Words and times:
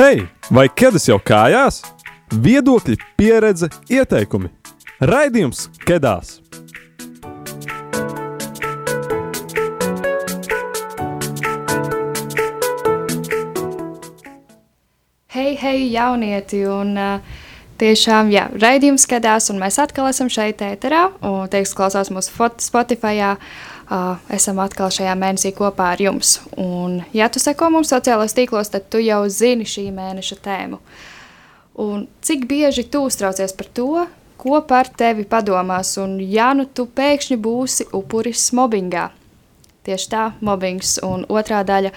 Hei, 0.00 0.22
vai 0.48 0.62
ķēdes 0.72 1.10
jau 1.10 1.18
kājās? 1.20 1.82
Viedokļi, 2.32 2.94
pieredze, 3.20 3.66
ieteikumi. 3.92 4.48
Raidījums 5.04 5.66
Kedās! 5.84 6.38
Hei, 15.36 15.52
hei, 15.60 15.90
jaunieti! 15.92 16.62
Un, 16.64 16.96
uh, 16.96 17.36
Tiešām, 17.80 18.28
jā, 18.28 18.42
raidījums 18.60 19.06
skatās, 19.06 19.46
un 19.52 19.60
mēs 19.60 19.78
atkal 19.80 20.08
esam 20.10 20.28
šeit, 20.32 20.60
ēterā. 20.64 21.10
Un, 21.24 21.44
teiks, 21.52 21.76
klausās 21.76 22.08
mūsu 22.12 22.48
Spotify. 22.60 23.20
Uh, 23.20 23.52
esam 24.30 24.60
atkal 24.62 24.92
šajā 24.94 25.14
mēnesī 25.18 25.52
kopā 25.56 25.90
ar 25.94 26.02
jums. 26.02 26.38
Un, 26.60 27.00
ja 27.16 27.28
tu 27.32 27.42
seko 27.42 27.70
mums 27.74 27.90
sociālajos 27.90 28.36
tīklos, 28.36 28.70
tad 28.70 28.86
tu 28.92 29.02
jau 29.02 29.22
zini 29.28 29.66
šī 29.66 29.88
mēneša 29.94 30.38
tēmu. 30.44 30.80
Un 31.80 32.06
cik 32.22 32.46
bieži 32.50 32.84
tu 32.90 33.02
uztraucies 33.06 33.54
par 33.56 33.70
to, 33.74 34.06
ko 34.40 34.60
par 34.66 34.88
tevi 34.88 35.26
padomās, 35.28 35.96
un 36.00 36.18
ja 36.20 36.52
nu 36.56 36.66
tu 36.66 36.86
pēkšņi 36.86 37.38
būsi 37.40 37.88
upuris 37.96 38.50
mobbingā. 38.56 39.10
Tieši 39.84 40.10
tā, 40.12 40.26
mobbings 40.44 40.98
un 41.04 41.24
otrā 41.28 41.62
daļa 41.66 41.92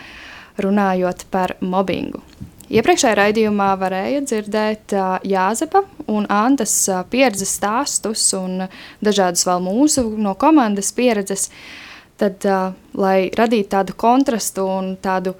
runājot 0.63 1.27
par 1.31 1.57
mobbingu. 1.61 2.23
Iepriekšējā 2.73 3.13
raidījumā 3.19 3.67
varēja 3.77 4.21
dzirdēt 4.25 4.95
Jāzepa 5.29 5.83
un 6.09 6.25
Antas 6.33 6.73
pieredzes 7.11 7.51
stāstus 7.59 8.23
un 8.33 8.63
dažādas 9.03 9.45
vēl 9.45 9.61
mūsu 9.61 10.07
no 10.17 10.33
komandas 10.41 10.89
pieredzes, 10.97 11.51
tad, 12.17 12.41
lai 12.97 13.29
radītu 13.37 13.69
tādu 13.75 13.93
kontrastu 13.93 14.65
un 14.65 14.95
tādu 14.97 15.35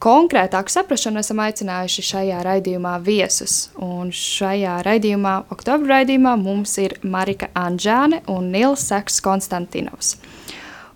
konkrētāku 0.00 0.72
saprašanu, 0.72 1.20
esam 1.20 1.42
aicinājuši 1.44 2.06
šajā 2.08 2.40
raidījumā 2.46 2.96
viesus. 3.04 3.58
Un 3.84 4.08
šajā 4.14 4.78
raidījumā, 4.86 5.34
oktobra 5.52 5.98
raidījumā, 5.98 6.38
mums 6.40 6.78
ir 6.80 6.96
Marika 7.02 7.50
Anģāne 7.58 8.22
un 8.32 8.48
Nils 8.54 8.88
Saks 8.88 9.20
Konstantinovs. 9.24 10.16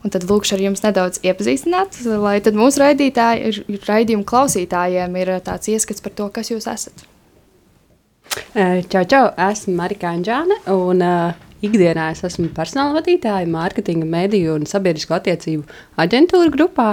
Un 0.02 0.10
tad 0.10 0.26
lūkšu 0.26 0.56
ar 0.56 0.64
jums 0.64 0.82
nedaudz 0.82 1.20
iepazīstināt, 1.22 2.00
lai 2.18 2.40
tad 2.42 2.58
mūsu 2.58 2.82
raidījuma 2.82 4.26
klausītājiem 4.26 5.14
ir 5.20 5.36
tāds 5.46 5.70
ieskats 5.70 6.02
par 6.02 6.14
to, 6.18 6.26
kas 6.34 6.50
jūs 6.50 6.66
esat. 6.70 7.04
Čau, 8.32 9.04
čau! 9.06 9.24
Esmu 9.50 9.74
Marika 9.76 10.10
Anģāne, 10.10 10.56
un 10.72 11.02
uh, 11.04 11.34
ikdienā 11.62 12.10
es 12.14 12.22
esmu 12.26 12.48
personāla 12.56 12.98
vadītāja, 12.98 13.48
mārketinga, 13.50 14.08
mediju 14.08 14.56
un 14.58 14.66
sabiedrisko 14.68 15.18
attiecību 15.18 15.66
aģentūra 16.02 16.52
grupā. 16.54 16.88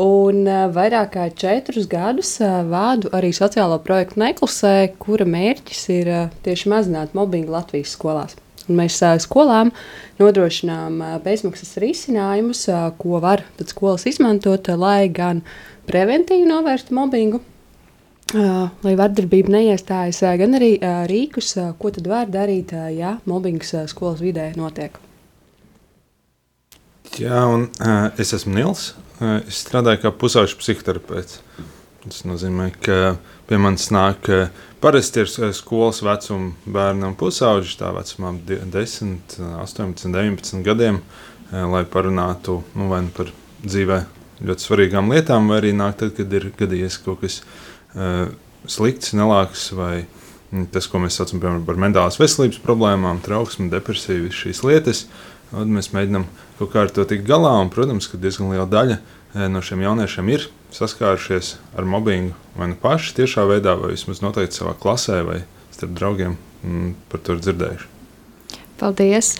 Un 0.00 0.44
uh, 0.46 0.68
vairāk 0.70 1.16
kā 1.16 1.24
četrus 1.34 1.88
gadus 1.90 2.36
uh, 2.40 2.60
vādu 2.70 3.10
arī 3.18 3.32
sociālo 3.34 3.80
projektu 3.82 4.22
Neklusē, 4.22 4.76
kura 5.02 5.26
mērķis 5.26 5.82
ir 5.96 6.12
uh, 6.14 6.28
tieši 6.46 6.70
mazināt 6.70 7.18
mobbingu 7.18 7.52
Latvijas 7.56 7.96
skolās. 7.98 8.38
Mēs 8.70 9.00
skolām 9.24 9.72
nodrošinām 10.20 11.00
bezmaksas 11.24 11.74
risinājumus, 11.82 12.64
ko 13.00 13.20
var 13.22 13.44
skolas 13.66 14.06
izmantot, 14.06 14.70
lai 14.78 15.08
gan 15.10 15.42
preventīvi 15.90 16.46
novērstu 16.46 16.94
mobbingu, 16.94 17.42
lai 18.32 18.96
vardarbība 19.00 19.56
neiestājas, 19.56 20.22
gan 20.38 20.54
arī 20.60 20.76
rīkus, 21.10 21.56
ko 21.82 21.90
tad 21.94 22.10
var 22.10 22.30
darīt, 22.30 22.76
ja 22.94 23.16
mobbings 23.26 23.74
skolas 23.90 24.22
vidē 24.22 24.52
notiek. 24.60 25.00
Jā, 27.18 27.40
un 27.50 27.66
uh, 27.82 28.06
es 28.20 28.30
esmu 28.36 28.54
Nils. 28.54 28.92
Uh, 29.18 29.40
es 29.42 29.64
strādāju 29.64 30.04
kā 30.04 30.12
pusauģis 30.14 30.54
psihoterapeits. 30.60 31.40
Tas 32.04 32.22
nozīmē, 32.24 32.70
ka 32.84 33.16
pie 33.48 33.58
manis 33.60 33.88
nāk 33.92 34.30
uh, 34.30 34.46
Parasti 34.80 35.20
ir 35.20 35.28
eh, 35.28 35.50
skolas 35.52 35.98
vecuma 36.00 36.54
bērnam 36.64 37.12
pusauģis, 37.20 37.74
tā 37.76 37.90
vecumā 37.92 38.32
10, 38.48 39.34
18, 39.60 40.06
19 40.08 40.62
gadiem, 40.64 41.02
eh, 41.50 41.66
lai 41.68 41.82
parunātu 41.84 42.62
nu, 42.72 42.86
vai 42.88 43.02
nu 43.04 43.12
par 43.12 43.28
dzīvē 43.60 43.98
ļoti 44.40 44.64
svarīgām 44.64 45.12
lietām, 45.12 45.50
vai 45.52 45.58
arī 45.60 45.74
nāk 45.76 45.98
tad, 46.00 46.14
kad 46.16 46.32
ir 46.32 46.46
gadījies 46.56 46.96
kaut 47.04 47.20
kas 47.20 47.42
uh, 47.92 48.30
slikts, 48.64 49.12
nelāks 49.12 49.66
vai 49.76 50.06
mm, 50.06 50.70
tas, 50.72 50.88
ko 50.88 51.02
mēs 51.02 51.18
saucam 51.20 51.42
piemēram, 51.42 51.66
par 51.66 51.76
mentālās 51.76 52.16
veselības 52.16 52.62
problēmām, 52.64 53.20
trauksmi, 53.20 53.68
depresiju, 53.68 54.32
šīs 54.32 54.62
lietas. 54.64 55.02
Un 55.52 55.74
mēs 55.76 55.90
mēģinām 55.92 56.24
kaut 56.56 56.72
kā 56.72 56.86
ar 56.86 56.94
to 56.96 57.04
tikt 57.04 57.28
galā, 57.28 57.52
un, 57.60 57.68
protams, 57.74 58.08
ka 58.08 58.16
diezgan 58.22 58.48
liela 58.54 58.64
daļa 58.70 58.96
no 59.52 59.60
šiem 59.60 59.84
jauniešiem 59.84 60.32
ir 60.32 60.48
saskārušies 60.74 61.54
ar 61.78 61.88
mobbingu 61.88 62.36
vai 62.56 62.70
nu 62.72 62.78
paši 62.80 63.14
tiešā 63.20 63.46
veidā, 63.48 63.76
vai 63.80 63.94
vismaz 63.94 64.22
noteikti 64.24 64.60
savā 64.60 64.74
klasē 64.78 65.22
vai 65.26 65.40
starp 65.74 65.94
draugiem 65.96 66.36
mm, 66.62 66.92
par 67.10 67.22
to 67.24 67.36
dzirdējuši. 67.40 67.90
Paldies! 68.80 69.34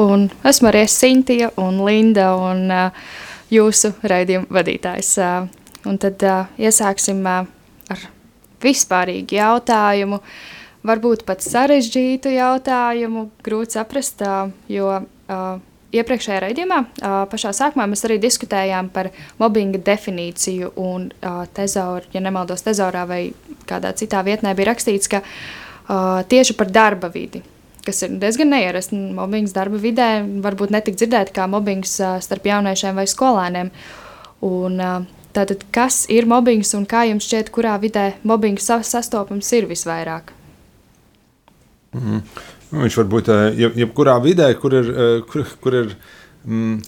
Un 0.00 0.30
esmu 0.48 0.70
arī 0.70 0.86
Sintīna 0.88 1.50
un 1.60 1.82
Linda 1.84 2.30
un 2.40 2.64
uh, 2.72 3.02
jūsu 3.52 3.92
raidījuma 4.08 4.48
vadītājs. 4.56 5.10
Uh, 5.20 5.50
un 5.88 5.98
tad 6.00 6.22
uh, 6.24 6.48
iesāksim 6.56 7.20
uh, 7.28 7.44
ar 7.92 8.06
vispārīgu 8.62 9.36
jautājumu, 9.36 10.22
varbūt 10.86 11.26
pat 11.28 11.44
sarežģītu 11.44 12.32
jautājumu, 12.36 13.28
grūti 13.44 13.76
saprast, 13.76 14.24
uh, 14.24 14.48
jo 14.72 14.94
uh, 14.96 15.60
iepriekšējā 15.92 16.40
raidījumā, 16.46 16.78
pašā 17.32 17.52
sākumā 17.56 17.86
mēs 17.90 18.04
arī 18.08 18.18
diskutējām 18.22 18.88
par 18.94 19.10
mobbinga 19.40 19.80
definīciju. 19.84 20.72
Un 20.80 21.10
tezaur, 21.56 22.06
ja 22.14 22.22
nemaldos, 22.24 22.64
tezaurā 22.66 23.04
vai 23.08 23.22
kādā 23.68 23.92
citā 23.98 24.22
vietnē 24.26 24.54
bija 24.58 24.72
rakstīts, 24.72 25.10
ka 25.12 25.22
tieši 26.32 26.56
par 26.58 26.72
darba 26.72 27.12
vidi. 27.12 27.42
Kas 27.82 28.04
ir 28.06 28.14
diezgan 28.22 28.52
neierasts. 28.54 28.94
Mobbings 28.94 29.54
darba 29.56 29.80
vidē 29.82 30.22
varbūt 30.44 30.70
netik 30.70 30.98
dzirdēts 31.00 31.34
kā 31.34 31.48
mobbings 31.50 31.96
starp 31.98 32.46
jauniešiem 32.46 32.98
vai 32.98 33.08
skolēniem. 33.10 33.72
Un, 34.46 34.78
tātad, 35.34 35.66
kas 35.74 36.04
ir 36.12 36.28
mobbings 36.30 36.72
un 36.78 36.86
kā 36.88 37.04
jums 37.10 37.26
šķiet, 37.26 37.50
kurā 37.54 37.74
vidē 37.82 38.12
mobbings 38.28 38.70
sastopams 38.70 39.50
ir 39.58 39.66
visvairāk? 39.70 40.30
Mm. 41.92 42.22
Nu, 42.72 42.80
viņš 42.86 42.98
var 43.02 43.08
būt 43.12 43.30
jeb, 43.60 43.76
jebkurā 43.76 44.16
vidē, 44.24 44.48
kur 44.56 44.74
ir, 44.78 44.90
kur, 45.28 45.44
kur 45.60 45.76
ir 45.76 45.94
mm, 46.48 46.78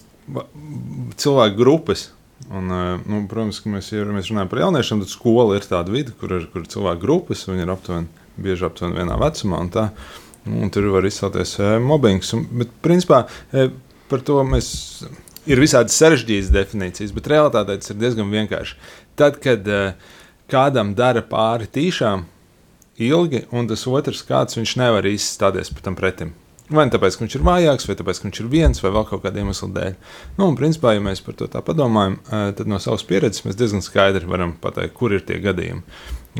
cilvēku 1.21 1.59
grupas. 1.59 2.07
Un, 2.49 2.69
nu, 3.05 3.21
protams, 3.29 3.61
ka 3.61 3.71
mēs, 3.71 3.91
ja 3.93 4.05
mēs 4.09 4.29
runājam 4.31 4.49
par 4.51 4.61
jauniešiem, 4.65 5.01
tad 5.01 5.11
skola 5.13 5.57
ir 5.57 5.65
tāda 5.65 5.93
vide, 5.93 6.13
kur 6.19 6.33
ir, 6.35 6.47
kur 6.53 6.65
cilvēku 6.69 7.01
grupas. 7.05 7.45
Viņi 7.49 7.65
ir 7.65 7.73
aptuveni, 7.73 8.25
bieži 8.41 8.67
aptuveni 8.67 8.99
vienā 8.99 9.17
vecumā. 9.21 9.61
Un 9.61 9.71
tā, 9.73 9.85
un 10.49 10.73
tur 10.73 10.89
var 10.93 11.05
izcelties 11.05 11.55
mobbings. 11.85 12.33
Un, 12.37 12.45
bet, 12.61 12.73
principā, 12.85 13.23
par 14.09 14.25
to 14.25 14.41
mēs 14.45 14.69
ir 15.45 15.61
visādi 15.61 15.93
sarežģītas 15.93 16.53
definīcijas, 16.53 17.13
bet 17.13 17.29
realitātē 17.29 17.77
tas 17.77 17.93
ir 17.93 18.01
diezgan 18.01 18.33
vienkārši. 18.33 18.77
Tad, 19.17 19.37
kad 19.41 19.69
kādam 20.51 20.93
dara 20.97 21.21
pāri 21.25 21.69
tīšām, 21.69 22.25
ilgi, 23.01 23.45
un 23.51 23.69
tas 23.69 23.85
otrs 23.87 24.23
kāds 24.27 24.57
viņš 24.59 24.75
nevar 24.81 25.07
izstāties 25.09 25.73
tam 25.83 25.97
pretim. 25.99 26.33
Vai 26.65 26.87
nu 26.87 26.95
tāpēc, 26.95 27.13
ka 27.13 27.21
viņš 27.21 27.33
ir 27.37 27.43
vājāks, 27.45 27.85
vai 27.85 27.95
tāpēc, 27.99 28.19
ka 28.19 28.25
viņš 28.25 28.39
ir 28.41 28.47
viens, 28.49 28.79
vai 28.81 28.89
vēl 28.95 29.03
kaut 29.05 29.21
kāda 29.21 29.37
iemesla 29.37 29.67
dēļ. 29.75 29.97
Nu, 30.39 30.47
un, 30.47 30.55
principā, 30.57 30.95
ja 30.95 31.03
mēs 31.05 31.21
par 31.21 31.35
to 31.37 31.45
tā 31.51 31.61
padomājam, 31.61 32.15
tad 32.25 32.65
no 32.71 32.79
savas 32.81 33.05
pieredzes 33.05 33.45
mēs 33.45 33.59
diezgan 33.59 33.85
skaidri 33.85 34.25
varam 34.25 34.55
pateikt, 34.63 34.95
kur 34.97 35.13
ir 35.13 35.21
tie 35.27 35.37
gadījumi. 35.43 35.85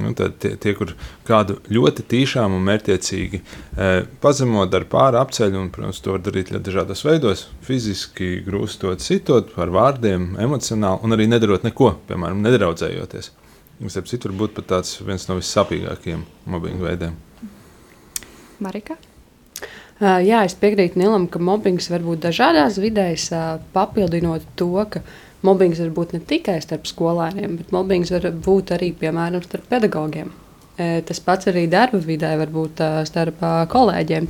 Nu, 0.02 0.16
tad 0.18 0.40
tie, 0.42 0.56
tie, 0.60 0.74
kur 0.76 0.96
kādu 1.30 1.60
ļoti 1.72 2.08
tīšām 2.10 2.58
un 2.58 2.66
mērķiecīgi 2.68 3.38
e, 3.40 3.92
pazemot, 4.20 4.68
dara 4.74 4.90
pāri 4.92 5.22
apceļu, 5.22 5.62
un, 5.62 5.70
protams, 5.72 6.02
to 6.04 6.18
var 6.18 6.26
darīt 6.26 6.52
ļoti 6.52 6.68
dažādos 6.68 7.06
veidos, 7.06 7.46
fiziski 7.64 8.42
grūstot, 8.44 9.06
citot, 9.06 9.54
ar 9.62 9.72
vārdiem, 9.72 10.34
emocionāli, 10.44 11.00
un 11.06 11.16
arī 11.16 11.30
nedarot 11.32 11.64
neko, 11.64 11.94
piemēram, 12.10 12.44
nedraudzējoties. 12.44 13.32
Starp 13.76 14.08
citu, 14.08 14.32
varbūt 14.32 14.54
pat 14.56 14.70
tāds 14.72 14.96
viens 15.04 15.26
no 15.28 15.36
vissāpīgākajiem 15.36 16.24
mobbinga 16.48 16.86
veidiem. 16.88 17.18
Marika? 18.64 18.96
Uh, 19.96 20.20
jā, 20.24 20.42
es 20.48 20.56
piekrītu 20.60 21.00
Nilam, 21.00 21.28
ka 21.32 21.40
mobbings 21.44 21.90
var 21.92 22.04
būt 22.04 22.24
dažādās 22.24 22.80
vidēs, 22.84 23.30
uh, 23.36 23.60
papildinot 23.76 24.48
to, 24.60 24.72
ka 24.92 25.04
mobbings 25.44 25.80
var 25.84 25.92
būt 25.96 26.16
ne 26.16 26.24
tikai 26.24 26.58
starp 26.64 26.88
skolēniem, 26.88 27.60
bet 27.60 27.76
mobbings 27.76 28.12
var 28.16 28.28
būt 28.48 28.76
arī, 28.76 28.92
piemēram, 29.00 29.44
starp 29.44 29.68
pedagogiem. 29.72 30.34
Tas 30.76 31.22
pats 31.24 31.48
arī 31.48 31.66
darba 31.72 32.02
vidē 32.04 32.34
var 32.36 32.50
būt 32.52 32.82
uh, 32.84 32.98
starp 33.08 33.40
kolēģiem. 33.72 34.28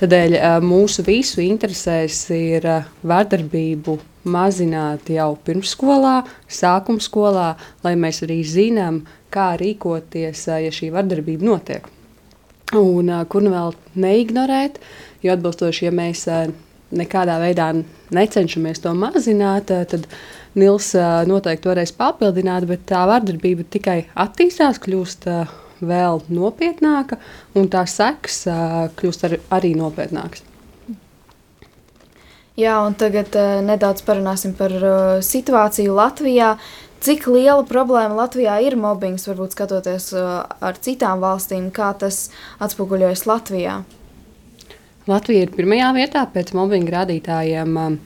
Tādēļ 0.00 0.36
mūsu 0.60 1.04
visu 1.06 1.40
interesēs 1.40 2.18
ir 2.36 2.66
vardarbību 3.06 3.96
mazināt 4.26 5.08
jau 5.14 5.30
pirmsskolā, 5.46 6.18
sākuma 6.50 7.00
skolā, 7.00 7.48
lai 7.86 7.94
mēs 7.96 8.20
arī 8.26 8.42
zinām, 8.44 9.04
kā 9.32 9.54
rīkoties, 9.60 10.46
ja 10.66 10.72
šī 10.72 10.90
vardarbība 10.94 11.46
notiek. 11.46 11.88
Un 12.76 13.12
kur 13.30 13.44
nu 13.46 13.52
vēl 13.54 13.74
neignorēt, 14.02 14.80
jo 15.22 15.34
atbilstoši, 15.36 15.86
ja 15.86 15.92
mēs 15.94 16.26
nekādā 16.94 17.38
veidā 17.42 17.72
necenšamies 18.14 18.82
to 18.84 18.94
mazināt, 18.96 19.72
tad 19.90 20.06
Nils 20.56 20.92
noteikti 21.28 21.68
varēs 21.68 21.92
papildināt, 21.98 22.64
bet 22.70 22.86
tā 22.88 23.02
vardarbība 23.10 23.66
tikai 23.68 23.98
attīstās, 24.16 24.80
kļūst 24.80 25.28
vēl 25.84 26.22
nopietnāka, 26.32 27.20
un 27.58 27.68
tā 27.68 27.84
seks 27.90 28.46
kļūst 28.96 29.26
ar, 29.28 29.40
arī 29.58 29.74
nopietnākas. 29.76 30.46
Jā, 32.56 32.78
un 32.88 32.94
tagad 32.96 33.34
uh, 33.36 33.58
nedaudz 33.60 34.00
parunāsim 34.06 34.54
par 34.56 34.72
uh, 34.80 35.18
situāciju 35.20 35.92
Latvijā. 35.92 36.54
Cik 37.04 37.26
liela 37.28 37.66
problēma 37.68 38.16
Latvijā 38.16 38.54
ir 38.64 38.78
mobbings, 38.80 39.26
varbūt 39.28 39.52
skatoties 39.52 40.08
uh, 40.16 40.40
ar 40.64 40.80
citām 40.80 41.20
valstīm, 41.20 41.68
kā 41.68 41.90
tas 42.00 42.30
atspoguļojas 42.64 43.26
Latvijā? 43.28 43.82
Latvija 45.06 45.46
ir 45.46 45.54
pirmajā 45.54 45.92
vietā 45.94 46.24
pēc 46.32 46.52
mobbinga 46.56 47.00
rādītājiem. 47.00 47.76
Um, 47.78 47.98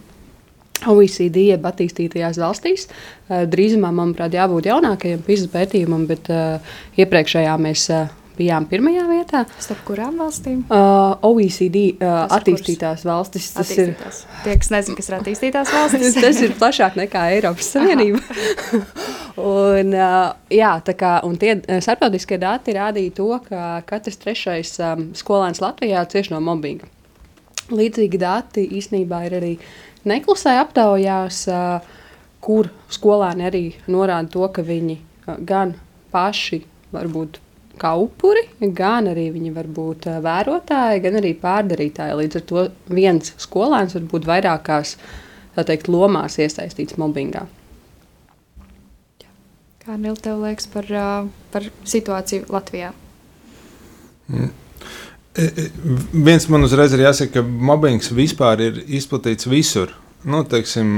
OECD 0.89 1.43
jeb 1.51 1.67
attīstītajās 1.69 2.39
valstīs. 2.41 2.87
Uh, 2.89 3.45
drīzumā, 3.49 3.91
manuprāt, 3.93 4.37
jābūt 4.37 4.69
jaunākajam 4.71 5.25
PISA 5.27 5.51
pētījumam, 5.53 6.07
bet 6.09 6.31
uh, 6.33 6.75
iepriekšējā 7.01 7.57
mēs 7.61 7.87
uh, 7.93 8.09
bijām 8.41 8.67
pirmajā 8.71 9.05
vietā. 9.09 9.43
Starp 9.61 9.83
kurām 9.89 10.19
valstīm? 10.21 10.63
Uh, 10.67 11.15
OECD 11.29 11.83
uh, 11.93 12.25
attīstītās 12.33 13.05
valstis. 13.07 13.51
Tas 13.55 13.69
attīstītās. 13.69 14.21
ir 14.25 14.45
tie, 14.45 14.55
kas 14.63 14.73
nezina, 14.73 14.99
kas 14.99 15.11
ir 15.11 15.17
attīstītās 15.19 15.73
valstis. 15.75 16.17
tas 16.25 16.41
ir 16.45 16.55
plašāk 16.61 16.97
nekā 17.01 17.27
Eiropas 17.37 17.73
Savienība. 17.75 18.23
un, 19.53 19.93
uh, 19.95 20.31
jā, 20.53 20.73
kā, 20.91 21.13
un 21.29 21.37
tie 21.41 21.59
starptautiskie 21.69 22.41
dati 22.41 22.77
rādīja 22.77 23.17
to, 23.21 23.29
ka 23.47 23.67
katrs 23.89 24.21
trešais 24.23 24.75
um, 24.85 25.11
skolēns 25.19 25.63
Latvijā 25.65 26.07
cieš 26.11 26.33
no 26.35 26.41
mobbinga. 26.45 26.89
Līdzīgi 27.71 28.19
dati 28.19 28.67
īstenībā 28.81 29.23
ir 29.29 29.37
arī 29.39 29.53
neklusē 30.09 30.57
aptaujās, 30.63 31.45
uh, 31.53 32.01
kur 32.43 32.73
skolēni 32.91 33.47
arī 33.47 33.65
norāda 33.93 34.33
to, 34.33 34.49
ka 34.55 34.65
viņi 34.67 34.99
uh, 34.99 35.37
gan 35.47 35.77
paši 36.11 36.65
varbūt 36.95 37.39
kā 37.81 37.95
upuri, 37.99 38.45
gan 38.77 39.09
arī 39.11 39.31
viņi 39.35 39.55
var 39.57 39.69
būt 39.71 40.09
eh, 40.11 40.21
vērotāji, 40.25 41.03
gan 41.05 41.21
arī 41.21 41.33
pārdarītāji. 41.41 42.19
Līdz 42.21 42.41
ar 42.41 42.45
to 42.51 42.67
viens 42.93 43.33
skolēns 43.41 43.97
var 43.97 44.07
būt 44.13 44.29
vairākās 44.29 44.97
teikt, 45.61 45.91
lomās 45.93 46.39
iesaistīts 46.41 46.97
mobbingā. 47.01 47.45
Kā 49.81 49.97
Nils, 49.97 50.21
tev 50.25 50.43
liekas 50.45 50.69
par, 50.73 50.89
eh, 50.89 51.31
par 51.53 51.71
situāciju 51.85 52.51
Latvijā? 52.53 52.93
Mm. 54.31 54.53
Viens 56.27 56.47
man 56.51 56.67
uzreiz 56.67 56.93
ir 56.93 57.05
jāsaka, 57.05 57.39
ka 57.39 57.43
mobbings 57.43 58.11
vispār 58.13 58.61
ir 58.67 58.81
izplatīts 58.87 59.49
visur. 59.49 59.93
Nu, 60.21 60.43
teiksim, 60.45 60.89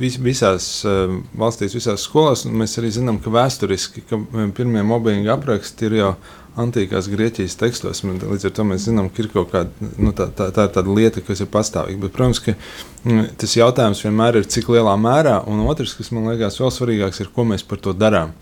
vis, 0.00 0.16
visās 0.22 0.66
uh, 0.88 1.18
valstīs, 1.36 1.74
visās 1.76 2.06
skolās, 2.08 2.46
mēs 2.48 2.78
arī 2.80 2.88
zinām, 2.94 3.18
ka 3.20 3.32
vēsturiski 3.34 4.06
ka 4.08 4.18
pirmie 4.56 4.84
mobbinga 4.88 5.34
apraksti 5.34 5.90
ir 5.90 5.96
jau 5.98 6.14
antīkās 6.56 7.10
Grieķijas 7.12 7.58
tekstos. 7.60 8.00
Līdz 8.06 8.48
ar 8.48 8.54
to 8.56 8.64
mēs 8.64 8.86
zinām, 8.88 9.10
ka 9.12 9.20
ir 9.20 9.28
kaut 9.34 9.52
kāda 9.52 9.90
nu, 10.00 10.14
tā, 10.16 10.30
tā, 10.32 10.48
tā 10.48 10.80
ir 10.80 10.88
lieta, 10.96 11.20
kas 11.26 11.44
ir 11.44 11.50
pastāvīga. 11.52 12.06
Bet, 12.06 12.14
protams, 12.16 12.40
ka 12.40 12.56
mm, 13.04 13.36
tas 13.42 13.56
jautājums 13.58 14.00
vienmēr 14.06 14.40
ir, 14.40 14.48
cik 14.48 14.72
lielā 14.72 14.96
mērā, 14.96 15.42
un 15.52 15.66
otrs, 15.68 15.92
kas 15.98 16.08
man 16.16 16.30
liekas 16.30 16.56
vēl 16.62 16.72
svarīgāks, 16.72 17.20
ir, 17.20 17.32
ko 17.36 17.44
mēs 17.52 17.66
par 17.68 17.84
to 17.84 17.92
darām. 17.96 18.32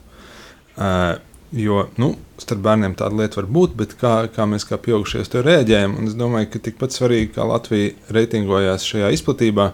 Uh, 0.74 1.16
Jo 1.54 1.84
nu, 2.02 2.14
starp 2.42 2.64
bērniem 2.64 2.96
tāda 2.98 3.14
lieta 3.20 3.38
var 3.38 3.46
būt, 3.56 3.74
bet 3.78 3.92
kā, 4.00 4.14
kā 4.34 4.46
mēs 4.50 4.64
kā 4.66 4.78
pieaugušie 4.82 5.22
to 5.30 5.42
reaģējam, 5.44 5.92
un 6.00 6.08
es 6.10 6.16
domāju, 6.18 6.48
ka 6.50 6.60
tikpat 6.66 6.96
svarīgi, 6.96 7.30
kā 7.36 7.44
Latvija 7.46 7.92
reitingojās 8.16 8.86
šajā 8.88 9.12
izplatībā, 9.14 9.68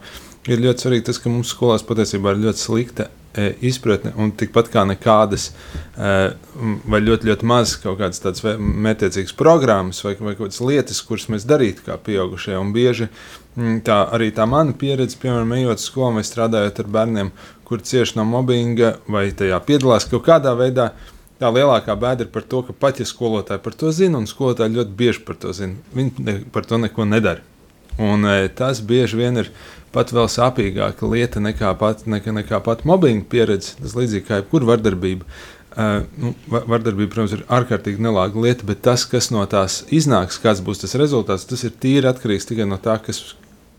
ir 0.52 0.60
ļoti 0.60 0.84
svarīgi 0.84 1.06
tas, 1.08 1.20
ka 1.22 1.32
mums 1.32 1.54
skolās 1.54 1.84
patiesībā 1.88 2.34
ir 2.34 2.42
ļoti 2.42 2.60
slikta 2.60 3.06
e, 3.32 3.46
izpratne 3.70 4.12
un 4.20 4.32
tikpat 4.36 4.68
kā 4.74 4.82
nekādas, 4.90 5.46
e, 5.96 6.10
vai 6.84 7.00
ļoti, 7.00 7.30
ļoti 7.30 7.48
maz 7.48 7.72
kaut 7.80 7.96
kādas 8.02 8.20
tādas 8.20 8.44
mērķiecīgas 8.60 9.32
programmas 9.38 10.02
vai, 10.04 10.12
vai 10.18 10.34
kaut 10.34 10.50
kādas 10.50 10.60
lietas, 10.64 11.00
kuras 11.06 11.30
mēs 11.32 11.46
darītu 11.48 11.86
kā 11.86 11.96
pieaugušie. 11.96 12.58
Un 12.60 12.74
bieži 12.76 13.08
tā 13.86 14.02
arī 14.12 14.28
tā 14.36 14.44
mana 14.48 14.76
pieredze, 14.76 15.16
piemēram, 15.22 15.56
ejot 15.56 15.80
uz 15.80 15.88
skolu 15.88 16.18
vai 16.18 16.26
strādājot 16.28 16.82
ar 16.84 16.92
bērniem, 16.98 17.32
kur 17.64 17.80
cieši 17.86 18.18
no 18.18 18.26
mobbinga 18.28 18.98
vai 19.08 19.30
tajā 19.32 19.62
piedalās 19.64 20.08
kaut 20.10 20.26
kādā 20.28 20.52
veidā 20.58 20.90
Tā 21.40 21.48
lielākā 21.48 21.94
bēda 21.96 22.26
ir 22.26 22.32
par 22.34 22.44
to, 22.44 22.60
ka 22.66 22.74
pat 22.76 22.98
ja 23.00 23.06
skolotāji 23.08 23.62
par 23.64 23.76
to 23.80 23.90
zina, 23.96 24.18
un 24.20 24.28
skolotāji 24.28 24.76
ļoti 24.76 24.96
bieži 24.96 25.22
par 25.24 25.38
to 25.40 25.54
zina, 25.56 25.78
viņi 25.96 26.24
ne, 26.26 26.34
par 26.52 26.66
to 26.68 26.76
neko 26.80 27.06
nedara. 27.08 27.40
Un, 28.00 28.26
e, 28.28 28.50
tas 28.56 28.82
bieži 28.84 29.16
vien 29.16 29.40
ir 29.40 29.48
pat 29.94 30.12
vēl 30.12 30.28
sāpīgāka 30.28 31.08
lieta 31.08 31.40
nekā 31.40 31.72
pat, 31.80 32.04
nekā, 32.08 32.34
nekā 32.36 32.60
pat 32.64 32.84
mobbinga 32.88 33.24
pieredze. 33.32 33.72
Tas 33.80 33.96
līdzīgi 33.96 34.26
kā 34.28 34.42
jebkura 34.42 34.68
vardarbība. 34.74 35.26
Uh, 35.70 36.00
nu, 36.18 36.32
vardarbība, 36.50 37.12
protams, 37.12 37.36
ir 37.36 37.44
ārkārtīgi 37.46 38.02
nelāga 38.02 38.40
lieta, 38.42 38.66
bet 38.66 38.80
tas, 38.82 39.04
kas 39.06 39.28
no 39.30 39.44
tās 39.46 39.84
iznāks, 39.94 40.40
kāds 40.42 40.58
būs 40.66 40.82
tas 40.82 40.96
rezultāts, 40.98 41.46
tas 41.46 41.62
ir 41.62 41.76
tīri 41.78 42.10
atkarīgs 42.10 42.48
tikai 42.48 42.66
no 42.66 42.74
tā, 42.82 42.96
kas, 43.04 43.20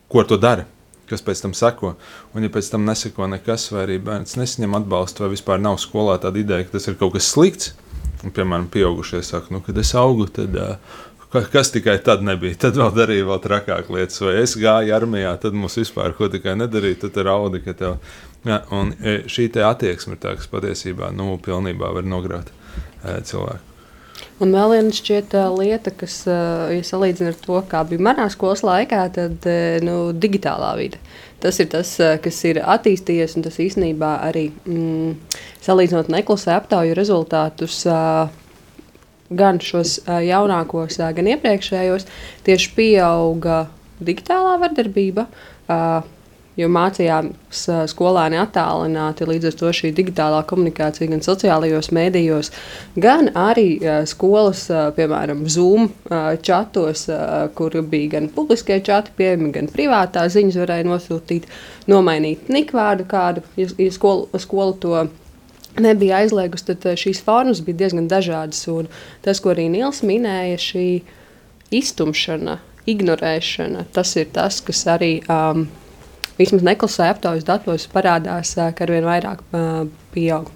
ko 0.08 0.24
to 0.24 0.38
dara 0.40 0.64
kas 1.12 1.24
pēc 1.26 1.44
tam 1.44 1.54
seko. 1.58 1.94
Un, 2.34 2.46
ja 2.46 2.52
pēc 2.54 2.72
tam 2.74 2.88
neseko 2.88 3.28
nekas, 3.32 3.70
vai 3.76 3.86
arī 3.86 4.00
bērns 4.04 4.38
nesaņem 4.40 4.80
atbalstu, 4.82 5.26
vai 5.26 5.34
vispār 5.36 5.62
nav 5.62 5.78
skolā 5.84 6.18
tāda 6.24 6.42
ideja, 6.42 6.66
ka 6.68 6.78
tas 6.78 6.90
ir 6.90 6.98
kaut 7.00 7.16
kas 7.18 7.30
slikts, 7.34 7.74
un, 8.24 8.34
piemēram, 8.34 8.68
pieaugušie 8.74 9.24
saka, 9.28 9.54
nu, 9.54 9.64
kad 9.66 9.80
es 9.82 9.96
augu, 10.00 10.30
tad. 10.32 10.58
Kas 11.32 11.70
tikai 11.72 11.94
tad 12.04 12.26
nebija? 12.28 12.58
Tad 12.60 12.76
vēl 12.76 12.90
darīja 12.92 13.24
vēl 13.30 13.38
trakāk 13.40 13.88
lietas, 13.96 14.20
vai 14.20 14.34
es 14.42 14.58
gāju 14.60 14.92
armijā, 14.98 15.32
tad 15.40 15.56
mums 15.56 15.80
vispār 15.80 16.12
ko 16.18 16.28
tikai 16.28 16.58
nedarīja. 16.60 17.06
Tad 17.06 17.22
raudi, 17.24 17.64
ka 17.64 17.72
tev. 17.80 17.96
Ja, 18.44 18.60
un 18.76 18.92
šī 19.32 19.48
attieksme 19.64 20.18
ir 20.18 20.24
tā, 20.28 20.36
kas 20.36 20.52
patiesībā 20.52 21.14
nu, 21.16 21.38
pilnībā 21.40 21.96
var 21.96 22.04
nogrāt 22.04 22.52
e, 22.52 23.22
cilvēku. 23.24 23.71
Un 24.42 24.56
vēl 24.56 24.72
viena 24.74 24.94
šķiet, 24.98 25.36
lieta, 25.54 25.92
kas, 25.94 26.24
ja 26.26 26.82
salīdzina 26.86 27.30
ar 27.30 27.36
to, 27.44 27.60
kā 27.70 27.84
bija 27.86 28.02
manā 28.02 28.26
skolas 28.34 28.64
laikā, 28.66 29.04
tad 29.14 29.46
nu, 29.86 29.98
digitālā 30.18 30.72
vide. 30.80 31.02
Tas 31.42 31.60
ir 31.62 31.70
tas, 31.70 31.92
kas 32.24 32.40
ir 32.50 32.62
attīstījies, 32.62 33.36
un 33.38 33.46
tas 33.46 33.60
īstenībā 33.62 34.16
arī 34.26 34.48
mm, 34.66 35.36
salīdzinot 35.66 36.10
neklusē 36.14 36.56
aptauju 36.58 36.98
rezultātus. 36.98 37.84
Gan 39.32 39.62
šos 39.64 40.00
jaunākos, 40.10 40.98
gan 41.16 41.30
iepriekšējos, 41.36 42.10
tieši 42.48 42.74
pieauga 42.76 43.62
digitālā 44.02 44.58
vardarbība. 44.62 45.28
Jo 46.60 46.68
mācījās 46.68 47.62
skolēni 47.94 48.36
attālināti. 48.42 49.28
Līdz 49.30 49.48
ar 49.48 49.56
to 49.62 49.70
šī 49.78 49.94
digitālā 49.96 50.42
komunikācija 50.50 51.08
gan 51.14 51.24
sociālajos 51.24 51.92
mēdījos, 51.96 52.52
gan 53.00 53.32
arī 53.40 53.80
skolas, 54.10 54.66
piemēram, 54.98 55.46
Zoom 55.48 55.88
čatos, 56.44 57.06
kur 57.56 57.78
bija 57.88 58.18
gan 58.18 58.28
publiskie 58.36 58.82
čati 58.84 59.16
pieejami, 59.16 59.54
gan 59.56 59.72
privātā 59.72 60.26
ziņas 60.28 60.60
varēja 60.60 60.90
nosūtīt, 60.90 61.48
nomainīt 61.92 62.52
nikvārdu 62.52 63.08
kādu, 63.08 63.46
ja 63.56 63.92
skola, 63.96 64.44
skola 64.44 64.76
to 64.84 65.08
nebija 65.80 66.20
aizliegusi, 66.22 66.68
tad 66.74 66.88
šīs 67.00 67.22
formas 67.24 67.62
bija 67.64 67.86
diezgan 67.86 68.10
dažādas. 68.12 68.66
Un 68.72 68.90
tas, 69.24 69.40
ko 69.40 69.54
arī 69.54 69.70
Nils 69.72 70.02
minēja, 70.04 70.60
šī 70.60 70.88
iztumšana, 71.72 72.60
ignorēšana, 72.92 73.86
tas 73.96 74.16
ir 74.20 74.32
tas, 74.36 74.60
kas 74.66 74.84
arī 74.90 75.14
um, 75.32 75.68
vismaz 76.40 76.66
neklasē 76.68 77.12
aptaujas 77.12 77.46
datos 77.48 77.90
parādās, 77.92 78.56
ka 78.56 78.88
arvien 78.88 79.08
vairāk 79.08 79.46
pieaug. 80.16 80.52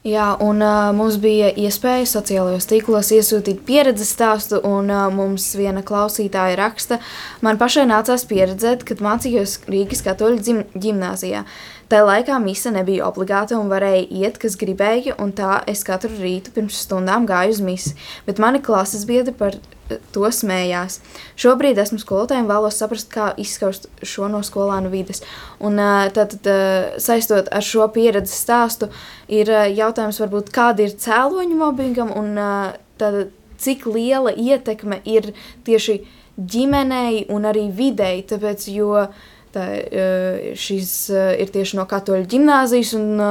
Jā, 0.00 0.30
un 0.40 0.62
uh, 0.64 0.94
mums 0.96 1.18
bija 1.20 1.50
iespēja 1.60 2.06
sociālajos 2.08 2.64
tīklos 2.70 3.10
iesūtīt 3.12 3.58
pieredzes 3.68 4.14
stāstu, 4.14 4.56
un 4.64 4.88
uh, 4.88 5.10
mums 5.12 5.50
viena 5.58 5.82
klausītāja 5.84 6.56
raksta, 6.56 6.96
man 7.44 7.60
pašai 7.60 7.84
nācās 7.90 8.24
pieredzēt, 8.30 8.86
kad 8.88 9.02
mācījos 9.04 9.58
Rīgas 9.68 10.00
katoļu 10.06 10.40
ģim 10.46 10.62
ģimnāzijā. 10.72 11.44
Tajā 11.90 12.04
laikā 12.06 12.36
mise 12.38 12.70
nebija 12.70 13.02
obligāta 13.08 13.56
un 13.58 13.66
varēja 13.66 14.04
iet, 14.14 14.36
kas 14.38 14.54
gribēja, 14.60 15.16
un 15.18 15.32
tā 15.34 15.56
es 15.70 15.80
katru 15.82 16.12
rītu 16.20 16.52
pirms 16.54 16.76
stundām 16.84 17.24
gāju 17.26 17.56
uz 17.56 17.60
misi. 17.66 17.96
Bet 18.28 18.38
mani 18.38 18.60
klases 18.62 19.02
biedri 19.08 19.34
par 19.34 19.56
eh, 19.56 19.96
to 20.14 20.28
smējās. 20.30 21.00
Šobrīd 21.42 21.80
esmu 21.82 21.98
skolotājiem 21.98 22.46
vēlos 22.46 22.78
saprast, 22.78 23.08
kā 23.10 23.32
izskaust 23.42 23.88
šo 24.06 24.28
no 24.30 24.44
skolānu 24.46 24.92
vides. 24.92 25.24
Un 25.58 25.82
tātad 26.14 26.46
saistot 27.02 27.50
ar 27.50 27.66
šo 27.66 27.88
pieredzes 27.90 28.38
stāstu, 28.38 28.92
ir 29.26 29.50
jautājums 29.50 30.22
varbūt, 30.22 30.54
kāda 30.54 30.86
ir 30.86 30.94
cēloņa 30.94 31.58
mobbingam 31.58 32.14
un 32.14 32.38
tātad, 33.02 33.34
cik 33.58 33.82
liela 33.90 34.30
ietekme 34.30 35.02
ir 35.10 35.32
tieši 35.66 35.98
ģimenei 36.38 37.26
un 37.34 37.50
arī 37.50 37.66
videi, 37.74 38.22
tāpēc, 38.24 38.70
jo 38.72 38.94
uh, 39.02 39.28
Tā, 39.50 39.64
šis 40.54 40.90
ir 41.10 41.48
tieši 41.50 41.78
no 41.80 41.86
katoļu 41.90 42.28
ģimnāzijas, 42.30 42.92
un 42.94 43.22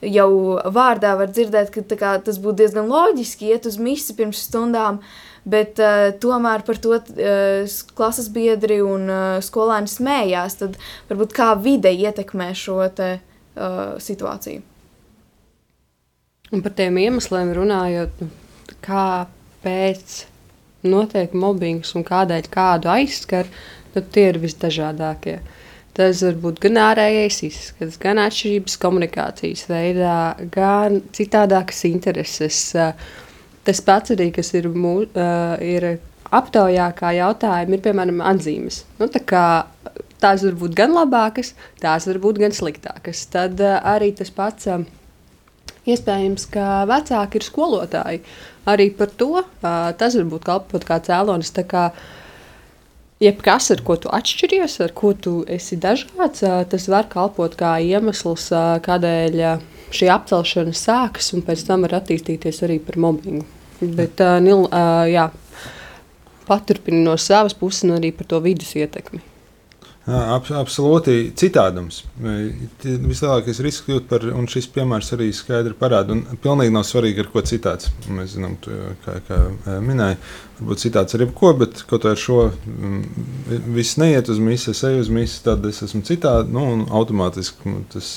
jau 0.00 0.30
vārdā 0.72 1.14
var 1.18 1.32
dzirdēt, 1.32 1.72
ka 1.74 1.98
kā, 1.98 2.14
tas 2.24 2.38
būtu 2.40 2.62
diezgan 2.62 2.88
loģiski 2.88 3.50
iet 3.52 3.68
uz 3.68 3.76
misi 3.80 4.16
pirms 4.16 4.40
stundām, 4.46 5.00
bet 5.44 5.80
uh, 5.80 6.10
tomēr 6.20 6.64
par 6.66 6.80
to 6.80 6.96
uh, 6.96 7.76
klases 7.96 8.30
biedri 8.32 8.80
un 8.84 9.06
uh, 9.08 9.36
skolēni 9.44 9.90
smējās. 9.90 10.58
Tad 10.60 10.80
varbūt 11.10 11.36
kā 11.36 11.52
vide 11.60 11.92
ietekmē 11.92 12.50
šo 12.56 12.80
te, 12.96 13.12
uh, 13.20 13.80
situāciju. 14.00 14.64
Un 16.50 16.64
par 16.64 16.74
tiem 16.74 16.96
iemesliem 16.98 17.52
runājot, 17.54 18.24
kāpēc 18.82 20.16
notiek 20.90 21.34
mobbings 21.36 21.92
un 21.94 22.04
kādēļ 22.08 22.48
kādu 22.50 22.90
aizskar, 22.90 23.46
tad 23.94 24.10
tie 24.14 24.28
ir 24.32 24.40
visdažādākie. 24.42 25.38
Tas 25.96 26.22
var 26.22 26.36
būt 26.42 26.60
gan 26.62 26.78
ārējais 26.80 27.40
izskats, 27.48 27.98
gan 28.00 28.20
atšķirības 28.22 28.76
komunikācijas 28.80 29.64
veidā, 29.70 30.18
gan 30.54 31.00
citādākas 31.16 31.82
intereses. 31.88 32.60
Tas 33.66 33.82
pats 33.84 34.14
arī, 34.14 34.30
kas 34.34 34.54
ir, 34.54 34.70
mū, 34.70 34.94
ir 35.66 35.88
aptaujā 36.30 36.86
kā 36.96 37.10
jautājumi, 37.18 37.76
ir 37.76 37.84
piemēram 37.84 38.22
atzīmes. 38.30 38.84
Nu, 39.00 39.10
tā 39.10 39.20
kā, 39.26 39.44
tās 40.22 40.46
var 40.46 40.56
būt 40.62 40.78
gan 40.78 40.94
labākas, 40.94 41.52
tās 41.82 42.06
var 42.06 42.22
būt 42.22 42.40
gan 42.46 42.54
sliktākas. 42.54 43.26
Tad 43.34 43.60
arī 43.66 44.14
tas 44.16 44.30
pats 44.34 44.70
Iespējams, 45.88 46.44
ka 46.52 46.84
vecāki 46.88 47.40
ir 47.40 47.46
skolotāji. 47.46 48.22
Arī 48.68 48.90
par 48.96 49.12
to 49.16 49.40
tas 49.62 50.16
var 50.18 50.26
būt 50.28 50.44
kalpot 50.46 50.84
kā 50.86 51.00
cēlonis. 51.06 51.52
Kā 51.68 51.88
jebkas, 53.20 53.70
ar 53.74 53.82
ko 53.84 53.96
tu 54.00 54.10
atšķiries, 54.12 54.78
ar 54.84 54.94
ko 54.96 55.12
tu 55.12 55.34
esi 55.48 55.78
dažāds, 55.80 56.42
tas 56.42 56.88
var 56.88 57.08
kalpot 57.12 57.54
kā 57.58 57.76
iemesls, 57.84 58.48
kādēļ 58.86 59.40
šī 59.94 60.10
apcelšana 60.14 60.74
sākas 60.76 61.32
un 61.36 61.44
pēc 61.46 61.66
tam 61.68 61.86
var 61.86 61.98
attīstīties 62.00 62.62
arī 62.66 62.78
par 62.84 63.00
mobbingu. 63.00 63.46
Bet, 63.80 64.20
Nil, 64.44 64.66
jā, 65.10 65.30
paturpini 66.48 67.04
no 67.04 67.16
savas 67.20 67.56
puses 67.56 67.86
un 67.88 67.96
arī 67.96 68.12
par 68.16 68.28
to 68.28 68.40
vidus 68.44 68.74
ietekmi. 68.76 69.22
Ab, 70.08 70.46
absolūti 70.56 71.30
citādums. 71.36 72.00
Vislielākais 72.16 73.58
risks 73.60 73.84
kļūt 73.84 74.06
par, 74.08 74.24
un 74.32 74.46
šis 74.48 74.70
piemērs 74.72 75.12
arī 75.12 75.28
skaidri 75.36 75.74
parāda, 75.76 76.16
un 76.16 76.40
pilnīgi 76.40 76.72
nav 76.72 76.86
svarīgi, 76.88 77.20
ar 77.20 77.28
ko 77.28 77.42
citāts. 77.44 77.90
Mēs 78.08 78.32
zinām, 78.38 78.56
tu, 78.64 78.72
kā, 79.04 79.18
kā 79.28 79.42
minēja, 79.84 80.16
varbūt 80.58 80.82
citāts 80.86 81.18
ar 81.18 81.26
jebko, 81.26 81.52
bet 81.60 81.84
kaut 81.90 82.08
ar 82.08 82.16
šo 82.18 82.48
viss 83.76 84.00
neiet 84.00 84.32
uz 84.32 84.40
misiju, 84.40 84.72
es 84.72 84.82
eju 84.88 85.04
uz 85.04 85.12
misiju, 85.12 85.44
tad 85.50 85.68
es 85.68 85.82
esmu 85.84 86.02
citādi, 86.08 86.56
nu, 86.56 86.64
un 86.78 86.88
automātiski 86.88 87.68
nu, 87.68 87.84
tas 87.92 88.10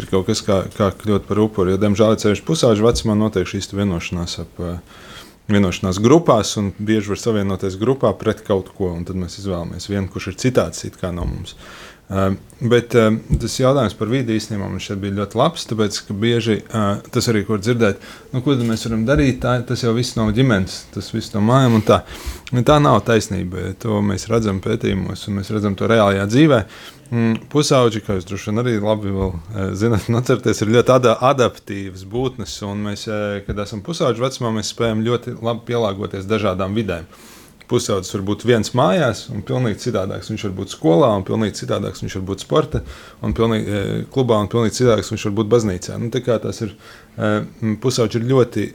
ir 0.00 0.08
kaut 0.08 0.30
kas, 0.30 0.40
kā, 0.46 0.62
kā 0.72 0.88
kļūt 0.96 1.28
par 1.28 1.44
upuri. 1.44 1.76
Jo, 1.76 1.82
diemžēl, 1.84 2.16
ceļš 2.24 2.44
pusauģu 2.48 2.88
vecumā 2.88 3.20
notiek 3.20 3.52
šīs 3.52 3.68
vienošanās 3.76 4.40
ap 4.46 4.64
uh, 4.64 4.78
vienošanās 5.50 5.98
grupās, 6.02 6.54
un 6.60 6.70
bieži 6.78 7.12
var 7.12 7.20
savienoties 7.22 7.78
grupā 7.80 8.12
pret 8.18 8.44
kaut 8.46 8.70
ko. 8.76 8.92
Tad 9.06 9.18
mēs 9.18 9.40
izvēlamies 9.40 9.88
vienu, 9.90 10.10
kurš 10.12 10.32
ir 10.32 10.38
citāds, 10.44 10.84
no 11.14 11.26
mums. 11.26 11.56
Uh, 12.12 12.34
bet 12.68 12.92
uh, 12.98 13.14
tas 13.40 13.54
jautājums 13.56 13.94
par 13.96 14.10
vidi 14.12 14.34
īstenībā 14.36 14.66
man 14.68 14.82
šeit 14.82 14.98
bija 15.00 15.16
ļoti 15.22 15.38
labs, 15.40 15.62
tāpēc, 15.70 16.00
ka 16.04 16.16
bieži 16.20 16.58
uh, 16.60 16.98
tas 17.14 17.28
arī, 17.32 17.40
ko 17.48 17.56
dzirdēt, 17.56 18.02
nu, 18.34 18.42
ko 18.44 18.56
mēs 18.58 18.84
varam 18.84 19.06
darīt, 19.08 19.38
tā, 19.40 19.54
tas 19.64 19.80
jau 19.80 19.94
viss 19.96 20.18
nav 20.18 20.34
ģimenes, 20.36 20.74
tas 20.92 21.08
viss 21.14 21.32
no 21.32 21.40
mājām, 21.46 21.78
un 21.78 21.86
tā, 21.88 22.02
tā 22.68 22.76
nav 22.84 23.00
taisnība. 23.08 23.70
To 23.80 24.02
mēs 24.04 24.28
redzam 24.28 24.60
pētījumos, 24.60 25.24
un 25.30 25.40
mēs 25.40 25.54
redzam 25.56 25.78
to 25.78 25.88
reālajā 25.88 26.28
dzīvē. 26.34 26.60
Mm, 27.12 27.32
pusauģi, 27.52 28.00
kā 28.04 28.14
jūs 28.16 28.28
droši 28.28 28.48
vien 28.48 28.60
arī 28.62 28.78
labi 28.80 29.10
vēl, 29.12 29.32
e, 29.36 29.64
zināt, 29.76 30.06
un 30.08 30.16
atcerieties, 30.20 30.62
ir 30.64 30.76
ļoti 30.76 30.94
ada, 30.94 31.18
adaptīvas 31.32 32.06
būtnes. 32.08 32.54
Mēs, 32.80 33.08
e, 33.08 33.42
kad 33.48 33.64
esam 33.64 33.82
pusauģi 33.84 34.22
vecumā, 34.22 34.52
mēs 34.56 34.70
spējam 34.72 35.02
ļoti 35.04 35.34
labi 35.44 35.66
pielāgoties 35.72 36.28
dažādām 36.28 36.76
vidēm. 36.76 37.08
Pusaudzis 37.72 38.12
var 38.12 38.24
būt 38.28 38.44
viens 38.44 38.72
mājās, 38.76 39.24
un 39.32 39.44
pilnīgi 39.48 39.80
citādāks 39.86 40.28
viņš 40.28 40.46
var 40.48 40.56
būt 40.60 40.74
skolā, 40.74 41.08
un 41.16 41.24
pilnīgi 41.24 41.62
citādāks 41.62 42.04
viņš 42.04 42.18
var 42.18 42.26
būt 42.28 42.44
sporta 42.44 42.82
un 43.24 43.32
pilnīgi, 43.36 43.64
e, 43.64 44.02
klubā, 44.12 44.36
un 44.44 44.50
pilnīgi 44.52 44.82
citādāks 44.82 45.12
viņš 45.14 45.24
var 45.30 45.36
būt 45.40 45.52
baznīcā. 45.54 45.96
Nu, 46.02 46.10
tas 46.12 46.60
ir 46.66 46.76
pusauģi 47.82 48.20
ir 48.20 48.28
ļoti 48.28 48.66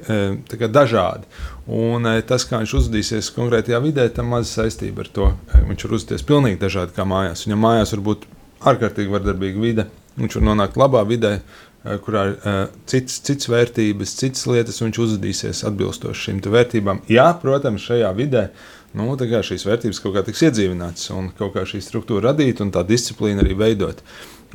kā, 0.54 0.70
dažādi. 0.70 1.30
Un 1.68 2.08
tas, 2.28 2.46
kā 2.48 2.62
viņš 2.62 2.74
uzvedīsies 2.82 3.32
konkrētajā 3.36 3.80
vidē, 3.84 4.08
tam 4.14 4.34
maz 4.34 4.52
saistība 4.54 5.06
ar 5.06 5.14
to. 5.14 5.30
Viņš 5.68 5.88
var 5.88 5.96
uzvedīties 5.98 6.28
pilnīgi 6.28 6.62
dažādi 6.62 6.96
kā 6.96 7.06
mājās. 7.08 7.46
Viņam 7.48 7.64
mājās 7.66 7.94
var 7.96 8.04
būt 8.12 8.28
ārkārtīgi 8.72 9.14
vardarbīga 9.14 9.62
vide, 9.62 9.88
viņš 10.18 10.40
var 10.40 10.48
nonākt 10.52 10.78
labā 10.80 11.04
vidē, 11.10 11.38
kurā 12.04 12.24
ir 12.28 12.34
uh, 12.42 12.56
cits, 12.90 13.20
cits 13.24 13.50
vērtības, 13.52 14.16
citas 14.20 14.48
lietas, 14.50 14.82
un 14.82 14.90
viņš 14.90 15.00
uzvedīsies 15.06 15.64
atbilstoši 15.70 16.26
šīm 16.26 16.42
vērtībām. 16.52 17.04
Jā, 17.12 17.30
protams, 17.42 17.86
šajā 17.88 18.10
vidē 18.18 18.48
nu, 18.96 19.12
šīs 19.18 19.68
vērtības 19.68 20.02
kaut 20.04 20.16
kā 20.16 20.24
tiks 20.28 20.46
iedzīvinātas 20.48 21.12
un 21.16 21.30
kaut 21.38 21.56
kā 21.56 21.66
šī 21.68 21.82
struktūra 21.84 22.32
radīta 22.32 22.64
un 22.66 22.72
tā 22.72 22.86
disciplīna 22.88 23.44
arī 23.44 23.58
veidot. 23.58 24.04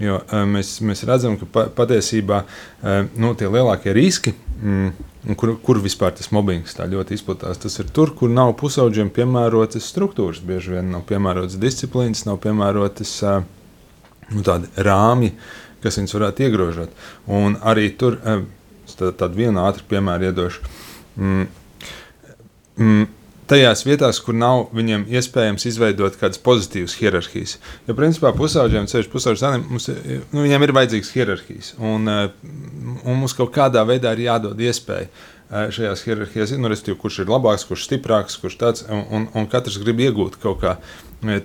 Jo 0.00 0.22
uh, 0.22 0.44
mēs, 0.48 0.78
mēs 0.80 1.04
redzam, 1.04 1.36
ka 1.36 1.46
pa, 1.52 1.66
patiesībā 1.76 2.42
uh, 2.44 3.02
nu, 3.20 3.34
tie 3.36 3.50
lielākie 3.52 3.94
riski. 3.96 4.36
Mm, 4.62 5.08
Kur, 5.38 5.52
kur 5.62 5.78
vispār 5.78 6.10
tas 6.18 6.32
mobbings 6.34 6.74
tā 6.74 6.82
ļoti 6.90 7.14
izplatās? 7.14 7.60
Tas 7.62 7.76
ir 7.78 7.92
tur, 7.94 8.10
kur 8.18 8.26
nav 8.26 8.56
pusauģiem 8.58 9.12
piemērotas 9.14 9.86
struktūras. 9.92 10.40
Bieži 10.42 10.72
vien 10.72 10.88
nav 10.90 11.04
piemērotas 11.06 11.60
disciplīnas, 11.62 12.24
nav 12.26 12.40
piemērotas 12.42 13.12
uh, 13.22 13.44
nu, 14.34 14.42
rāmji, 14.82 15.30
kas 15.84 16.00
viņus 16.00 16.16
varētu 16.16 16.46
iegrožot. 16.48 16.98
Un 17.38 17.54
arī 17.62 17.92
tur 18.00 18.18
tādu 18.98 19.32
vienu 19.38 19.62
ātru 19.62 19.86
piemēru 19.94 20.32
iedošu. 20.32 20.72
Mm, 21.16 21.46
mm, 22.82 23.06
tajās 23.52 23.84
vietās, 23.86 24.20
kur 24.24 24.36
nav 24.38 24.70
viņiem 24.76 25.04
iespējams 25.12 25.66
izveidot 25.68 26.16
kādas 26.20 26.40
pozitīvas 26.42 26.96
hierarhijas. 27.00 27.58
Jo, 27.88 27.96
principā, 27.98 28.32
pusauģiem, 28.36 28.88
ceļš 28.90 29.10
pusauģiem, 29.12 29.42
zaniem, 29.42 29.66
mums, 29.70 29.90
nu, 30.32 30.46
viņiem 30.46 30.66
ir 30.66 30.74
vajadzīgas 30.78 31.12
hierarhijas, 31.16 31.74
un, 31.80 32.08
eh, 32.08 32.24
un 33.04 33.20
mums 33.20 33.36
kaut 33.36 33.52
kādā 33.54 33.84
veidā 33.88 34.14
ir 34.16 34.26
jādod 34.28 34.60
iespēja 34.60 35.10
šajās 35.52 36.02
hierarhijās, 36.06 36.52
nu, 36.56 36.70
kurš 37.00 37.22
ir 37.22 37.32
labāks, 37.32 37.66
kurš 37.68 37.86
stiprāks, 37.88 38.38
kurš 38.40 38.58
tāds, 38.60 38.84
un, 38.88 39.02
un, 39.12 39.26
un 39.36 39.48
katrs 39.52 39.80
grib 39.82 40.00
iegūt 40.00 40.38
kaut 40.42 40.62
kā 40.62 40.76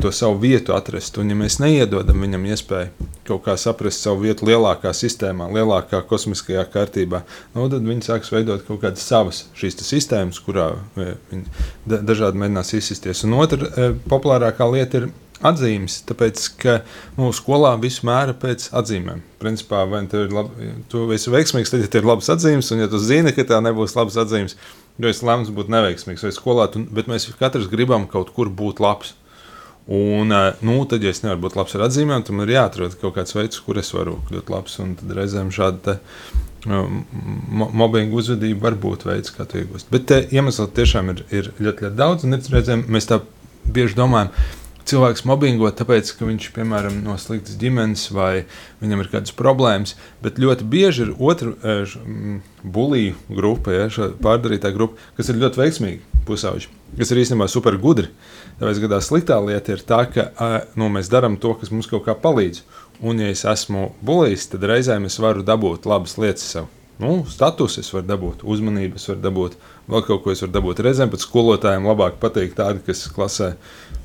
to 0.01 0.11
savu 0.15 0.39
vietu 0.41 0.73
atrast. 0.73 1.19
Un, 1.21 1.29
ja 1.31 1.37
mēs 1.37 1.59
neiedodam 1.61 2.23
viņam 2.23 2.47
iespēju 2.49 3.09
kaut 3.27 3.43
kā 3.45 3.57
saprast 3.59 4.01
savu 4.01 4.23
vietu 4.23 4.47
lielākā 4.47 4.93
sistēmā, 4.95 5.49
lielākā 5.53 5.99
kosmiskajā 6.07 6.63
kārtībā, 6.73 7.21
nu, 7.53 7.67
tad 7.69 7.83
viņi 7.83 8.07
sāks 8.07 8.31
veidot 8.31 8.63
kaut 8.67 8.81
kādas 8.85 9.03
savas 9.03 9.43
šīs 9.59 9.77
sistēmas, 9.83 10.39
kurā 10.43 10.71
viņi 10.95 11.43
dažādi 11.85 12.39
mēģinās 12.39 12.73
izsisties. 12.79 13.25
Un 13.27 13.35
otra 13.41 13.91
populārākā 14.07 14.71
lieta 14.71 15.03
ir 15.03 15.09
atzīmes, 15.45 15.99
tāpēc 16.07 16.47
ka 16.61 16.79
nu, 17.17 17.29
skolā 17.35 17.75
visu 17.81 18.07
mēra 18.07 18.33
pēc 18.37 18.69
atzīmēm. 18.77 19.21
Principā, 19.41 19.83
vai 19.89 20.03
tu, 20.09 20.23
labi, 20.33 20.71
tu 20.91 21.05
esi 21.13 21.33
veiksmīgs, 21.33 21.73
tad 21.73 21.85
ja 21.85 21.91
ir 21.99 22.09
labas 22.09 22.31
atzīmes, 22.33 22.71
un 22.73 22.83
ja 22.83 22.89
tu 22.91 23.01
zini, 23.01 23.33
ka 23.35 23.45
tev 23.47 23.61
nebūs 23.65 23.95
labas 23.97 24.17
atzīmes, 24.23 24.57
jo 24.97 25.11
es 25.11 25.23
lēmu 25.25 25.53
būt 25.57 25.71
neveiksmīgs 25.73 26.25
vai 26.25 26.33
skolā, 26.35 26.67
tu, 26.73 26.83
bet 26.89 27.09
mēs 27.11 27.29
katrs 27.39 27.69
gribam 27.71 28.09
kaut 28.09 28.33
kur 28.35 28.49
būt 28.49 28.81
labs. 28.83 29.13
Un, 29.87 30.31
eh, 30.35 30.53
nu, 30.67 30.81
tad, 30.85 31.03
ja 31.03 31.13
es 31.15 31.21
nevaru 31.23 31.45
būt 31.45 31.55
labs 31.55 31.77
ar 31.77 31.85
atzīmēm, 31.85 32.25
tad 32.27 32.35
man 32.35 32.43
ir 32.49 32.57
jāatrod 32.57 32.97
kaut 32.99 33.15
kāds 33.15 33.31
veids, 33.37 33.61
kur 33.63 33.77
es 33.79 33.93
varu 33.95 34.17
kļūt 34.27 34.51
labs. 34.51 34.75
Un 34.83 34.97
tad 34.99 35.13
reizēm 35.15 35.47
šāda 35.55 35.95
um, 36.67 37.05
mobbinga 37.71 38.17
uzvedība 38.19 38.67
var 38.67 38.75
būt 38.83 39.07
veids, 39.07 39.31
kā 39.31 39.47
to 39.47 39.61
iegūst. 39.61 39.87
Bet 39.93 40.11
iemesli 40.35 40.67
tiešām 40.75 41.13
ir, 41.13 41.23
ir 41.31 41.47
ļoti, 41.55 41.87
ļoti 41.87 41.95
daudz. 42.01 42.27
Un 42.27 42.35
reizēm 42.35 42.83
mēs 42.91 43.07
tā 43.07 43.21
bieži 43.63 43.95
domājam, 43.95 44.33
cilvēks 44.87 45.25
mobbingo 45.27 45.69
tāpēc, 45.75 46.13
ka 46.17 46.27
viņš, 46.27 46.49
piemēram, 46.55 47.01
no 47.05 47.17
sliktas 47.21 47.57
ģimenes 47.59 48.07
vai 48.15 48.45
viņam 48.81 49.03
ir 49.03 49.11
kādas 49.11 49.35
problēmas. 49.37 49.95
Bet 50.23 50.41
ļoti 50.41 50.67
bieži 50.71 51.07
ir 51.07 51.15
otra 51.17 51.53
eh, 51.53 51.97
bulīju 52.63 53.15
grupa, 53.39 53.75
ja, 53.75 53.87
pārdarītā 54.23 54.73
grupa, 54.75 54.99
kas 55.19 55.31
ir 55.31 55.41
ļoti 55.41 55.63
veiksmīga 55.63 56.23
pusauģi, 56.27 56.71
kas 56.97 57.11
ir 57.11 57.21
īstenībā 57.23 57.47
super 57.51 57.77
gudri. 57.81 58.11
Tāpēc 58.59 58.81
gadās 58.83 59.11
sliktā 59.11 59.37
lieta 59.43 59.75
ir 59.75 59.83
tā, 59.87 60.01
ka 60.11 60.29
nu, 60.79 60.89
mēs 60.93 61.11
darām 61.13 61.37
to, 61.41 61.53
kas 61.59 61.71
mums 61.73 61.89
kaut 61.91 62.07
kā 62.07 62.17
palīdz. 62.17 62.63
Un, 63.05 63.21
ja 63.21 63.29
es 63.29 63.45
esmu 63.45 63.91
buļbuļs, 64.01 64.49
tad 64.55 64.65
reizēm 64.71 65.05
es 65.05 65.19
varu 65.21 65.45
dabūt 65.45 65.85
labas 65.89 66.17
lietas 66.17 66.49
sev. 66.55 66.71
Nu, 66.97 67.21
status 67.29 67.77
es 67.77 67.91
varu 67.93 68.07
dabūt, 68.09 68.41
uzmanību 68.41 68.97
es 68.97 69.05
varu 69.05 69.21
dabūt, 69.21 69.57
vēl 69.85 70.03
kaut 70.07 70.23
ko 70.23 70.33
es 70.33 70.41
varu 70.41 70.55
dabūt. 70.55 70.79
Reizēm 70.81 71.11
pat 71.13 71.21
skolotājiem 71.21 71.85
labāk 71.85 72.17
patīk 72.21 72.55
tādi, 72.57 72.81
kas 72.87 73.03
klasē 73.13 73.51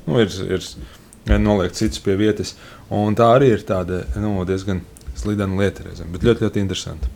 nu, 0.05 0.19
ir, 0.21 0.29
ir 0.45 1.39
noliek 1.41 1.73
citus 1.73 2.03
pie 2.05 2.13
vietas. 2.19 2.53
Un 2.93 3.17
tā 3.17 3.31
arī 3.33 3.49
ir 3.55 3.65
tāda 3.65 4.03
nu, 4.21 4.35
diezgan 4.45 4.83
slidena 5.17 5.57
lieta 5.57 5.87
reizēm, 5.87 6.11
bet 6.13 6.25
ļoti, 6.27 6.45
ļoti 6.45 6.61
interesanti. 6.61 7.09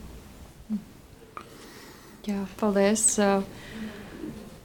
Jā, 2.28 2.42
paldies. 2.60 3.04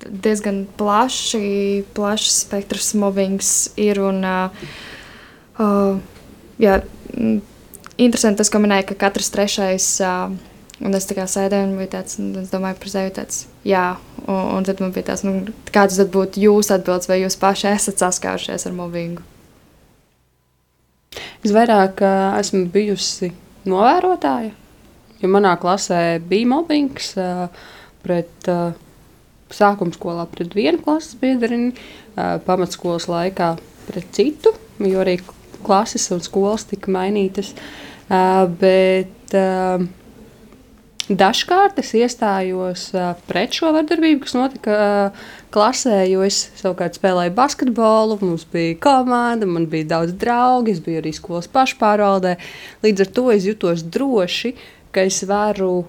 Diezgan 0.02 0.64
plaši, 0.80 1.84
plašs 1.94 2.40
spektrs 2.46 2.88
mobbings 2.98 3.52
ir. 3.78 4.00
Un, 4.02 4.24
uh, 4.24 5.92
jā, 6.58 6.80
interesanti 8.00 8.40
tas, 8.40 8.50
ko 8.50 8.62
minēja, 8.64 8.88
ka 8.88 8.98
katrs 9.04 9.30
trešais. 9.36 9.90
Uh, 10.02 10.51
Un 10.82 10.98
es 10.98 11.06
tā 11.06 11.14
kā 11.14 11.28
sēdēju 11.30 11.68
un 11.68 11.76
biju 11.78 11.92
tāds, 11.92 12.18
un 12.18 12.32
es 12.40 12.50
domāju 12.50 12.80
par 12.82 12.90
sevi 12.90 13.12
tāds, 13.14 13.44
jā, 13.66 13.84
Un, 14.26 14.56
un 14.56 14.62
tad 14.64 14.80
man 14.80 14.92
bija 14.94 15.10
tas, 15.10 15.24
nu, 15.26 15.40
kāds 15.74 15.98
tad 15.98 16.12
būtu 16.14 16.42
jūsu 16.44 16.76
atbildes, 16.76 17.08
vai 17.10 17.18
jūs 17.22 17.38
paši 17.40 17.72
esat 17.72 18.02
saskārušies 18.02 18.68
ar 18.68 18.74
mobbingu? 18.76 19.24
Es 21.42 21.50
vairāk 21.54 22.04
uh, 22.06 22.38
esmu 22.38 22.68
bijusi 22.72 23.32
novērotāja, 23.66 24.52
jo 25.18 25.30
manā 25.30 25.56
klasē 25.58 26.20
bija 26.22 26.50
mobbings 26.52 27.12
uh, 27.18 27.48
pret 28.06 28.50
uh, 28.50 28.76
sākuma 29.52 29.94
skolā 29.96 30.28
pret 30.30 30.54
vienu 30.54 30.78
klases 30.84 31.18
biedrini, 31.18 31.72
uh, 32.14 32.38
pamatskolas 32.46 33.08
laikā 33.10 33.56
pret 33.88 34.06
citu, 34.14 34.54
jo 34.78 35.02
arī 35.02 35.18
klases 35.66 36.06
un 36.14 36.22
skolas 36.22 36.68
tika 36.70 36.94
mainītas. 36.94 37.56
Uh, 38.06 38.46
bet, 38.60 39.34
uh, 39.34 39.82
Dažkārt 41.12 41.76
es 41.82 41.90
iestājos 41.98 42.86
pret 43.28 43.52
šo 43.56 43.72
vardarbību, 43.74 44.22
kas 44.24 44.32
notika 44.36 44.76
klasē, 45.52 45.98
jo 46.08 46.22
es 46.24 46.38
savukārt 46.56 46.96
spēlēju 46.96 47.34
basketbolu, 47.36 48.16
mums 48.22 48.46
bija 48.48 48.78
komanda, 48.80 49.48
man 49.48 49.66
bija 49.68 49.90
daudz 49.96 50.14
draugu, 50.16 50.72
es 50.72 50.80
biju 50.80 51.02
arī 51.02 51.12
skolas 51.12 51.50
pašpārvaldē. 51.52 52.36
Līdz 52.86 53.04
ar 53.04 53.12
to 53.18 53.26
es 53.34 53.48
jutos 53.48 53.84
droši, 53.84 54.54
ka 54.94 55.04
es 55.10 55.20
varu 55.28 55.82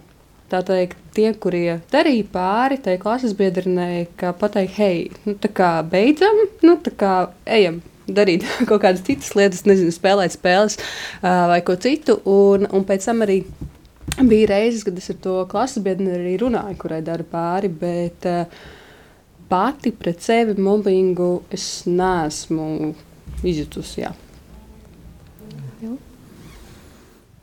teikt, 0.51 0.99
tie, 1.15 1.31
kurie 1.33 1.79
darīja 1.93 2.27
pāri 2.33 2.77
tai 2.83 2.99
klases 3.01 3.33
biedrinei, 3.37 4.05
ka 4.19 4.35
pateikt, 4.37 4.75
hei, 4.77 4.97
nu, 5.25 5.37
tā 5.39 5.49
kā 5.49 5.71
beidzam, 5.87 6.43
nu, 6.65 6.77
tā 6.83 6.93
kā 6.99 7.15
ejam. 7.45 7.79
Darīt 8.03 8.43
kaut 8.69 8.81
kādas 8.83 9.05
citas 9.07 9.31
lietas, 9.39 9.63
nezinu, 9.63 9.93
spēlēt 9.95 10.35
spēles 10.35 10.75
uh, 10.75 11.47
vai 11.53 11.61
ko 11.63 11.77
citu. 11.79 12.19
Un, 12.27 12.67
un 12.67 12.83
pēc 12.83 13.07
tam 13.07 13.23
arī 13.23 13.45
bija 14.21 14.51
reizes, 14.53 14.83
kad 14.85 14.97
es 14.97 15.09
ar 15.09 15.19
to 15.23 15.35
klases 15.51 15.83
biedru 15.83 16.11
arī 16.13 16.37
runāju, 16.41 16.77
kurai 16.81 17.01
dara 17.05 17.25
pāri. 17.27 17.69
Bet 17.69 18.27
uh, 18.29 18.45
pati 19.49 19.91
pret 19.91 20.21
sevi 20.21 20.55
mobbingu 20.61 21.43
es 21.53 21.85
neesmu 21.89 22.93
izjutusi. 23.43 24.03
Jā. 24.05 24.13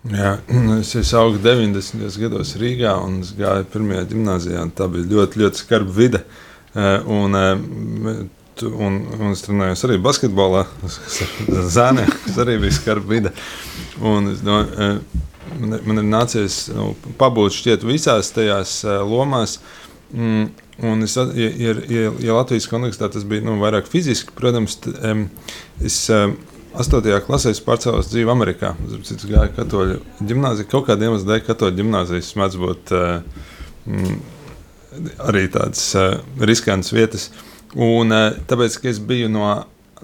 Jā, 0.09 0.39
es, 0.79 0.95
es 0.97 1.11
augu 1.13 1.37
90. 1.45 2.07
gados 2.23 2.55
Rīgā 2.57 2.95
un 3.05 3.19
gāju 3.37 3.67
pirmajā 3.69 4.07
gimnājā. 4.09 4.63
Tā 4.73 4.87
bija 4.89 5.11
ļoti, 5.11 5.43
ļoti 5.43 5.61
skarba 5.61 5.93
vide. 5.93 6.23
Un, 6.73 7.37
un, 7.37 8.97
un 9.19 9.27
es 9.29 9.45
trenējos 9.45 9.85
arī 9.85 9.99
basketbolā. 10.01 10.65
Zēnē, 11.77 12.07
kas 12.25 12.41
arī 12.41 12.57
bija 12.63 12.79
skarba 12.79 13.13
vide. 13.13 13.35
Un, 14.01 14.33
no, 14.47 14.63
man, 15.59 15.79
man 15.87 16.03
ir 16.03 16.09
nācies 16.09 16.63
nu, 16.75 16.93
pabūt 17.21 17.57
šķiet 17.59 17.87
visās 17.89 18.33
tajās 18.37 18.81
lomās. 19.07 19.59
Mm, 20.11 20.51
un 20.91 21.07
es, 21.07 21.17
ja, 21.17 21.49
ja, 21.49 21.75
ja, 21.91 22.13
ja 22.19 22.39
Latvijas 22.39 22.69
kontekstā 22.71 23.11
tas 23.13 23.27
bija 23.29 23.45
nu, 23.47 23.59
vairāk 23.63 23.91
fiziski, 23.91 24.35
protams, 24.37 24.81
t, 24.85 24.95
um, 25.07 25.27
es. 25.83 26.07
Um, 26.13 26.39
8. 26.71 27.03
klasē 27.27 27.51
pārcēlos 27.67 28.13
dzīvi 28.13 28.31
Amerikā. 28.31 28.77
Es 29.03 29.25
gāju 29.27 29.51
katoļu 29.57 29.97
gimnāziju. 30.23 30.69
Kaut 30.71 30.87
kādiem 30.87 31.09
iemesliem 31.09 31.33
dēļ 31.33 31.41
katoļu 31.49 31.77
gimnāzijas 31.81 32.29
mēdz 32.39 32.59
būt 32.63 32.93
uh, 32.95 33.17
arī 35.27 35.49
tādas 35.51 35.83
uh, 35.99 36.21
riskantas 36.39 36.95
vietas. 36.95 37.27
Un, 37.75 38.15
uh, 38.15 38.39
tāpēc, 38.51 38.79
ka 38.83 38.91
es 38.93 39.03
biju 39.03 39.31
no, 39.35 39.49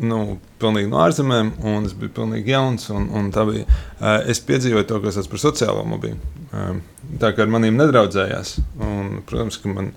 nu, 0.03 0.21
pilnīgi 0.63 0.91
no 0.91 1.03
ārzemēm, 1.05 1.53
un 1.69 1.89
es 1.89 1.95
biju 1.97 2.15
pilnīgi 2.17 2.55
jauns, 2.55 2.89
un, 2.95 3.11
un 3.13 3.31
bija, 3.35 3.67
uh, 3.67 4.17
es 4.31 4.41
piedzīvoju 4.47 4.89
to, 4.89 5.03
kas 5.05 5.19
sauc 5.19 5.31
par 5.35 5.43
sociālo 5.43 5.85
mobbingu. 5.89 6.33
Uh, 6.47 6.81
tā 7.21 7.35
kā 7.37 7.45
ar 7.45 7.53
maniem 7.53 7.77
nedraudzējās. 7.77 8.57
Un, 8.81 9.21
protams, 9.29 9.61
man 9.69 9.93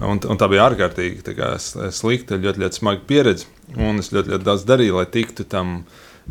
un, 0.00 0.22
un 0.22 0.40
tā 0.40 0.48
bija 0.52 0.68
ārkārtīgi 0.70 1.26
tā 1.26 1.52
slikta, 1.58 2.40
ļoti, 2.40 2.64
ļoti 2.64 2.80
smaga 2.80 3.06
pieredze. 3.08 3.50
Un 3.74 3.98
es 4.02 4.12
ļoti, 4.14 4.34
ļoti 4.34 4.46
daudz 4.46 4.66
darīju, 4.68 4.98
lai 5.00 5.08
tiktu 5.10 5.46
tam 5.50 5.80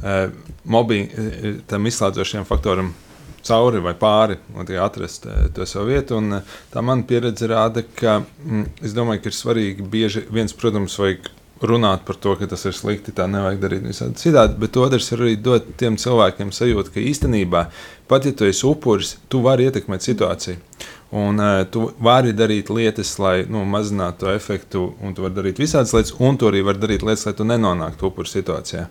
Eh, 0.02 0.30
mobbing, 0.64 1.10
eh, 1.18 1.56
tam 1.70 1.86
izslēdzošiem 1.86 2.48
faktoram 2.50 2.90
cauri 3.46 3.82
vai 3.84 3.94
pāri, 3.94 4.40
lai 4.56 4.80
atrastu 4.82 5.30
eh, 5.30 5.50
to 5.54 5.68
savu 5.70 5.92
vietu. 5.92 6.18
Un, 6.18 6.40
tā 6.74 6.82
mana 6.82 7.06
pieredze 7.06 7.48
rāda, 7.48 7.84
ka 7.96 8.24
mm, 8.24 8.66
es 8.82 8.96
domāju, 8.98 9.22
ka 9.22 9.30
ir 9.30 9.38
svarīgi 9.38 9.86
bieži 9.94 10.26
viens, 10.34 10.56
protams, 10.58 10.98
vajag 11.00 11.30
runāt 11.70 12.04
par 12.08 12.18
to, 12.20 12.36
ka 12.40 12.48
tas 12.50 12.66
ir 12.68 12.76
slikti, 12.76 13.14
tā 13.16 13.28
nevajag 13.32 13.62
darīt 13.62 13.86
visādi 13.88 14.20
citādi, 14.20 14.58
bet 14.62 14.78
otrs 14.80 15.12
ir 15.14 15.24
arī 15.24 15.36
dot 15.40 15.70
tiem 15.80 15.98
cilvēkiem 16.00 16.52
sajūtu, 16.56 16.94
ka 16.96 17.04
īstenībā, 17.04 17.64
pat 18.12 18.28
ja 18.28 18.34
tu 18.36 18.48
esi 18.50 18.66
upuris, 18.68 19.16
tu 19.32 19.44
vari 19.46 19.70
ietekmēt 19.70 20.06
situāciju. 20.06 20.60
Un 21.14 21.38
uh, 21.38 21.62
tu 21.70 21.92
vari 22.02 22.34
darīt 22.34 22.72
lietas, 22.74 23.12
lai 23.22 23.44
nu, 23.46 23.62
mazinātu 23.70 24.24
to 24.24 24.32
efektu, 24.34 24.88
un 25.04 25.14
tu 25.14 25.26
vari 25.26 25.38
darīt 25.38 25.62
visādas 25.62 25.94
lietas, 25.94 26.16
un 26.18 26.40
tu 26.42 26.50
arī 26.50 26.64
vari 26.66 26.82
darīt 26.82 27.06
lietas, 27.06 27.28
lai 27.28 27.36
tu 27.38 27.46
nenonāktu 27.46 28.10
upuru 28.10 28.30
situācijā. 28.30 28.88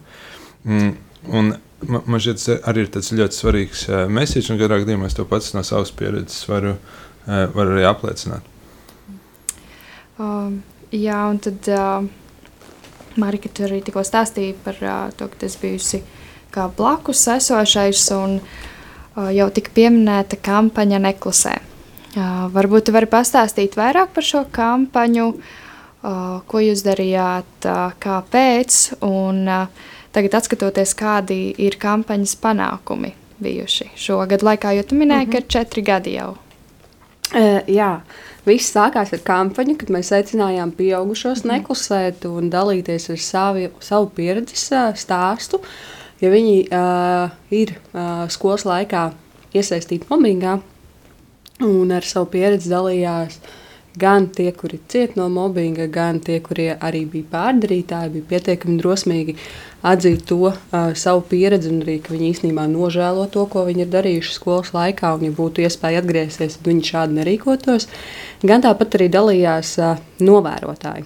Mm, 0.62 0.92
un 1.34 1.52
man, 1.88 2.22
šķiet, 2.22 2.38
tas 2.38 2.62
arī 2.70 2.86
ir 2.86 3.18
ļoti 3.22 3.40
svarīgs 3.40 3.84
uh, 3.90 4.04
mēsīčs, 4.06 4.52
un 4.54 4.62
katrā 4.62 4.78
gadījumā 4.84 5.10
es 5.10 5.18
to 5.18 5.26
pats 5.26 5.50
no 5.56 5.64
savas 5.66 5.90
pieredzes 5.98 6.46
varu, 6.46 6.76
uh, 6.78 7.44
varu 7.56 7.74
arī 7.74 7.88
apliecināt. 7.90 8.46
Um, 10.22 10.60
jā, 10.94 11.18
un 11.26 11.40
tad 11.42 11.72
uh, 11.74 12.06
Marika 13.16 13.48
tur 13.48 13.70
arī 13.70 13.80
tikko 13.84 14.04
stāstīja 14.06 14.54
par 14.64 14.78
uh, 14.82 15.10
to, 15.16 15.28
ka 15.28 15.44
tas 15.44 15.56
bijusi 15.60 16.02
kā 16.52 16.68
blakus 16.76 17.24
esošais 17.28 18.04
un 18.16 18.38
uh, 18.40 19.30
jau 19.32 19.48
tika 19.50 19.72
pieminēta 19.74 20.38
kampaņa 20.42 21.00
Neklusē. 21.08 21.56
Uh, 22.12 22.46
varbūt 22.52 22.88
tu 22.88 22.96
vari 22.96 23.08
pastāstīt 23.08 23.76
vairāk 23.76 24.12
par 24.12 24.24
šo 24.28 24.44
kampaņu, 24.52 25.30
uh, 25.32 26.38
ko 26.46 26.60
jūs 26.60 26.84
darījāt, 26.84 27.66
uh, 27.66 27.96
kāpēc, 28.00 28.84
un 29.08 29.48
uh, 29.48 29.90
Tagad, 30.12 30.42
skatoties, 30.44 30.92
kādi 30.92 31.54
ir 31.64 31.78
kampaņas 31.80 32.34
panākumi 32.42 33.14
bijuši 33.42 33.88
šogad 33.96 34.44
laikā, 34.44 34.74
jo 34.76 34.82
tu 34.84 34.94
minēji, 34.94 35.26
mm 35.26 35.30
-hmm. 35.30 35.32
ka 35.32 35.38
ir 35.38 35.46
četri 35.48 35.82
gadi 35.82 36.12
jau. 36.12 36.36
Uh, 37.32 37.60
jā, 37.66 38.00
viss 38.46 38.72
sākās 38.74 39.12
ar 39.14 39.22
kampaņu, 39.26 39.76
kad 39.80 39.92
mēs 39.94 40.12
aicinājām 40.16 40.74
pieaugušos 40.78 41.44
mm 41.44 41.52
neklusēt 41.52 42.26
un 42.30 42.50
dalīties 42.50 43.10
ar 43.12 43.20
savi, 43.20 43.68
savu 43.80 44.10
pieredzes 44.16 44.68
uh, 44.72 44.90
stāstu. 44.98 45.62
Ja 46.22 46.30
viņi 46.30 46.68
uh, 46.70 47.32
ir 47.50 47.74
uh, 47.92 48.28
skolas 48.30 48.64
laikā 48.64 49.10
iesaistīti 49.54 50.06
mobbingā 50.10 50.60
un 51.66 51.92
ar 51.92 52.06
savu 52.06 52.30
pieredzi 52.32 52.70
dalījās 52.72 53.38
gan 53.98 54.28
tie, 54.32 54.52
kuri 54.56 54.80
ciet 54.88 55.16
no 55.16 55.28
mobbinga, 55.28 55.86
gan 55.92 56.20
tie, 56.24 56.38
kurie 56.40 56.70
arī 56.80 57.04
bija 57.10 57.28
pārdarītāji, 57.32 58.12
bija 58.14 58.28
pietiekami 58.30 58.78
drosmīgi 58.80 59.34
atzīt 59.84 60.24
to 60.28 60.38
uh, 60.48 60.92
savu 60.96 61.24
pieredzi 61.28 61.68
un 61.72 61.82
arī, 61.84 61.98
ka 62.00 62.14
viņi 62.14 62.30
īstenībā 62.32 62.64
nožēlo 62.70 63.26
to, 63.34 63.44
ko 63.52 63.66
viņi 63.68 63.84
ir 63.84 63.92
darījuši 63.92 64.36
skolas 64.36 64.72
laikā, 64.76 65.12
un, 65.18 65.26
ja 65.28 65.36
būtu 65.36 65.66
iespēja 65.66 66.00
atgriezties, 66.02 66.56
tad 66.58 66.70
viņi 66.72 66.88
šādi 66.88 67.18
nerīkotos. 67.20 67.88
Gan 68.46 68.64
tāpat 68.64 68.96
arī 68.98 69.10
dalījās 69.12 69.74
uh, 69.82 70.00
novērotāji, 70.24 71.04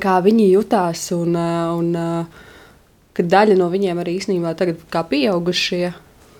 kā 0.00 0.18
viņi 0.24 0.50
jutās, 0.54 1.10
un, 1.16 1.36
uh, 1.36 1.76
un 1.76 1.92
uh, 2.00 2.42
ka 3.16 3.24
daļa 3.36 3.56
no 3.60 3.68
viņiem 3.72 4.00
arī 4.00 4.16
īstenībā 4.20 4.56
tagad 4.56 4.80
kā 4.92 5.04
pieaugušie. 5.08 5.92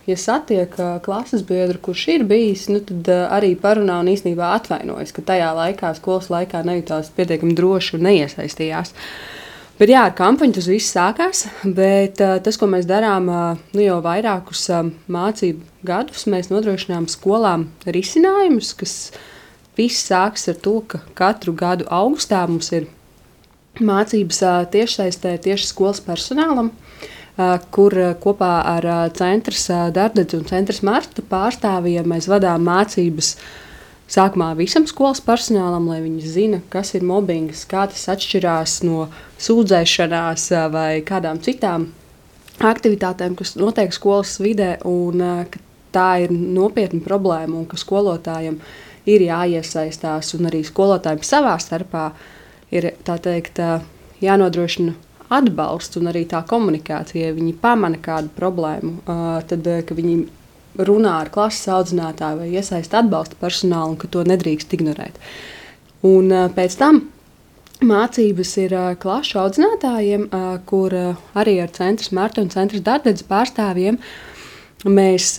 Ja 0.06 0.14
satiek 0.14 0.76
klases 1.02 1.42
biedru, 1.42 1.80
kurš 1.82 2.04
ir 2.14 2.24
bijis, 2.30 2.68
nu, 2.70 2.78
tad 2.86 3.08
arī 3.10 3.56
parunā 3.58 3.98
un 4.04 4.12
īstenībā 4.12 4.52
atvainojas, 4.54 5.10
ka 5.16 5.24
tajā 5.32 5.48
laikā, 5.56 5.90
skolas 5.98 6.28
laikā, 6.30 6.60
nejūtās 6.62 7.10
pietiekami 7.16 7.56
droši 7.58 7.96
un 7.98 8.06
neiesaistījās. 8.06 8.94
Bet 9.76 9.90
jā, 9.92 10.06
ar 10.08 10.14
kampaņu 10.16 10.56
tas 10.56 10.68
viss 10.70 10.94
sākās. 10.94 11.42
Bet 11.76 12.20
uh, 12.24 12.38
tas, 12.40 12.56
ko 12.56 12.68
mēs 12.70 12.86
darām 12.88 13.26
uh, 13.28 13.64
nu, 13.76 13.82
jau 13.84 13.98
vairākus 14.04 14.62
uh, 14.72 14.86
mācību 15.12 15.84
gadus, 15.86 16.24
mēs 16.32 16.48
nodrošinām 16.48 17.10
skolām 17.12 17.66
risinājumus, 17.84 18.72
kas 18.80 18.94
viss 19.76 20.06
sākas 20.08 20.48
ar 20.48 20.56
to, 20.64 20.78
ka 20.88 21.02
katru 21.18 21.52
gadu 21.52 21.88
augustā 21.92 22.40
mums 22.48 22.72
ir 22.72 22.88
mācības 23.76 24.40
tiešsaistē 24.72 25.34
tieši 25.44 25.68
skolas 25.68 26.00
personālam. 26.00 26.72
Uh, 27.36 27.58
kur 27.68 27.92
uh, 28.00 28.14
kopā 28.16 28.62
ar 28.64 28.86
centra 29.12 29.52
uh, 29.52 29.80
darbdevējiem 29.92 30.40
un 30.40 30.46
centra 30.48 30.76
marta 30.88 31.20
pārstāvjiem 31.20 32.08
mēs 32.08 32.30
vadām 32.32 32.64
mācības 32.64 33.34
Sākumā 34.08 34.52
visam 34.54 34.86
skolas 34.86 35.18
personālam, 35.20 35.88
lai 35.90 35.98
viņi 36.00 36.30
zina, 36.30 36.60
kas 36.70 36.94
ir 36.94 37.02
mobbings, 37.04 37.64
kā 37.66 37.88
tas 37.90 38.04
atšķirās 38.14 38.78
no 38.86 39.08
sūdzēšanās 39.42 40.44
vai 40.70 41.02
kādām 41.04 41.42
citām 41.42 41.88
aktivitātēm, 42.62 43.34
kas 43.36 43.56
notiek 43.58 43.90
skolas 43.92 44.36
vidē, 44.40 44.76
un 44.86 45.24
ka 45.50 45.60
tā 45.92 46.08
ir 46.22 46.32
nopietna 46.32 47.02
problēma 47.02 47.58
un 47.58 47.66
ka 47.66 47.76
skolotājiem 47.82 48.60
ir 49.10 49.26
jāiesaistās 49.26 50.32
un 50.38 50.48
arī 50.52 50.62
skolotājiem 50.64 51.26
savā 51.26 51.56
starpā 51.60 52.06
ir 52.70 52.92
teikt, 53.04 53.58
jānodrošina 54.22 54.94
atbalsts 55.32 55.98
un 56.00 56.10
arī 56.12 56.24
tā 56.30 56.42
komunikācija. 56.46 57.30
Ja 57.30 57.36
viņi 57.36 57.56
pamana 57.62 57.98
kādu 58.02 58.30
problēmu, 58.36 59.00
tad 59.50 59.66
viņi 59.96 60.16
runā 60.86 61.18
ar 61.22 61.32
klases 61.32 61.68
audzinātāju 61.72 62.42
vai 62.42 62.48
iesaista 62.52 63.00
atbalsta 63.00 63.38
personālu 63.40 63.94
un 63.94 64.00
ka 64.00 64.10
to 64.12 64.24
nedrīkst 64.28 64.74
ignorēt. 64.76 65.18
Un 66.06 66.28
pēc 66.56 66.76
tam 66.78 67.02
mācības 67.84 68.52
ir 68.62 68.74
klašu 69.02 69.40
audzinātājiem, 69.42 70.28
kur 70.68 70.94
arī 71.36 71.58
ar 71.64 71.72
centra 71.76 72.06
smārta 72.06 72.44
un 72.44 72.52
centra 72.52 72.80
darbības 72.92 73.24
pārstāvjiem 73.28 73.98
mēs 74.86 75.32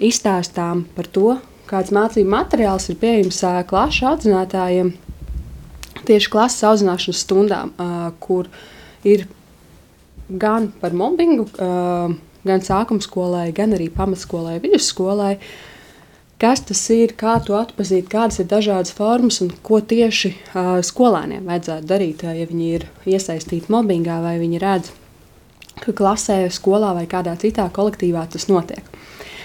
izstāstām 0.00 0.86
par 0.96 1.08
to, 1.14 1.36
kāds 1.70 1.92
mācību 1.94 2.32
materiāls 2.32 2.90
ir 2.90 2.98
pieejams 3.00 3.40
klašu 3.70 4.08
audzinātājiem 4.10 4.94
tieši 6.08 6.30
klases 6.32 6.64
audzināšanas 6.68 7.24
stundām, 7.24 7.72
kur 8.22 8.48
ir 9.06 9.26
gan 10.28 10.70
par 10.80 10.96
mobbingu, 10.96 11.48
gan 12.44 12.64
sākuma 12.64 13.04
skolai, 13.04 13.48
gan 13.56 13.74
arī 13.76 13.88
pamatskolai, 13.92 14.58
vidusskolai. 14.62 15.36
Kas 16.40 16.64
tas 16.66 16.80
ir, 16.92 17.14
kā 17.16 17.36
to 17.46 17.54
atpazīt, 17.56 18.08
kādas 18.10 18.40
ir 18.42 18.48
dažādas 18.50 18.92
formas 18.92 19.38
un 19.40 19.52
ko 19.64 19.78
tieši 19.80 20.32
uh, 20.34 20.80
skolēniem 20.84 21.46
vajadzētu 21.46 21.88
darīt, 21.88 22.24
ja 22.26 22.48
viņi 22.50 22.66
ir 22.74 22.88
iesaistīti 23.08 23.70
mobbingā 23.72 24.18
vai 24.20 24.34
viņi 24.42 24.60
redz, 24.60 24.90
ka 25.78 25.94
klasē, 25.96 26.42
skolā 26.52 26.90
vai 26.98 27.06
kādā 27.10 27.36
citā 27.40 27.68
kolektīvā 27.72 28.26
tas 28.34 28.48
notiek. 28.50 28.82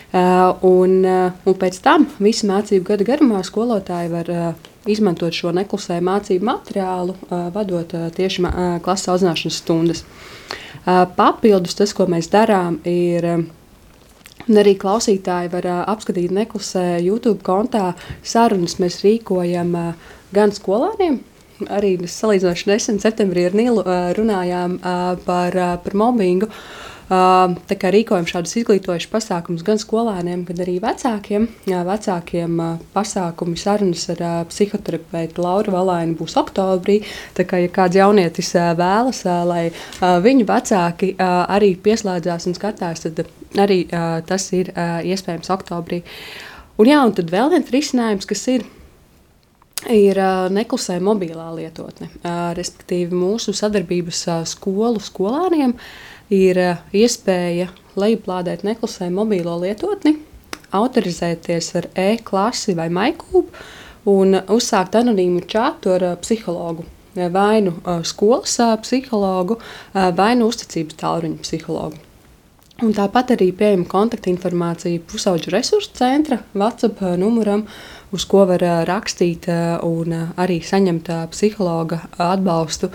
Uh, 0.10 0.58
un, 0.65 0.98
uh, 1.06 1.38
un 1.45 1.58
pēc 1.62 1.78
tam 1.86 2.08
visu 2.17 2.50
mācību 2.50 2.88
gada 2.88 3.06
garumā 3.06 3.43
skolotāji 3.45 4.10
var 4.10 4.34
uh, 4.34 4.69
izmantot 4.88 5.36
šo 5.36 5.52
neklusēju 5.56 6.06
mācību 6.06 6.48
materiālu, 6.48 7.15
vadot 7.56 7.94
tieši 8.15 8.46
klases 8.86 9.12
audzināšanas 9.13 9.62
stundas. 9.62 10.04
Papildus 11.18 11.76
tas, 11.80 11.94
ko 11.96 12.08
mēs 12.10 12.32
darām, 12.32 12.80
ir. 12.88 13.28
Un 14.50 14.58
arī 14.58 14.74
klausītāji 14.82 15.52
var 15.52 15.65
apskatīt 15.92 16.32
neklusē 16.34 17.02
YouTube 17.04 17.44
kontā 17.46 17.92
sarunas. 18.26 18.80
Mēs 18.82 19.04
rīkojam 19.04 19.76
gan 20.34 20.54
skolēniem, 20.56 21.20
arī 21.70 21.92
salīdzinoši 22.10 22.72
nesen, 22.72 23.02
septembrī 23.04 23.46
ar 23.50 23.58
Nilu 23.60 23.84
runājām 24.18 24.80
par, 25.28 25.60
par 25.84 25.98
mobbingu. 26.02 26.50
Uh, 26.50 26.89
kā 27.10 27.89
rīkojam 27.93 28.28
šādus 28.30 28.54
izglītojušus 28.62 29.10
pasākumus 29.10 29.65
gan 29.65 29.80
skolēniem, 29.82 30.43
gan 30.45 30.62
arī 30.62 30.78
vecākiem. 30.84 31.48
Vecākiem 31.65 32.60
pasākumi 32.93 33.58
sarunas 33.58 34.06
ar 34.13 34.24
psihoterapeitu 34.52 35.41
Lauru 35.41 35.74
Valaini 35.74 36.17
būs 36.19 36.38
oktobrī. 36.39 37.00
Tā 37.38 37.48
kā 37.50 37.63
ja 37.63 37.72
kāds 37.74 37.98
jaunietis 37.98 38.54
vēlas, 38.54 39.24
lai 39.50 39.69
viņu 40.00 40.45
vecāki 40.50 41.15
arī 41.19 41.74
pieslēdzās 41.82 42.50
un 42.50 42.58
skatās, 42.58 43.06
tad 43.08 43.26
arī 43.58 43.86
tas 44.30 44.52
ir 44.54 44.69
iespējams 44.78 45.50
oktobrī. 45.56 46.04
Un, 46.80 46.88
jā, 46.88 47.00
un 47.04 47.15
tad 47.17 47.34
vēl 47.34 47.50
viens 47.56 47.74
risinājums, 47.74 48.30
kas 48.30 48.45
ir 48.54 48.67
ir 49.88 50.19
neklusē 50.52 50.98
mobilā 51.04 51.50
lietotne. 51.56 52.10
Respektīvi, 52.58 53.15
mūsu 53.15 53.54
sadarbības 53.56 54.26
skolu 54.52 55.00
skolāniem 55.04 55.74
ir 56.34 56.60
eh, 56.62 56.82
iespēja 56.94 57.70
lejuplādēt 58.00 58.63
neklusē 58.68 59.10
mobilo 59.13 59.58
lietotni, 59.62 60.15
autorizēties 60.76 61.72
ar 61.80 61.89
e-klasi 61.98 62.76
vai 62.78 62.88
maikūbu 62.94 64.12
un 64.13 64.38
uzsākt 64.54 64.98
anonīmu 65.00 65.44
čatu 65.50 65.96
ar 65.98 66.12
eh, 66.12 66.18
psihologu. 66.22 66.86
Vai 67.34 67.60
nu 67.65 67.74
eh, 67.82 68.04
skolas 68.06 68.60
psihologu, 68.84 69.58
vai 69.94 70.36
nu 70.38 70.52
uzticības 70.52 71.00
tālruņa 71.02 71.42
psihologu. 71.44 72.06
Un 72.80 72.94
tāpat 72.96 73.34
arī 73.36 73.50
pieejama 73.52 73.89
kontaktinformācija 73.92 75.02
pusauģu 75.10 75.52
resursu 75.52 75.98
centra 75.98 76.38
WhatsApp 76.54 77.02
numuram, 77.20 77.65
uz 78.15 78.26
ko 78.30 78.43
var 78.50 78.63
rakstīt 78.89 79.45
un 79.86 80.15
arī 80.39 80.60
saņemt 80.65 81.12
psihologa 81.34 82.02
atbalstu. 82.17 82.89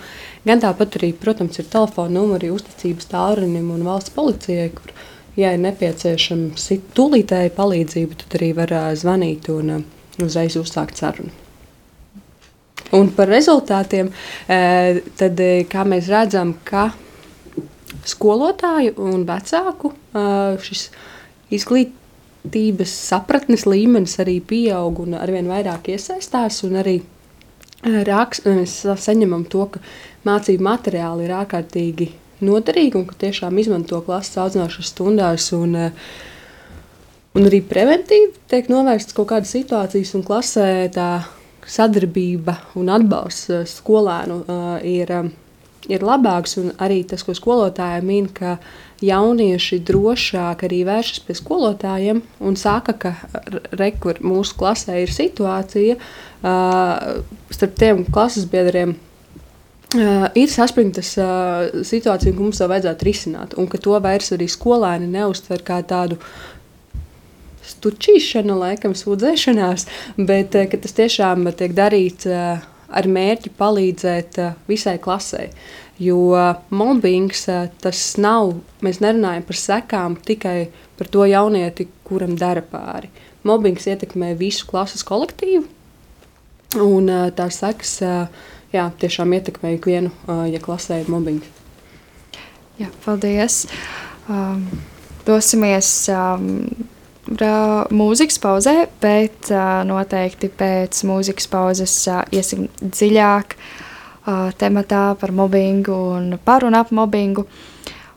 Gan 0.45 0.63
tāpat 0.63 0.99
arī, 0.99 1.13
protams, 1.15 1.59
ir 1.59 1.69
telefona 1.71 2.17
numuri 2.17 2.51
uzticības 2.53 3.07
tālrunim 3.13 3.71
un 3.75 3.85
valsts 3.87 4.13
policijai, 4.15 4.69
kur, 4.75 4.91
ja 5.39 5.53
ir 5.55 5.63
nepieciešama 5.63 6.59
tūlītēja 6.97 7.55
palīdzība, 7.55 8.19
tad 8.21 8.37
arī 8.39 8.51
var 8.59 8.75
zvanīt 8.99 9.49
un 9.53 9.81
uzreiz 10.23 10.59
uzsākt 10.59 10.99
sarunu. 10.99 11.33
Un 12.95 13.09
par 13.15 13.27
rezultātiem, 13.31 14.11
tad, 14.45 15.41
kā 15.71 15.83
mēs 15.89 16.11
redzam, 16.11 16.53
ka 16.67 16.91
skolotāju 18.05 18.93
un 19.01 19.23
vecāku 19.27 19.95
šis 20.61 20.89
izglītības 21.55 22.03
sapratnes 22.89 23.65
līmenis 23.65 24.19
arī 24.19 24.39
pieaug 24.41 24.99
un 25.05 25.15
arvien 25.17 25.47
vairāk 25.49 25.89
iesaistās. 25.93 26.63
Arī 26.65 27.01
rakst, 27.85 28.45
mēs 28.45 28.83
saņemam 28.83 29.45
to, 29.49 29.67
ka 29.73 29.81
mācību 30.25 30.63
materiāli 30.65 31.27
ir 31.27 31.35
ārkārtīgi 31.37 32.09
noderīgi 32.45 32.99
un 32.99 33.05
ka 33.07 33.17
tiešām 33.25 33.57
izmanto 33.61 34.01
klases 34.05 34.37
audzināšanas 34.41 34.91
stundās. 34.91 35.47
Un, 35.55 35.77
un 37.35 37.47
arī 37.49 37.61
preventīvi 37.65 38.33
tiek 38.51 38.69
novērstas 38.71 39.15
kaut 39.15 39.29
kādas 39.31 39.53
situācijas, 39.55 40.15
un 40.17 40.25
klasē 40.25 40.69
tā 40.95 41.09
sadarbība 41.65 42.59
un 42.79 42.91
atbalsts 42.93 43.75
skolēnu 43.79 44.43
ir. 44.83 45.17
Ir 45.85 46.01
labāks. 46.01 46.55
Arī 46.81 47.03
tas, 47.05 47.21
ko 47.21 47.35
skolotāji 47.37 48.01
min, 48.01 48.25
ka 48.33 48.55
jaunieši 49.03 49.79
drošāk 49.83 50.63
arī 50.67 50.83
vēršas 50.87 51.23
pie 51.25 51.35
skolotājiem 51.35 52.21
un 52.39 52.55
saka, 52.59 52.95
ka 52.95 53.13
rekur 53.75 54.21
mūsu 54.23 54.55
klasē 54.59 55.01
ir 55.03 55.11
situācija 55.11 55.97
uh, 55.97 57.19
starp 57.51 57.75
tiem 57.79 58.05
klases 58.07 58.47
biedriem. 58.51 58.95
Uh, 59.95 60.25
ir 60.35 60.51
saspringta 60.51 61.03
uh, 61.03 61.83
situācija, 61.85 62.33
ka 62.33 62.41
mums 62.41 62.59
to 62.59 62.67
vajadzētu 62.71 63.07
risināt, 63.07 63.55
un 63.59 63.67
ka 63.71 63.79
to 63.79 63.95
vairs 64.03 64.33
arī 64.35 64.47
skolēni 64.51 65.07
neuztver 65.11 65.63
kā 65.63 65.79
tādu 65.87 66.17
stučīšanu, 67.65 68.57
laikam, 68.59 68.95
sūdzēšanās, 68.97 69.87
bet 70.17 70.57
uh, 70.59 70.71
tas 70.71 70.97
tiešām 70.99 71.47
tiek 71.55 71.75
darīts 71.77 72.27
uh, 72.31 72.63
ar 72.95 73.07
mērķi 73.07 73.53
palīdzēt 73.59 74.39
uh, 74.41 74.55
visai 74.71 74.97
klasē. 75.03 75.49
Jo 75.99 76.35
mobbings 76.75 77.45
uh, 77.47 77.69
tas 77.79 77.99
nav, 78.19 78.57
mēs 78.83 78.99
nerunājam 79.03 79.45
par 79.47 79.59
sekām 79.59 80.17
tikai 80.27 80.57
par 80.99 81.07
to 81.11 81.23
jaunieti, 81.29 81.87
kuram 82.07 82.35
dara 82.39 82.63
pāri. 82.63 83.11
Mobbings 83.47 83.87
ietekmē 83.87 84.33
visu 84.39 84.67
klases 84.67 85.05
kolektīvu, 85.07 85.63
un 86.83 87.11
uh, 87.11 87.29
tās 87.35 87.61
sekas 87.61 87.93
jā, 88.75 88.89
tiešām 88.99 89.37
ietekmē 89.37 89.75
ikvienu, 89.77 90.11
ja 90.51 90.59
klasē 90.59 90.99
ir 91.03 91.11
mobbings. 91.13 91.47
Jā, 92.75 92.89
paldies! 93.05 93.63
Um, 94.27 94.65
dosimies 95.23 95.87
um, 96.11 96.49
mūzikas 97.95 98.41
pauzē, 98.43 98.75
bet 98.99 99.47
uh, 99.53 99.79
noteikti 99.87 100.49
pēc 100.51 101.05
mūzikas 101.07 101.47
pauzes 101.47 101.95
uh, 102.11 102.25
iesim 102.35 102.67
dziļāk 102.83 103.55
uh, 103.55 103.84
tematā 104.59 105.07
par 105.19 105.33
mobbingu 105.35 105.95
un 106.17 106.37
par 106.43 106.65
un 106.65 106.77
ap 106.77 106.91
mobbingu. 106.95 107.45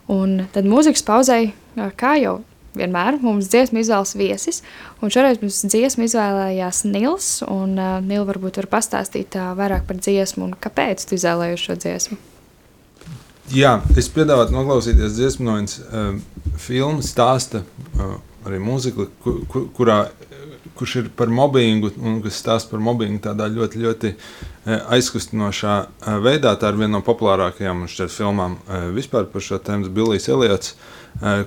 Un 0.09 0.39
tad 0.53 0.65
mūzikas 0.65 1.05
pauzē, 1.05 1.41
uh, 1.49 1.91
kā 1.97 2.15
jau 2.21 2.39
vienmēr, 2.77 3.19
mums 3.21 3.49
dziesmu 3.51 3.81
izvēles 3.81 4.15
viesis, 4.17 4.61
un 5.01 5.13
šoreiz 5.13 5.41
mums 5.41 5.61
dziesmu 5.65 6.05
izvēlējās 6.07 6.83
Nils, 6.89 7.29
un 7.47 7.77
uh, 7.77 7.97
Nil 8.05 8.25
varbūt 8.29 8.61
var 8.61 8.69
pastāstīt 8.77 9.37
uh, 9.37 9.51
vairāk 9.57 9.87
par 9.89 9.99
dziesmu 10.01 10.49
un 10.49 10.57
kāpēc 10.57 11.05
tu 11.05 11.17
izvēlējies 11.17 11.65
šo 11.65 11.77
dziesmu. 11.79 12.19
Jā, 13.49 13.79
es 13.97 14.09
piedāvātu 14.13 14.53
noklausīties 14.53 15.15
dziesmu 15.17 15.47
no 15.47 15.57
vienas 15.57 15.79
uh, 15.81 16.11
filmas 16.61 17.09
stāsta 17.09 17.63
uh, 17.63 18.17
arī 18.45 18.59
mūzikli, 18.61 19.07
kur, 19.23 19.39
kur, 19.49 19.65
kurā, 19.75 19.99
kurš 20.79 20.95
ir 20.95 21.09
par 21.15 21.27
mobbingu 21.27 21.91
un 21.99 22.21
kas 22.23 22.39
stāsta 22.39 22.71
par 22.71 22.83
mobbingu 22.83 23.19
tādā 23.23 23.49
ļoti, 23.51 23.81
ļoti 23.83 24.11
e, 24.13 24.77
aizkustinošā 24.95 25.75
e, 25.83 26.15
veidā. 26.23 26.55
Tā 26.59 26.71
ir 26.71 26.79
viena 26.79 26.95
no 26.97 27.03
populārākajām 27.05 27.83
šķiet, 27.91 28.13
filmām 28.15 28.55
e, 28.61 28.81
vispār 28.95 29.27
par 29.31 29.43
šo 29.43 29.59
tēmu. 29.59 29.91
Bilijs 29.93 30.29
Eliots, 30.31 30.75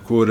kur, 0.08 0.28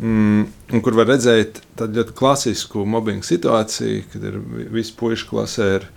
mm, 0.00 0.80
kur 0.84 0.96
var 0.96 1.10
redzēt 1.10 1.60
tādu 1.76 2.00
ļoti 2.00 2.16
klasisku 2.16 2.86
mobbingu 2.88 3.26
situāciju, 3.26 4.06
kad 4.12 4.24
ir 4.30 4.40
visi 4.72 4.94
puiši 4.96 5.28
klasē 5.28 5.70
ir 5.80 5.88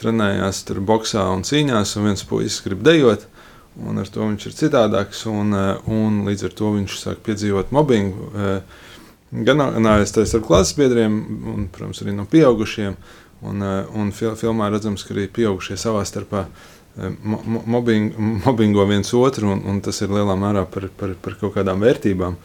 trenējās 0.00 0.62
tur 0.68 0.80
boxā 0.84 1.26
un 1.34 1.44
cīņās, 1.44 1.96
un 1.98 2.10
viens 2.10 2.24
puisis 2.28 2.62
grib 2.64 2.84
dejot. 2.86 3.28
Un 3.76 4.00
ar 4.00 4.08
to 4.08 4.24
viņš 4.24 4.48
ir 4.48 4.56
citādāks, 4.56 5.26
un, 5.28 5.52
un 5.92 6.22
līdz 6.24 6.46
ar 6.48 6.54
to 6.56 6.72
viņš 6.78 6.94
sāk 7.02 7.18
piedzīvot 7.26 7.74
mobbingu. 7.76 8.30
Uh, 8.32 8.84
Gan 9.30 9.60
analizēties 9.64 10.36
ar 10.38 10.42
klases 10.46 10.76
biedriem, 10.78 11.16
un, 11.50 11.66
protams, 11.72 12.02
arī 12.04 12.14
no 12.14 12.26
pieaugušiem. 12.30 12.94
Un, 13.46 13.62
eh, 13.62 13.88
un 13.98 14.12
fil 14.14 14.36
filmā 14.38 14.70
redzams, 14.72 15.04
ka 15.04 15.14
arī 15.14 15.26
pieaugušie 15.28 15.76
savā 15.80 16.04
starpā 16.06 16.46
eh, 16.46 17.10
mo 17.22 17.42
mobbing, 17.66 18.14
mobbingo 18.46 18.86
viens 18.88 19.12
otru, 19.14 19.50
un, 19.52 19.60
un 19.66 19.82
tas 19.84 20.00
ir 20.00 20.14
lielā 20.14 20.38
mērā 20.38 20.64
par, 20.70 20.88
par, 20.96 21.12
par 21.20 21.36
kaut 21.42 21.56
kādām 21.58 21.84
vērtībām. 21.84 22.38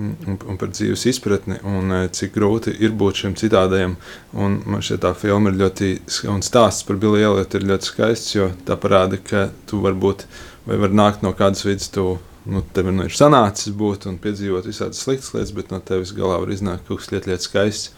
un, 0.00 0.38
un 0.48 0.56
par 0.56 0.70
dzīves 0.72 1.02
izpratni, 1.10 1.58
un 1.68 1.92
cik 2.16 2.32
grūti 2.32 2.72
ir 2.80 2.94
būt 2.96 3.18
šim 3.22 3.34
citādajam. 3.36 3.98
Un 4.32 4.62
man 4.64 4.80
šķiet, 4.80 5.02
tā 5.04 5.12
filma 5.12 5.52
ir 5.52 5.58
ļoti, 5.60 5.90
un 6.32 6.40
stāsts 6.40 6.86
par 6.88 6.96
Billy 7.02 7.20
Elliot 7.20 7.58
ir 7.58 7.66
ļoti 7.68 7.90
skaists, 7.90 8.32
jo 8.38 8.48
tā 8.64 8.78
parāda, 8.80 9.20
ka 9.20 9.50
tu 9.68 9.82
vari 9.84 10.00
būt, 10.00 10.24
vai 10.64 10.80
var 10.80 10.96
nākt 10.96 11.26
no 11.26 11.34
kādas 11.36 11.66
vidas, 11.68 11.90
tu, 11.92 12.14
nu, 12.44 12.62
tev 12.74 12.90
nu, 12.90 13.06
ir 13.06 13.14
sanācis 13.14 13.74
būt 13.76 14.08
un 14.10 14.18
piedzīvot 14.22 14.66
visādas 14.68 15.02
sliktas 15.04 15.32
lietas, 15.36 15.54
bet 15.56 15.72
no 15.72 15.80
tevis 15.84 16.14
galā 16.16 16.40
var 16.42 16.52
iznākt 16.52 16.88
kaut 16.88 17.02
kas 17.02 17.12
ļoti, 17.12 17.38
skaists. 17.42 17.92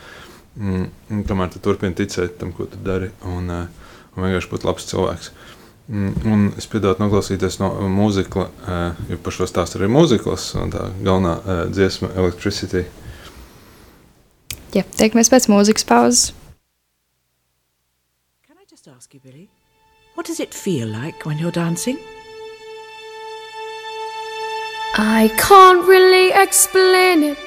Mm, 0.55 0.87
un 1.11 1.25
tomēr 1.27 1.51
tu 1.51 1.63
turpini 1.63 1.97
ticēt 1.99 2.37
tam, 2.39 2.53
ko 2.55 2.69
tu 2.71 2.79
dari, 2.85 3.11
un, 3.27 3.51
un 3.51 4.23
vienkārši 4.23 4.51
būt 4.53 4.67
labs 4.69 4.87
cilvēks. 4.91 5.33
Mm, 5.91 6.13
un 6.31 6.45
es 6.61 6.69
piedodu 6.71 7.03
noklausīties 7.03 7.59
no 7.61 7.73
mūzikla, 7.93 8.47
jo 9.11 9.19
par 9.25 9.37
šo 9.37 9.49
stāstu 9.51 9.81
arī 9.81 9.91
mūzikls, 9.93 10.53
un 10.61 10.73
tā 10.73 10.87
galvenā 11.03 11.67
dziesma 11.73 12.13
Electricity. 12.15 12.87
Jā, 14.75 14.83
tiekamies 14.99 15.31
pēc 15.31 15.51
mūzikas 15.51 15.87
pauzes. 15.87 16.33
Can 18.47 18.57
I 18.59 18.67
just 18.71 18.89
ask 18.89 19.13
you, 19.15 19.21
Billy, 19.21 19.49
what 20.15 20.27
does 20.27 20.41
it 20.41 20.55
feel 20.55 20.89
like 20.89 21.27
when 21.27 21.39
you're 21.39 21.55
dancing? 21.55 21.99
I 24.97 25.29
can't 25.39 25.85
really 25.89 26.31
explain 26.31 27.25
it. 27.25 27.39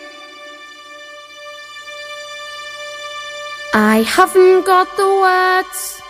I 3.73 4.01
haven't 4.01 4.65
got 4.65 4.97
the 4.97 5.07
words. 5.07 6.01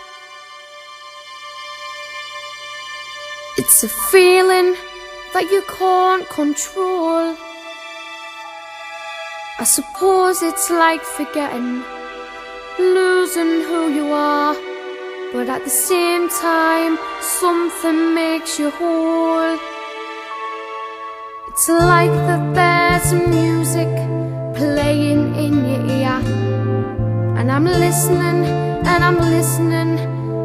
It's 3.56 3.84
a 3.84 3.88
feeling 3.88 4.74
that 5.32 5.48
you 5.52 5.62
can't 5.78 6.28
control. 6.28 7.36
I 9.60 9.64
suppose 9.64 10.42
it's 10.42 10.70
like 10.70 11.02
forgetting, 11.02 11.84
losing 12.80 13.62
who 13.62 13.92
you 13.94 14.10
are, 14.10 14.56
but 15.32 15.48
at 15.48 15.62
the 15.62 15.70
same 15.70 16.28
time, 16.30 16.98
something 17.20 18.12
makes 18.12 18.58
you 18.58 18.70
whole. 18.70 19.77
It's 21.58 21.68
like 21.68 22.12
that 22.28 22.54
there's 22.54 23.12
music 23.12 23.88
playing 24.54 25.34
in 25.34 25.54
your 25.66 25.90
ear, 25.90 26.20
and 27.36 27.50
I'm 27.50 27.64
listening 27.64 28.44
and 28.86 29.02
I'm 29.02 29.18
listening, 29.18 29.98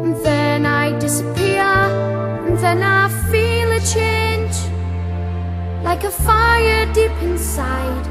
and 0.04 0.16
then 0.24 0.66
I 0.66 0.98
disappear, 0.98 1.62
and 2.46 2.58
then 2.58 2.82
I 2.82 3.08
feel 3.30 3.70
a 3.70 3.78
change 3.94 4.56
like 5.84 6.02
a 6.02 6.10
fire 6.10 6.92
deep 6.92 7.16
inside. 7.22 8.06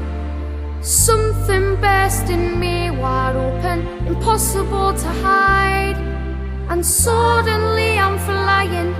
Something 0.80 1.78
burst 1.82 2.30
in 2.30 2.58
me 2.58 2.90
wide 2.90 3.36
open, 3.36 3.86
impossible 4.06 4.94
to 4.94 5.08
hide. 5.20 5.98
And 6.70 6.80
suddenly 6.86 7.98
I'm 7.98 8.18
flying, 8.20 8.94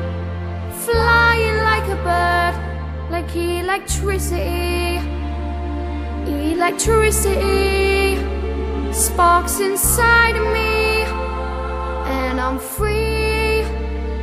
flying 0.84 1.56
like 1.70 1.88
a 1.88 1.96
bird, 2.04 2.73
like 3.14 3.36
electricity. 3.36 4.98
Electricity 6.26 8.18
sparks 8.92 9.60
inside 9.60 10.34
of 10.34 10.46
me, 10.52 11.02
and 12.18 12.40
I'm 12.40 12.58
free. 12.58 13.62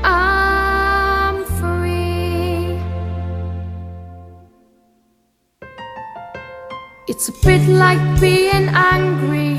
I'm 0.03 1.45
free. 1.59 2.81
It's 7.07 7.29
a 7.29 7.35
bit 7.47 7.63
like 7.85 8.03
being 8.19 8.67
angry, 8.95 9.53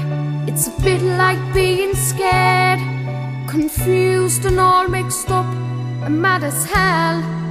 it's 0.46 0.66
a 0.66 0.74
bit 0.82 1.00
like 1.22 1.40
being 1.54 1.94
scared, 1.94 2.80
confused 3.48 4.44
and 4.44 4.60
all 4.60 4.88
mixed 4.88 5.30
up, 5.30 5.46
and 6.04 6.20
mad 6.20 6.44
as 6.44 6.66
hell. 6.66 7.41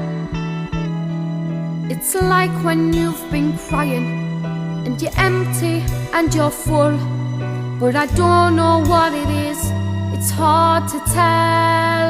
It's 1.93 2.15
like 2.15 2.53
when 2.63 2.93
you've 2.93 3.21
been 3.31 3.57
crying 3.57 4.45
and 4.85 5.01
you're 5.01 5.11
empty 5.17 5.83
and 6.13 6.33
you're 6.33 6.49
full, 6.49 6.97
but 7.81 7.97
I 7.97 8.05
don't 8.15 8.55
know 8.55 8.81
what 8.91 9.13
it 9.13 9.27
is, 9.27 9.59
it's 10.15 10.31
hard 10.31 10.87
to 10.87 10.99
tell. 11.11 12.09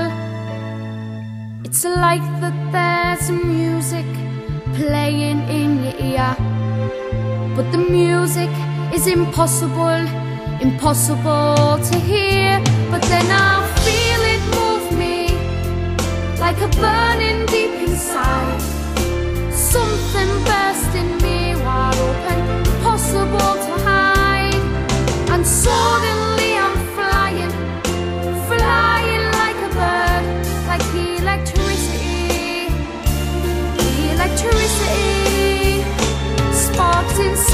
It's 1.66 1.84
like 1.84 2.22
that 2.42 2.56
there's 2.72 3.32
music 3.32 4.06
playing 4.76 5.40
in 5.50 5.84
your 5.84 5.98
ear. 6.12 6.36
But 7.56 7.72
the 7.72 7.80
music 7.80 8.52
is 8.94 9.08
impossible, 9.08 10.06
impossible 10.62 11.80
to 11.90 11.96
hear. 11.98 12.62
But 12.92 13.02
then 13.10 13.26
I 13.32 13.66
feel 13.86 14.22
it 14.34 14.44
move 14.60 14.88
me 15.02 15.18
like 16.40 16.62
a 16.62 16.70
burning 16.80 17.48
deep 17.48 17.90
inside. 17.90 18.71
Electricity. 31.22 32.68
Electricity 34.12 35.84
sparks 36.54 37.20
inside 37.20 37.51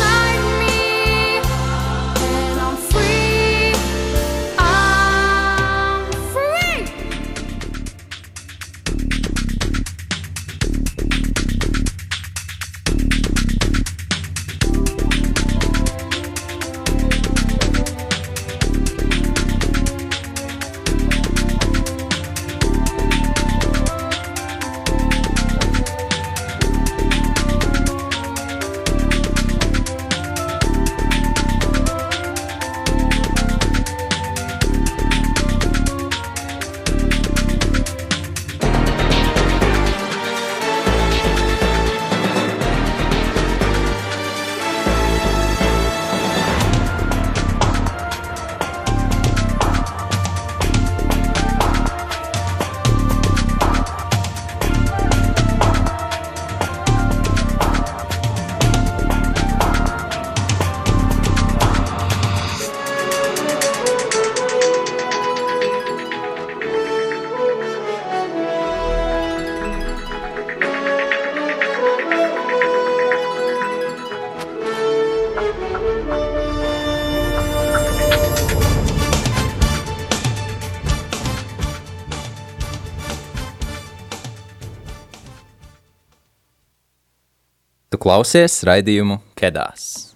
klausies 88.07 88.61
raidījumu 88.63 89.17
Kedās. 89.35 90.13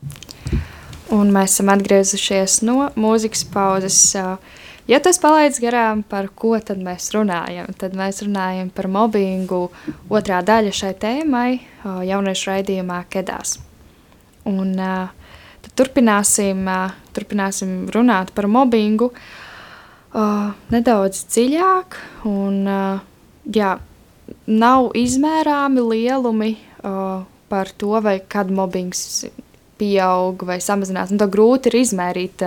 Un 1.11 1.27
mēs 1.35 1.57
esam 1.57 1.73
atgriezušies 1.73 2.61
no 2.63 2.85
mūzikas 2.95 3.41
pauzes. 3.51 3.97
Ja 4.87 4.99
tas 5.03 5.19
palaidis 5.19 5.59
garām, 5.59 5.99
par 6.07 6.29
ko 6.31 6.53
tad 6.63 6.79
mēs 6.79 7.09
runājam? 7.11 7.67
Tad 7.75 7.97
mēs 7.99 8.21
runājam 8.23 8.69
par 8.71 8.87
mobbingu. 8.87 9.59
Otrā 10.07 10.39
daļa 10.47 10.71
šai 10.77 10.93
tēmai 11.03 11.49
jauniešu 12.07 12.53
raidījumā 12.53 13.01
Kedās. 13.11 13.57
Un 14.47 14.71
tad 14.79 15.69
turpināsim, 15.75 16.63
turpināsim 17.11 17.75
runāt 17.91 18.31
par 18.31 18.47
mobbingu 18.47 19.11
nedaudz 20.71 21.25
dziļāk. 21.27 21.99
Un, 22.31 22.63
jā, 23.51 23.75
nav 24.47 24.89
izmērāmi 25.03 25.87
lielumi 25.91 26.53
par 27.51 27.71
to, 27.75 27.93
vai 28.03 28.17
kad 28.31 28.51
mobbings 28.51 29.25
pieaug 29.81 30.45
vai 30.47 30.59
samazinās. 30.63 31.13
To 31.17 31.27
grūti 31.31 31.71
ir 31.71 31.81
izmērīt, 31.81 32.45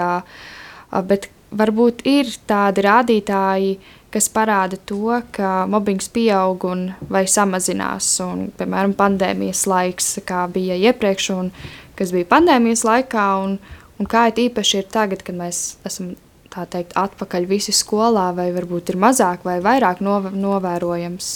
bet 1.10 1.28
varbūt 1.54 2.04
ir 2.08 2.30
tādi 2.48 2.84
rādītāji, 2.86 3.76
kas 4.14 4.28
parāda 4.30 4.78
to, 4.86 5.18
ka 5.34 5.64
mobbings 5.70 6.10
pieaug 6.14 6.66
un 6.70 6.84
vai 7.10 7.24
samazinās. 7.30 8.12
Un, 8.24 8.48
piemēram, 8.58 8.94
pandēmijas 8.98 9.64
laiks, 9.70 10.12
kā 10.26 10.44
bija 10.54 10.78
iepriekš, 10.90 11.30
un 11.34 11.50
kas 11.98 12.14
bija 12.14 12.30
pandēmijas 12.30 12.84
laikā, 12.86 13.26
un, 13.46 13.58
un 13.98 14.10
kā 14.10 14.28
ir 14.30 14.46
īpaši 14.48 14.82
ir 14.82 14.92
tagad, 14.94 15.26
kad 15.26 15.38
mēs 15.38 15.64
esam 15.86 16.14
tā 16.54 16.66
teikt, 16.70 16.94
atpakaļ 16.98 17.48
visi 17.50 17.74
skolā, 17.74 18.28
vai 18.36 18.52
varbūt 18.54 18.92
ir 18.92 19.00
mazāk 19.02 19.46
vai 19.46 19.58
vairāk 19.64 20.02
nov 20.04 20.30
novērojams. 20.30 21.34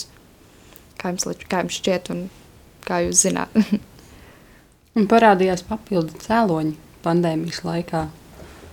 Kā 0.99 1.11
jums, 1.13 1.27
kā 1.51 1.63
jums 1.65 1.79
šķiet, 1.79 2.11
un 2.15 2.27
kā 2.87 3.03
jūs 3.07 3.27
zināt? 3.27 3.55
un 4.99 5.07
parādījās 5.11 5.65
papildu 5.69 6.19
cēloņi 6.25 6.75
pandēmijas 7.05 7.63
laikā. 7.67 8.09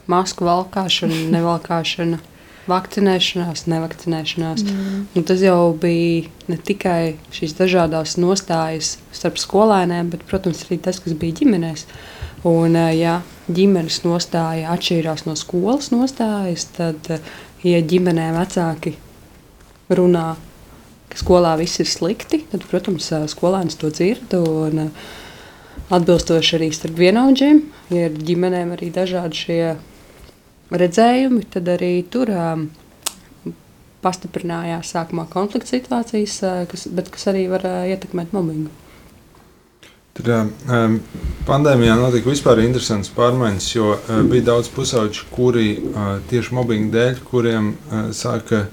Masku 0.10 0.46
valkāšana, 0.46 1.18
nevalkāšana, 1.36 2.20
vakcinēšanās, 2.70 3.66
nevakcinēšanās. 3.70 4.66
Mm. 4.66 5.06
Un 5.18 5.28
tas 5.30 5.42
jau 5.46 5.74
bija 5.82 6.30
ne 6.50 6.58
tikai 6.58 7.16
šīs 7.34 7.56
dažādas 7.58 8.18
nostājas 8.22 8.96
starp 9.14 9.40
skolēniem, 9.42 10.10
bet, 10.14 10.26
protams, 10.30 10.66
arī 10.66 10.80
tas, 10.88 11.02
kas 11.02 11.18
bija 11.18 11.42
ģimenēs. 11.42 11.86
Un, 12.46 12.78
ja 12.94 13.20
ģimenes 13.50 14.04
nostāja 14.06 14.74
atšķīrās 14.74 15.26
no 15.26 15.34
skolas 15.38 15.90
nostājas, 15.94 16.68
tad, 16.78 17.10
ja 17.66 17.82
ģimenē 17.82 18.28
vecāki 18.36 18.94
runā, 19.90 20.28
ka 21.12 21.20
skolā 21.22 21.54
viss 21.60 21.82
ir 21.84 21.90
slikti, 21.90 22.44
tad, 22.52 22.66
protams, 22.72 23.12
skolēns 23.32 23.78
to 23.82 23.92
dzird. 23.94 24.34
Un, 24.40 24.90
atbilstoši 25.94 26.56
arī 26.58 26.72
starp 26.74 26.98
vienaudžiem, 26.98 27.60
ja 27.94 28.08
ir 28.10 28.16
ģimenēm 28.26 28.74
arī 28.76 28.90
dažādi 28.94 29.38
šie 29.38 29.60
redzējumi, 30.74 31.44
tad 31.54 31.70
arī 31.76 31.92
tur 32.10 32.32
um, 32.34 32.66
pastiprinājās 34.06 34.96
sākumā 34.96 35.28
konflikta 35.34 35.76
situācijas, 35.76 36.40
uh, 36.42 36.64
kas, 36.72 36.88
bet 36.90 37.12
kas 37.14 37.30
arī 37.32 37.46
var 37.52 37.68
uh, 37.70 37.84
ietekmēt 37.92 38.34
mobbingu. 38.36 38.74
Tad, 40.16 40.30
um, 40.32 40.98
pandēmijā 41.46 41.98
notika 42.00 42.32
vispār 42.32 42.64
interesants 42.64 43.12
pārmaiņas, 43.14 43.70
jo 43.76 43.94
uh, 43.94 44.20
bija 44.30 44.50
daudz 44.50 44.72
pusauģu, 44.74 45.30
kuri 45.36 45.70
uh, 45.76 46.16
tieši 46.32 46.56
mobbinga 46.56 46.94
dēļ, 46.96 47.24
kuriem 47.30 47.74
uh, 47.76 48.06
sāka 48.16 48.66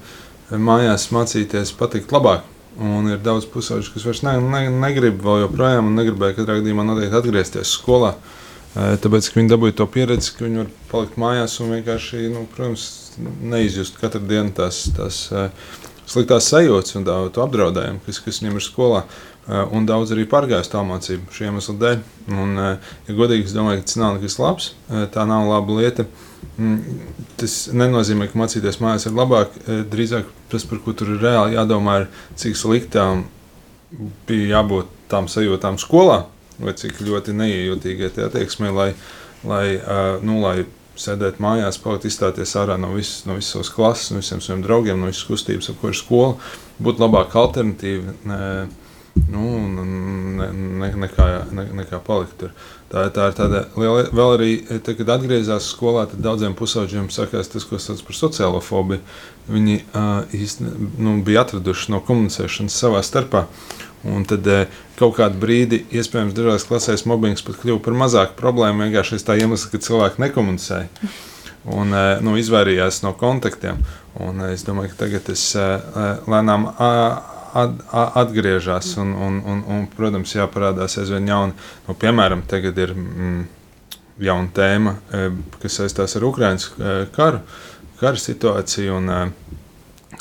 mājās 0.51 1.09
mācīties 1.13 1.75
patikt 1.79 2.11
labāk. 2.15 2.49
Un 2.81 3.05
ir 3.13 3.19
daudz 3.21 3.45
pusauģu, 3.53 3.91
kas 3.93 4.05
vairs 4.07 4.23
ne, 4.25 4.37
ne, 4.41 4.63
negrib 4.81 5.19
vēl 5.21 5.43
joprojām 5.43 5.91
un 5.91 5.99
negribēja 5.99 6.39
katrā 6.39 6.57
gadījumā 6.57 6.87
noteikti 6.87 7.19
atgriezties 7.19 7.75
skolā. 7.77 8.15
Uh, 8.15 8.39
Tāpēc 8.73 9.27
viņi 9.35 9.51
dabūja 9.51 9.75
to 9.77 9.85
pieredzi, 9.93 10.31
ka 10.33 10.47
viņi 10.47 10.63
var 10.63 10.69
palikt 10.89 11.17
mājās 11.21 11.59
un 11.61 11.75
vienkārši, 11.75 12.23
nu, 12.33 12.47
protams, 12.55 12.85
neizjust 13.21 13.99
katru 14.01 14.23
dienu 14.25 14.49
tās, 14.57 14.87
tās 14.97 15.19
sliktās 16.13 16.49
sajūtas 16.51 16.97
un 16.99 17.07
to 17.07 17.43
apdraudējumu, 17.43 18.03
kas, 18.05 18.21
kas 18.23 18.41
viņiem 18.41 18.59
ir 18.59 18.65
skolā. 18.65 19.03
Un 19.75 19.83
daudz 19.83 20.13
arī 20.15 20.23
pārgājis 20.29 20.71
tā 20.71 20.81
mācību 20.87 21.33
šī 21.35 21.49
iemesla 21.49 21.75
dēļ. 21.81 22.03
Un, 22.31 22.53
ja 23.09 23.15
godīgi, 23.17 23.49
es 23.49 23.55
domāju, 23.55 23.81
ka 23.81 23.89
tas 23.89 23.97
nav 23.99 24.13
nekas 24.15 24.37
labs. 24.39 24.69
Tā 24.87 25.25
nav 25.27 25.49
laba 25.49 25.79
lieta. 25.81 26.05
Mm, 26.55 27.09
tas 27.41 27.57
nenozīmē, 27.75 28.29
ka 28.31 28.39
mācīties 28.39 28.79
mājās 28.79 29.09
ir 29.09 29.17
labāk. 29.17 29.57
Drīzāk 29.91 30.29
tas, 30.53 30.63
par 30.69 30.79
ko 30.85 30.95
tur 30.95 31.15
ir 31.17 31.25
reāli 31.25 31.57
jādomā, 31.57 32.03
ir, 32.03 32.07
cik 32.39 32.55
sliktām 32.59 33.25
bija 34.29 34.59
jābūt 34.59 34.95
tām 35.11 35.27
sajūtām 35.29 35.75
skolā 35.81 36.23
vai 36.61 36.73
cik 36.77 37.01
ļoti 37.03 37.35
neiejūtīgai 37.37 38.11
tie 38.13 38.27
attieksmē, 38.27 38.71
lai, 38.73 38.89
lai, 39.47 39.65
nu, 40.25 40.39
lai 40.43 40.63
sēdēt 40.99 41.39
mājās, 41.43 41.79
palikt 41.81 42.07
izstāties 42.09 42.55
ārā 42.59 42.77
no, 42.79 42.93
vis, 42.97 43.23
no 43.27 43.37
visas 43.37 43.55
savas 43.55 43.71
klases, 43.73 44.11
no 44.13 44.21
visiem 44.21 44.41
saviem 44.43 44.63
draugiem, 44.65 45.01
no 45.01 45.09
visas 45.09 45.25
kustības, 45.27 45.71
ap 45.73 45.83
ir 45.89 45.97
skola, 45.97 46.35
būtu 46.83 47.03
labāka 47.03 47.41
alternatīva. 47.41 48.15
Ne, 48.29 48.39
nu, 49.29 49.43
ne, 50.39 50.51
ne, 50.53 50.91
nekā, 51.05 51.27
ne, 51.53 51.67
nekā 51.81 52.01
palikt 52.05 52.37
tur. 52.41 52.53
Tā, 52.93 53.07
tā 53.09 53.31
ir 53.31 53.37
tāda 53.37 53.63
liela, 53.73 54.03
vēl 54.13 54.31
arī, 54.35 54.49
te, 54.85 54.93
kad 54.93 55.15
atgriezās 55.15 55.71
skolā, 55.73 56.03
tad 56.11 56.21
daudziem 56.21 56.53
pusauģiem 56.53 57.07
sakās 57.13 57.49
tas, 57.49 57.65
ko 57.65 57.79
sauc 57.81 58.03
par 58.05 58.17
sociālo 58.17 58.59
fobiju. 58.61 59.01
Viņi 59.49 59.79
uh, 59.81 60.11
īsti, 60.37 60.67
nu, 61.01 61.15
bija 61.25 61.41
atraduši 61.41 61.89
no 61.89 62.03
komunicēšanas 62.05 62.77
savā 62.77 63.01
starpā. 63.03 63.47
Un 64.03 64.25
tad 64.27 64.47
eh, 64.51 64.67
kaut 64.99 65.15
kādu 65.15 65.39
brīdi, 65.39 65.79
iespējams, 65.95 66.35
dažās 66.35 66.65
klasēs 66.67 67.05
mobbings 67.07 67.43
pat 67.45 67.55
kļuva 67.61 67.79
par 67.85 67.95
mazāku 68.01 68.35
problēmu. 68.39 68.83
Vienkārši 68.83 69.21
tā 69.23 69.37
iemesla, 69.39 69.71
ka 69.71 69.79
cilvēki 69.83 70.23
nekomunicēja 70.25 71.11
un 71.71 71.95
eh, 71.95 72.09
nu, 72.23 72.35
izvairījās 72.39 72.99
no 73.05 73.13
kontaktiem. 73.19 73.79
Un 74.19 74.43
eh, 74.43 74.57
es 74.57 74.67
domāju, 74.67 74.91
ka 74.91 75.05
tagad 75.05 75.29
tas 75.31 75.45
lēnām 76.27 76.67
at, 77.53 77.75
atgriežas 78.23 78.93
un, 79.01 79.13
un, 79.13 79.41
un, 79.45 79.63
un, 79.75 79.85
protams, 79.95 80.35
jāparādās 80.35 80.97
aizvien 81.01 81.27
jauni. 81.29 81.57
Nu, 81.87 81.97
piemēram, 81.99 82.45
tagad 82.49 82.79
ir 82.81 82.95
mm, 82.95 83.43
jauna 84.23 84.53
tēma, 84.55 84.97
kas 85.61 85.79
saistās 85.81 86.17
ar 86.17 86.27
Ukraiņas 86.29 86.69
karu, 87.15 87.43
kara 88.01 88.19
situāciju 88.19 88.99
un 88.99 89.13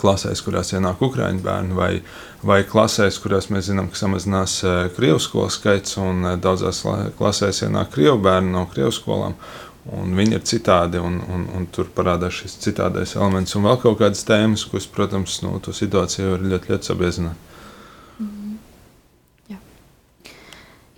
klasēs, 0.00 0.40
kurās 0.44 0.72
ienāk 0.72 1.02
Ukrāņu 1.04 1.44
bērni 1.44 1.76
vai 1.76 1.92
vai 2.46 2.62
klasēs, 2.66 3.20
kurās 3.22 3.48
mēs 3.54 3.68
zinām, 3.70 3.88
ka 3.90 3.98
samazinās 3.98 4.56
krievu 4.96 5.20
skolu 5.22 5.52
skaits, 5.52 5.96
un 6.02 6.26
daudzās 6.42 6.82
klasēs 7.18 7.62
ienāk 7.66 7.92
krievu 7.94 8.18
bērni 8.22 8.50
no 8.54 8.66
krievu 8.70 8.92
skolām. 8.94 9.36
Viņi 9.82 10.36
ir 10.36 10.42
citādi, 10.46 11.00
un, 11.02 11.16
un, 11.26 11.46
un 11.58 11.64
tur 11.74 11.88
parādās 11.90 12.36
šis 12.38 12.54
citādais 12.62 13.16
elements. 13.16 13.56
Un 13.58 13.64
vēl 13.66 13.80
kaut 13.82 13.98
kādas 13.98 14.22
tēmas, 14.28 14.62
kuras, 14.70 14.86
protams, 14.86 15.40
nu, 15.42 15.56
to 15.58 15.74
situāciju 15.74 16.36
var 16.36 16.44
ļoti, 16.52 16.70
ļoti 16.70 16.90
sabiezināt. 16.90 17.48
Mm. 18.22 18.52
Jā. 19.50 19.58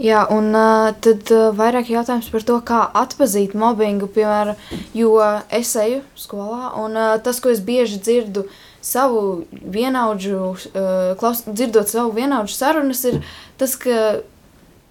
Jā, 0.04 0.26
un 0.36 0.50
uh, 0.52 0.90
tad 1.00 1.32
uh, 1.32 1.46
vairāk 1.56 1.94
jautājums 1.94 2.28
par 2.34 2.44
to, 2.44 2.58
kā 2.68 2.82
atzīt 3.00 3.56
mobbingu, 3.56 4.10
piemēram, 4.12 4.60
jo 4.92 5.16
es 5.48 5.72
eju 5.80 6.04
skolā, 6.20 6.74
un 6.84 7.00
uh, 7.00 7.16
tas, 7.24 7.40
ko 7.40 7.56
es 7.56 7.64
bieži 7.64 8.02
dzirdu, 8.04 8.44
savu 8.84 9.46
vienaudžu, 9.48 10.44
uh, 10.52 11.16
klaus, 11.16 11.40
dzirdot 11.48 11.88
savu 11.88 12.12
vienaudžu 12.20 12.60
sarunas, 12.60 13.00
ir 13.08 13.22
tas, 13.56 13.80
ka 13.80 14.20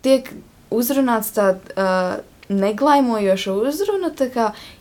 tiek 0.01 0.33
uzrunāts 0.73 1.35
tāda 1.37 1.77
uh, 1.77 2.21
neglaimojoša 2.49 3.53
uzruna. 3.53 4.11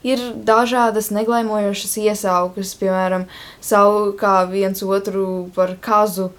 Ir 0.03 0.22
dažādas 0.46 1.11
neglaimojošas 1.14 1.96
iesaukas, 2.03 2.75
piemēram, 2.81 3.27
savu 3.61 4.12
kā 4.18 4.42
viens 4.51 4.83
otru 4.83 5.51
par 5.55 5.77
kazu. 5.81 6.33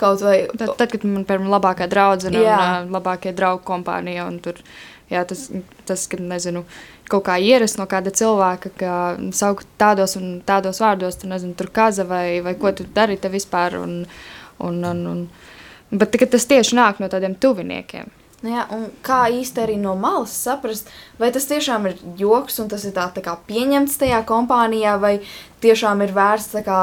Vai... 0.00 0.46
Tad, 0.56 0.78
tad, 0.78 0.88
kad 0.94 1.02
man 1.04 1.26
ir 1.28 1.42
labākā 1.52 1.84
draudzene 1.90 2.40
un 2.40 2.94
labākie 2.94 3.34
draugu 3.36 3.66
kompānija, 3.68 4.24
un 4.30 4.38
tur 4.40 4.56
jā, 5.12 5.26
tas, 5.28 5.50
tas, 5.84 6.06
kad 6.08 6.22
nezinu, 6.24 6.62
kaut 7.10 7.26
kā 7.26 7.36
ierast 7.36 7.76
no 7.76 7.84
kāda 7.90 8.12
cilvēka, 8.14 8.72
ka 8.80 8.94
saukt 9.36 9.68
tādos 9.80 10.16
un 10.16 10.38
tādos 10.46 10.80
vārdos, 10.80 11.18
tu 11.20 11.28
nezini, 11.28 11.52
tur 11.58 11.68
kaza 11.74 12.06
vai, 12.08 12.40
vai 12.40 12.54
ko 12.56 12.72
tu 12.72 12.86
dari 12.94 13.18
te 13.20 13.28
vispār. 13.28 13.76
Un, 13.82 14.06
un, 14.64 14.80
un, 14.84 15.04
un, 15.12 15.20
bet 15.92 16.16
tas 16.32 16.48
tieši 16.48 16.78
nāk 16.78 17.02
no 17.02 17.10
tādiem 17.12 17.36
tuviniekiem. 17.36 18.08
Nu 18.40 18.54
jā, 18.54 18.64
kā 19.04 19.20
īsti 19.36 19.60
arī 19.60 19.76
no 19.76 19.92
malas 20.00 20.32
saprast, 20.32 20.88
vai 21.20 21.28
tas 21.34 21.44
tiešām 21.50 21.90
ir 21.90 21.98
joks 22.16 22.56
un 22.62 22.70
tas 22.72 22.86
ir 22.88 22.94
tā, 22.96 23.10
tā 23.12 23.20
kā 23.24 23.34
pieņemts 23.48 23.98
tajā 24.00 24.22
kompānijā, 24.28 24.96
vai 25.02 25.18
tiešām 25.60 26.00
ir 26.06 26.14
vērts 26.16 26.56
kā, 26.64 26.80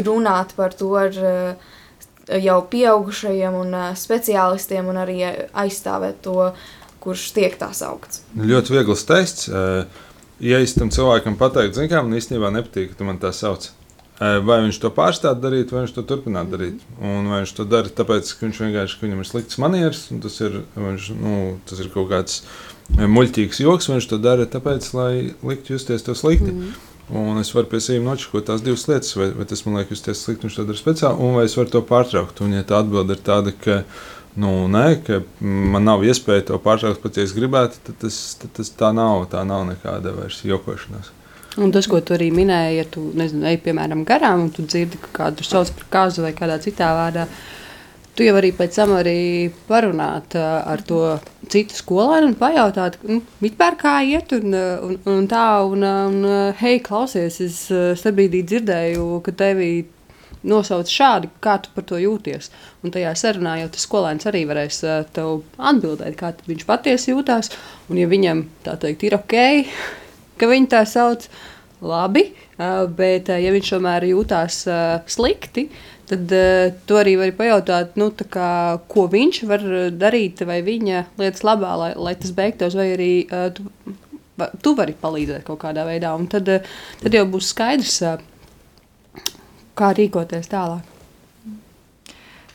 runāt 0.00 0.56
par 0.56 0.72
to 0.76 0.94
ar 0.96 1.18
uh, 1.20 1.70
jau 2.40 2.58
pieaugušajiem 2.72 3.58
un 3.60 3.76
uh, 3.76 3.90
speciālistiem 3.96 4.88
un 4.88 5.02
arī 5.04 5.18
aizstāvēt 5.52 6.22
to 6.24 6.52
kurš 7.00 7.30
tiek 7.36 7.56
tā 7.60 7.72
saukts. 7.76 8.22
Ļoti 8.36 8.76
viegls 8.76 9.04
tests. 9.08 9.50
Ja 10.40 10.60
es 10.64 10.72
tam 10.76 10.88
cilvēkam 10.92 11.36
pateiktu, 11.40 11.76
zinu, 11.76 11.90
kā 11.92 12.00
man 12.04 12.16
īstenībā 12.16 12.48
nepatīk, 12.54 12.92
ka 12.92 13.00
tu 13.00 13.08
man 13.08 13.20
tā 13.20 13.32
sauc. 13.36 13.68
Vai 14.20 14.58
viņš 14.66 14.76
to 14.82 14.90
pārstāv 14.92 15.38
darīt, 15.40 15.70
vai 15.72 15.86
viņš 15.86 15.94
to 15.96 16.02
turpināt 16.04 16.50
darīt. 16.52 16.82
Un 17.00 17.30
vai 17.30 17.38
viņš 17.40 17.54
to 17.56 17.64
dara 17.64 17.88
tāpēc, 17.88 18.34
ka 18.36 18.44
viņš 18.44 18.58
vienkārši 18.66 18.98
ka 18.98 19.06
viņam 19.06 19.22
ir 19.22 19.28
slikts 19.30 19.60
manieris, 19.62 20.02
un 20.12 20.20
tas 20.20 20.34
ir, 20.44 20.58
viņš, 20.76 21.06
nu, 21.16 21.36
tas 21.70 21.80
ir 21.80 21.88
kaut 21.94 22.10
kāds 22.10 22.42
muļķīgs 23.00 23.62
joks, 23.64 23.88
vai 23.88 23.96
viņš 23.96 24.08
to 24.10 24.18
dara 24.20 24.44
tāpēc, 24.44 24.90
lai 24.98 25.12
liktu 25.40 25.72
justies 25.72 26.04
to 26.04 26.14
slikti. 26.14 26.52
Mm 26.52 26.60
-hmm. 26.60 26.86
Un 27.10 27.40
es 27.40 27.54
varu 27.54 27.66
pie 27.66 27.80
sevis 27.80 28.04
nočakot 28.04 28.44
tās 28.46 28.62
divas 28.62 28.86
lietas, 28.88 29.16
vai, 29.16 29.30
vai 29.34 29.44
tas 29.44 29.64
man 29.66 29.80
liekas, 29.80 29.98
justies 29.98 30.20
slikti, 30.24 30.46
viņš 30.46 30.56
to 30.56 30.64
dara 30.64 30.78
speciāli, 30.78 31.18
un 31.18 31.34
vai 31.34 31.44
es 31.44 31.56
varu 31.56 31.70
to 31.70 31.82
pārtraukt. 31.82 32.40
Un, 32.44 32.52
ja 32.52 32.62
tā 32.62 32.78
atbilde 32.78 33.16
ir 33.16 33.22
tāda, 33.26 33.52
ka 33.64 33.82
nu, 34.36 34.68
nē, 34.68 35.02
ka 35.06 35.22
man 35.40 35.84
nav 35.84 36.04
iespēja 36.04 36.46
to 36.52 36.58
pārtraukt, 36.58 37.02
pat 37.02 37.16
ja 37.16 37.22
es 37.22 37.32
gribētu, 37.34 37.80
tad, 37.86 37.96
tas, 38.04 38.20
tad 38.40 38.52
tas 38.52 38.70
tā 38.70 38.92
nav. 38.94 39.26
Tā 39.32 39.42
nav 39.48 39.66
nekāda 39.66 40.12
vairs 40.14 40.44
jokošanās. 40.44 41.10
Un 41.58 41.72
tas, 41.74 41.88
ko 41.90 41.98
tu 41.98 42.14
arī 42.14 42.28
minēji, 42.30 42.76
ja 42.78 42.84
tu 42.86 43.08
nezinu, 43.18 43.42
ej 43.50 43.58
piemēram 43.64 44.04
garām 44.06 44.44
un 44.44 44.50
tu 44.54 44.62
dzirdi, 44.62 45.00
ka 45.02 45.10
kādu 45.16 45.46
sauc 45.46 45.72
par 45.80 45.88
kāzu 45.96 46.22
vai 46.22 46.30
kādā 46.36 46.60
citā 46.62 46.92
vārdā, 46.94 47.24
tu 48.14 48.22
jau 48.22 48.36
arī 48.38 48.52
pēc 48.54 48.78
tam 48.78 48.94
arī 48.94 49.50
parunāt 49.66 50.36
ar 50.38 50.82
to 50.86 51.16
citu 51.50 51.74
skolēnu 51.74 52.30
un 52.30 52.36
pajautāt, 52.38 53.00
nu, 53.08 53.18
vispār 53.42 53.78
kā 53.80 53.96
iet, 54.06 54.30
un, 54.36 54.54
un, 54.54 54.98
un 55.10 55.26
tā, 55.30 55.46
un, 55.66 55.82
un 55.82 56.54
hei, 56.60 56.78
klausies, 56.86 57.40
es 57.42 57.64
starp 57.66 58.20
brīdī 58.20 58.44
dzirdēju, 58.46 59.08
ka 59.26 59.34
tevi 59.42 59.72
nosauc 60.46 60.88
šādi, 60.88 61.28
kā 61.42 61.58
tu 61.60 61.72
par 61.74 61.84
to 61.88 61.98
jūties. 62.00 62.48
Un 62.84 62.94
tajā 62.94 63.12
sarunā 63.18 63.58
jau 63.60 63.70
tas 63.74 63.84
skolēns 63.88 64.28
arī 64.30 64.46
varēs 64.48 64.82
tev 65.16 65.42
atbildēt, 65.58 66.16
kā 66.20 66.32
viņš 66.46 66.66
patiesi 66.68 67.12
jūtās. 67.12 67.52
Un, 67.90 67.98
ja 68.00 68.08
viņam 68.08 68.46
tā 68.64 68.78
teikt, 68.80 69.04
ir 69.08 69.18
ok, 69.18 69.36
ka 70.40 70.48
viņi 70.50 70.70
tā 70.72 70.82
sauc, 70.88 71.28
labi, 71.80 72.26
bet 72.96 73.30
ja 73.32 73.54
viņš 73.54 73.72
tomēr 73.76 74.08
jūtās 74.10 74.62
slikti, 75.08 75.68
tad 76.10 76.34
tu 76.88 76.98
arī 77.00 77.14
vari 77.20 77.32
pajautāt, 77.36 77.94
nu, 78.00 78.10
kā, 78.34 78.50
ko 78.90 79.06
viņš 79.12 79.42
var 79.48 79.64
darīt 79.94 80.42
vai 80.48 80.58
viņa 80.66 81.04
lietas 81.20 81.46
labā, 81.46 81.72
lai, 81.80 81.90
lai 81.96 82.16
tas 82.20 82.34
beigtos, 82.36 82.76
vai 82.76 82.90
arī 82.96 83.12
tu, 83.56 83.68
tu 84.60 84.74
vari 84.76 84.96
palīdzēt 85.00 85.46
kaut 85.46 85.62
kādā 85.62 85.86
veidā. 85.88 86.12
Un 86.18 86.28
tad, 86.32 86.50
tad 87.00 87.16
jau 87.16 87.24
būs 87.30 87.52
skaidrs, 87.54 88.00
kā 89.80 89.92
rīkoties 89.96 90.50
tālāk. 90.50 90.84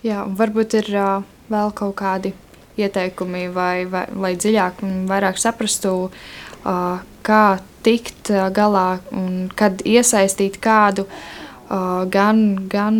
Jā, 0.06 0.26
varbūt 0.38 0.76
ir 0.78 0.90
uh, 0.94 1.24
vēl 1.50 1.72
kaut 1.78 1.96
kādi 1.98 2.36
ieteikumi, 2.78 3.48
vai, 3.56 3.86
vai, 3.90 4.04
lai 4.14 4.36
dziļāk 4.38 4.84
un 4.86 5.06
vairāk 5.10 5.40
saprastu, 5.42 5.94
uh, 6.12 7.00
kā 7.26 7.46
tikt 7.86 8.32
galā 8.56 9.00
un 9.14 9.46
kad 9.56 9.84
iesaistīt 9.86 10.58
kādu 10.64 11.06
gan, 12.12 12.42
gan 12.72 13.00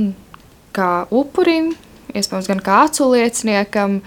kā 0.76 0.92
upurim, 1.14 1.74
iespējams, 2.14 2.50
gan 2.52 2.62
kā 2.66 2.82
aculieciniekam, 2.88 4.00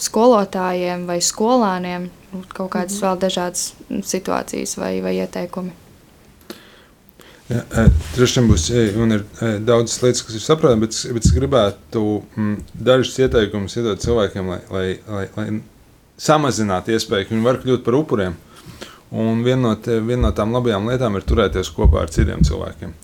skolotājiem 0.00 1.06
vai 1.08 1.18
skolāniem, 1.24 2.10
kaut 2.54 2.70
kādas 2.74 3.00
vēl 3.02 3.18
dažādas 3.20 3.72
situācijas 4.06 4.76
vai, 4.80 4.94
vai 5.04 5.18
ieteikumi. 5.20 5.74
Ja, 7.46 7.62
Droši 8.16 8.40
vien 8.40 8.48
būs 8.50 8.64
un 8.98 9.14
ir 9.14 9.22
daudzas 9.62 10.00
lietas, 10.02 10.24
kas 10.26 10.34
ir 10.34 10.42
saprotamas, 10.42 10.82
bet, 10.82 11.14
bet 11.14 11.28
es 11.28 11.34
gribētu 11.36 12.02
mm, 12.34 12.56
dažus 12.88 13.20
ieteikumus 13.22 13.76
iedot 13.78 14.02
cilvēkiem, 14.02 14.50
lai, 14.50 14.58
lai, 14.72 14.86
lai, 15.06 15.26
lai 15.36 15.46
samazinātu 16.18 16.96
iespēju, 16.96 17.28
ka 17.28 17.34
viņi 17.34 17.46
var 17.46 17.60
kļūt 17.62 17.84
par 17.86 17.98
upuriem. 18.00 18.34
Un 19.14 19.44
viena 19.46 19.68
no, 19.68 19.76
te, 19.78 20.00
viena 20.02 20.28
no 20.28 20.34
tām 20.34 20.54
labajām 20.56 20.88
lietām 20.90 21.14
ir 21.18 21.26
turēties 21.26 21.70
kopā 21.76 22.02
ar 22.02 22.12
citiem 22.12 22.42
cilvēkiem. 22.46 22.94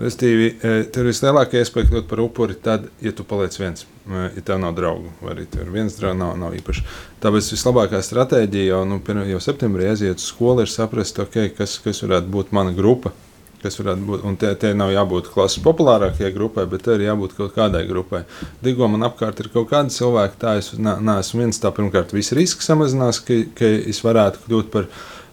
Restīvi, 0.00 0.54
tev 0.62 1.02
ir 1.02 1.10
vislielākā 1.10 1.60
iespēja 1.60 1.90
kļūt 1.90 2.06
par 2.08 2.22
upuri 2.24 2.54
tad, 2.56 2.86
ja 3.04 3.12
tu 3.12 3.26
paliec 3.28 3.58
viens, 3.60 3.84
ja 4.08 4.44
tev 4.46 4.62
nav 4.62 4.72
draugu, 4.78 5.10
vai 5.20 5.34
arī 5.34 5.44
tev 5.50 5.66
ir 5.66 5.74
viens 5.74 5.98
draugs, 5.98 6.16
nav, 6.16 6.38
nav 6.40 6.56
īpaši. 6.56 6.84
Tāpēc 7.20 7.50
vislabākā 7.52 8.00
stratēģija 8.06 8.70
jau, 8.70 8.84
nu, 8.88 9.00
jau 9.28 9.42
septembrī 9.44 9.90
aiziet 9.90 10.22
uz 10.22 10.30
skolu, 10.30 10.64
ir 10.64 10.72
saprast, 10.72 11.20
okay, 11.20 11.52
kas, 11.52 11.76
kas 11.84 12.00
varētu 12.06 12.32
būt 12.32 12.56
mana 12.56 12.72
grupa, 12.72 13.12
kas 13.60 13.76
varētu 13.76 14.06
būt. 14.08 14.24
Un 14.24 14.40
te, 14.40 14.54
te 14.56 14.72
nav 14.76 14.92
jābūt 14.94 15.28
klases 15.34 15.60
populārākajai 15.64 16.32
grupai, 16.32 16.64
bet 16.70 16.86
te 16.86 16.96
ir 16.96 17.04
jābūt 17.10 17.36
kaut 17.36 17.54
kādai 17.56 17.84
grupai. 17.88 18.24
Digo 18.64 18.88
man 18.88 19.04
apkārt 19.10 19.44
ir 19.44 19.50
kaut 19.52 19.68
kādi 19.72 19.92
cilvēki, 19.94 20.40
tā 20.40 20.56
es 20.62 20.72
neesmu 20.80 21.44
viens. 21.44 21.60
Tā 21.60 21.72
pirmkārt, 21.76 22.14
viss 22.16 22.32
risks 22.36 22.68
samazinās, 22.70 23.20
ka, 23.26 23.36
ka 23.58 23.68
es 23.92 24.00
varētu 24.06 24.46
kļūt 24.46 24.72
par, 24.72 24.88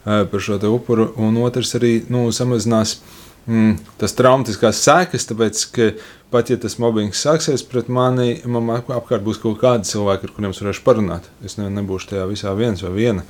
par 0.08 0.44
šo 0.44 0.60
upuru, 0.72 1.12
un 1.20 1.38
otrs 1.44 1.76
arī 1.80 2.00
nu, 2.12 2.28
samazinās. 2.32 3.00
Mm, 3.48 3.78
tas 3.96 4.12
traumatiskās 4.12 4.82
sekas, 4.84 5.24
tāpēc, 5.30 5.60
ka 5.72 5.86
pat 6.34 6.50
ja 6.52 6.58
tas 6.60 6.74
mobbings 6.84 7.22
sāksies 7.24 7.62
pret 7.64 7.88
mani, 7.88 8.42
man 8.44 8.68
apkārt 8.76 9.24
būs 9.24 9.40
kaut 9.40 9.62
kādi 9.62 9.88
cilvēki, 9.88 10.28
ar 10.28 10.34
kuriem 10.36 10.52
es 10.52 10.60
varēšu 10.60 10.84
parunāt. 10.84 11.30
Es 11.48 11.56
ne, 11.56 11.70
nebūšu 11.72 12.12
tajā 12.12 12.26
visā 12.28 12.52
viens 12.60 12.84
vai 12.84 12.92
viena. 12.98 13.24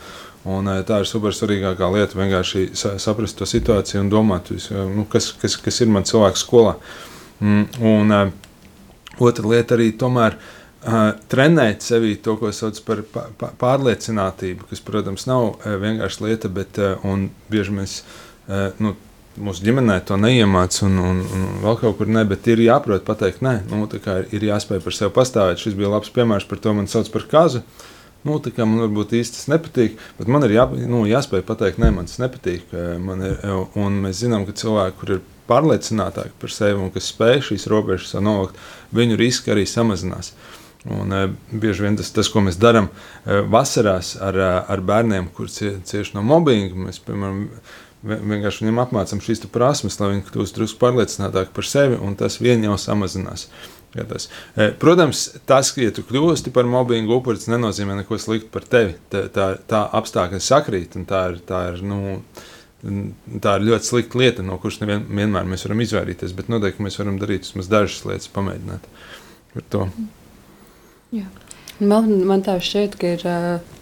Un, 0.47 0.69
tā 0.87 1.03
ir 1.03 1.09
super 1.09 1.35
svarīgākā 1.35 1.89
lieta. 1.93 2.17
Vienkārši 2.17 2.71
saprast 2.73 3.37
to 3.37 3.45
situāciju 3.45 4.01
un 4.01 4.09
domāt, 4.09 4.49
nu, 4.73 5.05
kas, 5.11 5.29
kas, 5.37 5.59
kas 5.61 5.81
ir 5.85 5.93
man 5.93 6.07
cilvēks 6.07 6.45
skolā. 6.47 6.73
Mm, 7.37 7.67
un 7.85 8.15
otra 9.21 9.53
lieta 9.53 9.77
arī 9.77 9.91
tomēr. 9.93 10.39
Uh, 10.77 11.09
trenēt 11.27 11.81
sevi 11.81 12.13
to, 12.21 12.35
ko 12.37 12.51
sauc 12.53 12.77
par 12.85 13.01
pārliecinātību, 13.59 14.69
kas, 14.69 14.83
protams, 14.85 15.25
nav 15.27 15.47
uh, 15.49 15.73
vienkārši 15.81 16.23
lieta, 16.27 16.51
bet 16.53 16.77
uh, 16.79 17.09
bieži 17.51 17.73
mēs 17.73 17.95
uh, 18.03 18.69
nu, 18.83 18.93
mūsu 19.41 19.65
ģimenē 19.65 19.97
to 20.05 20.19
neiemācās, 20.21 20.85
un, 20.85 21.01
un, 21.01 21.25
un 21.25 21.49
vēl 21.65 21.81
kaut 21.81 21.97
kur 21.97 22.13
ne, 22.13 22.23
bet 22.29 22.45
ir 22.53 22.61
jāprot 22.61 23.03
pateikt, 23.09 23.41
nē, 23.45 23.59
nu, 23.73 23.83
ir, 23.89 24.47
jāspēj 24.51 24.85
par 24.85 24.95
sevi 24.95 25.15
pastāvēt. 25.17 25.65
Šis 25.65 25.75
bija 25.77 25.91
labs 25.97 26.13
piemērs 26.13 26.47
par 26.49 26.61
to, 26.61 26.77
man 26.77 26.89
sauc 26.91 27.09
par 27.13 27.25
kazu. 27.33 27.65
Uh, 27.65 27.93
Nu, 28.27 28.37
man 28.57 28.81
varbūt 28.81 29.13
īsti 29.15 29.37
tas 29.37 29.47
nepatīk, 29.51 29.97
bet 30.17 30.29
man 30.31 30.43
ir 30.47 30.55
jā, 30.57 30.65
nu, 30.89 31.05
jāspēj 31.07 31.43
pateikt, 31.47 31.79
nē, 31.81 31.91
man 31.95 32.09
tas 32.09 32.19
nepatīk. 32.19 32.73
Ir, 32.73 33.59
un 33.79 33.99
mēs 34.03 34.23
zinām, 34.23 34.45
ka 34.47 34.55
cilvēki, 34.57 34.97
kur 34.99 35.13
ir 35.15 35.21
pārliecinātāki 35.47 36.35
par 36.41 36.51
sevi 36.51 36.81
un 36.81 36.91
kas 36.91 37.11
spēj 37.13 37.43
šīs 37.51 37.67
robežas 37.71 38.17
novākt, 38.19 38.57
viņu 38.95 39.19
riski 39.21 39.53
arī 39.53 39.63
samazinās. 39.69 40.33
Un, 40.87 41.11
e, 41.11 41.23
bieži 41.51 41.83
vien 41.83 41.97
tas, 41.99 42.11
tas, 42.15 42.29
ko 42.31 42.43
mēs 42.45 42.59
darām 42.61 42.87
e, 42.87 43.41
vasarās 43.51 44.15
ar, 44.23 44.37
ar 44.67 44.83
bērniem, 44.87 45.31
kuriem 45.35 45.81
cieši 45.87 46.15
no 46.15 46.23
mobbinga, 46.23 46.87
mēs, 46.87 47.01
piemēram, 47.03 47.41
vienkārši 48.07 48.63
viņiem 48.63 48.83
apmācām 48.83 49.23
šīs 49.23 49.43
prasmes, 49.51 49.97
lai 49.99 50.13
viņi 50.13 50.27
kļūst 50.29 50.59
drusku 50.59 50.79
pārliecinātāki 50.83 51.55
par 51.55 51.67
sevi, 51.67 51.97
un 51.99 52.15
tas 52.19 52.39
vien 52.39 52.63
jau 52.63 52.77
samazinās. 52.79 53.49
Tas. 53.97 54.27
E, 54.53 54.67
protams, 54.77 55.23
tas, 55.49 55.71
ka 55.73 55.81
ja 55.81 55.93
tu 55.95 56.03
kļūsti 56.05 56.51
par 56.53 56.67
mobbingu 56.69 57.15
upuri, 57.17 57.41
nenozīmē 57.49 57.95
neko 58.01 58.19
sliktu 58.21 58.51
par 58.53 58.67
tevi. 58.69 58.93
Tā, 59.09 59.23
tā, 59.33 59.47
tā 59.69 59.81
apstākļi 59.97 60.41
sakrīt, 60.43 60.99
un 60.99 61.07
tā 61.09 61.23
ir, 61.31 61.39
tā 61.47 61.63
ir, 61.71 61.81
nu, 61.87 62.19
tā 63.41 63.55
ir 63.57 63.65
ļoti 63.71 63.89
slikta 63.89 64.21
lieta, 64.21 64.45
no 64.45 64.59
kuras 64.61 64.81
nevienmēr 64.83 65.49
mēs 65.49 65.65
varam 65.65 65.81
izvairīties. 65.87 66.35
Bet 66.37 66.51
noteikti 66.53 66.85
mēs 66.85 66.99
varam 67.01 67.17
darīt 67.21 67.47
vismaz 67.47 67.71
dažas 67.71 68.05
lietas, 68.05 68.29
pamēģināt 68.35 68.85
ar 69.57 69.67
to. 69.73 69.87
Jā. 71.15 71.27
Man, 71.77 72.09
man 72.27 72.41
tā 72.43 72.57
šķiet, 72.63 72.95
ka 72.99 73.11
ir 73.15 73.25
uh, 73.29 73.75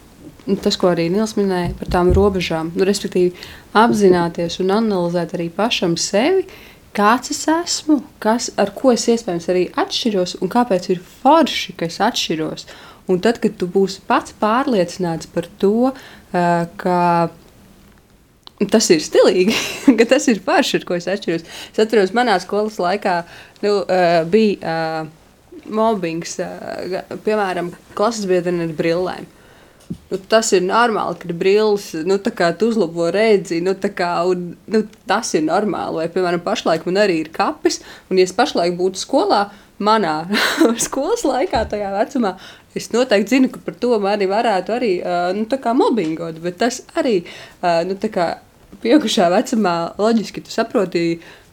tas, 0.61 0.78
ko 0.78 0.91
arī 0.91 1.07
Nils 1.09 1.36
minēja 1.39 1.73
par 1.80 1.91
tām 1.93 2.11
robežām. 2.15 2.71
Nu, 2.76 2.86
respektīvi, 2.88 3.34
apzināties 3.78 4.59
un 4.63 4.73
analizēt 4.76 5.36
arī 5.38 5.49
pašam 5.53 5.95
sevi. 5.99 6.45
Kāds 6.95 7.34
es 7.34 7.41
esmu, 7.51 7.99
kas, 8.23 8.49
ar 8.61 8.71
ko 8.76 8.93
es 8.93 9.03
iespējams 9.11 9.49
arī 9.51 9.65
atšķiros 9.76 10.38
un 10.39 10.51
kāpēc 10.51 10.91
ir 10.93 11.01
forši, 11.23 11.76
ka 11.80 11.89
es 11.89 11.99
atšķiros. 12.03 12.69
Un 13.11 13.19
tad, 13.21 13.41
kad 13.43 13.57
tu 13.59 13.67
būsi 13.69 14.03
pats 14.07 14.36
pārliecināts 14.39 15.28
par 15.34 15.49
to, 15.61 15.91
uh, 15.91 16.61
ka 16.80 17.01
tas 18.71 18.88
ir 18.93 19.03
stilīgi, 19.03 19.55
ka 19.99 20.07
tas 20.13 20.30
ir 20.32 20.39
forši, 20.45 20.80
ar 20.80 20.88
ko 20.88 20.99
es 20.99 21.09
atšķiros. 21.11 21.45
Es 21.73 21.84
atceros, 21.84 22.15
manā 22.15 22.38
skolas 22.43 22.80
laikā 22.80 23.21
nu, 23.65 23.82
uh, 23.82 24.21
bija 24.32 24.61
uh, 24.61 25.13
mobbings, 25.72 26.38
piemēram, 27.26 27.72
klases 27.97 28.28
biedrene 28.30 28.70
ar 28.70 28.76
brillēm. 28.78 29.32
Nu, 30.09 30.18
tas 30.18 30.49
ir 30.55 30.63
normāli, 30.66 31.18
ka 31.22 31.34
brilles 31.38 31.91
nu, 32.07 32.18
uzlabo 32.68 33.11
redzi. 33.13 33.59
Nu, 33.61 33.76
kā, 33.78 34.11
un, 34.26 34.55
nu, 34.72 34.82
tas 35.05 35.34
ir 35.38 35.45
normāli. 35.45 36.01
Vai, 36.01 36.07
piemēram, 36.13 36.41
pašlaik 36.45 36.88
man 36.89 37.03
arī 37.03 37.20
ir 37.22 37.30
kapis, 37.34 37.82
un, 38.09 38.18
ja 38.18 38.26
es 38.26 38.34
pašlaik 38.34 38.78
būtu 38.80 39.01
skolā, 39.01 39.43
manā 39.78 40.24
skolas 40.86 41.26
laikā, 41.28 41.66
tajā 41.70 41.91
vecumā, 41.93 42.36
es 42.76 42.89
noteikti 42.95 43.36
zinu, 43.36 43.51
ka 43.53 43.61
par 43.66 43.78
to 43.80 43.99
mani 44.01 44.28
varētu 44.30 44.76
arī 44.76 44.91
nu, 45.38 45.45
mobbingot. 45.82 46.41
Bet 46.43 46.59
tas 46.63 46.82
arī 46.97 47.20
nu, 47.61 47.97
pieaugušā 48.82 49.30
vecumā 49.34 49.78
loģiski 50.01 50.45
tu 50.45 50.53
saproti, 50.53 51.07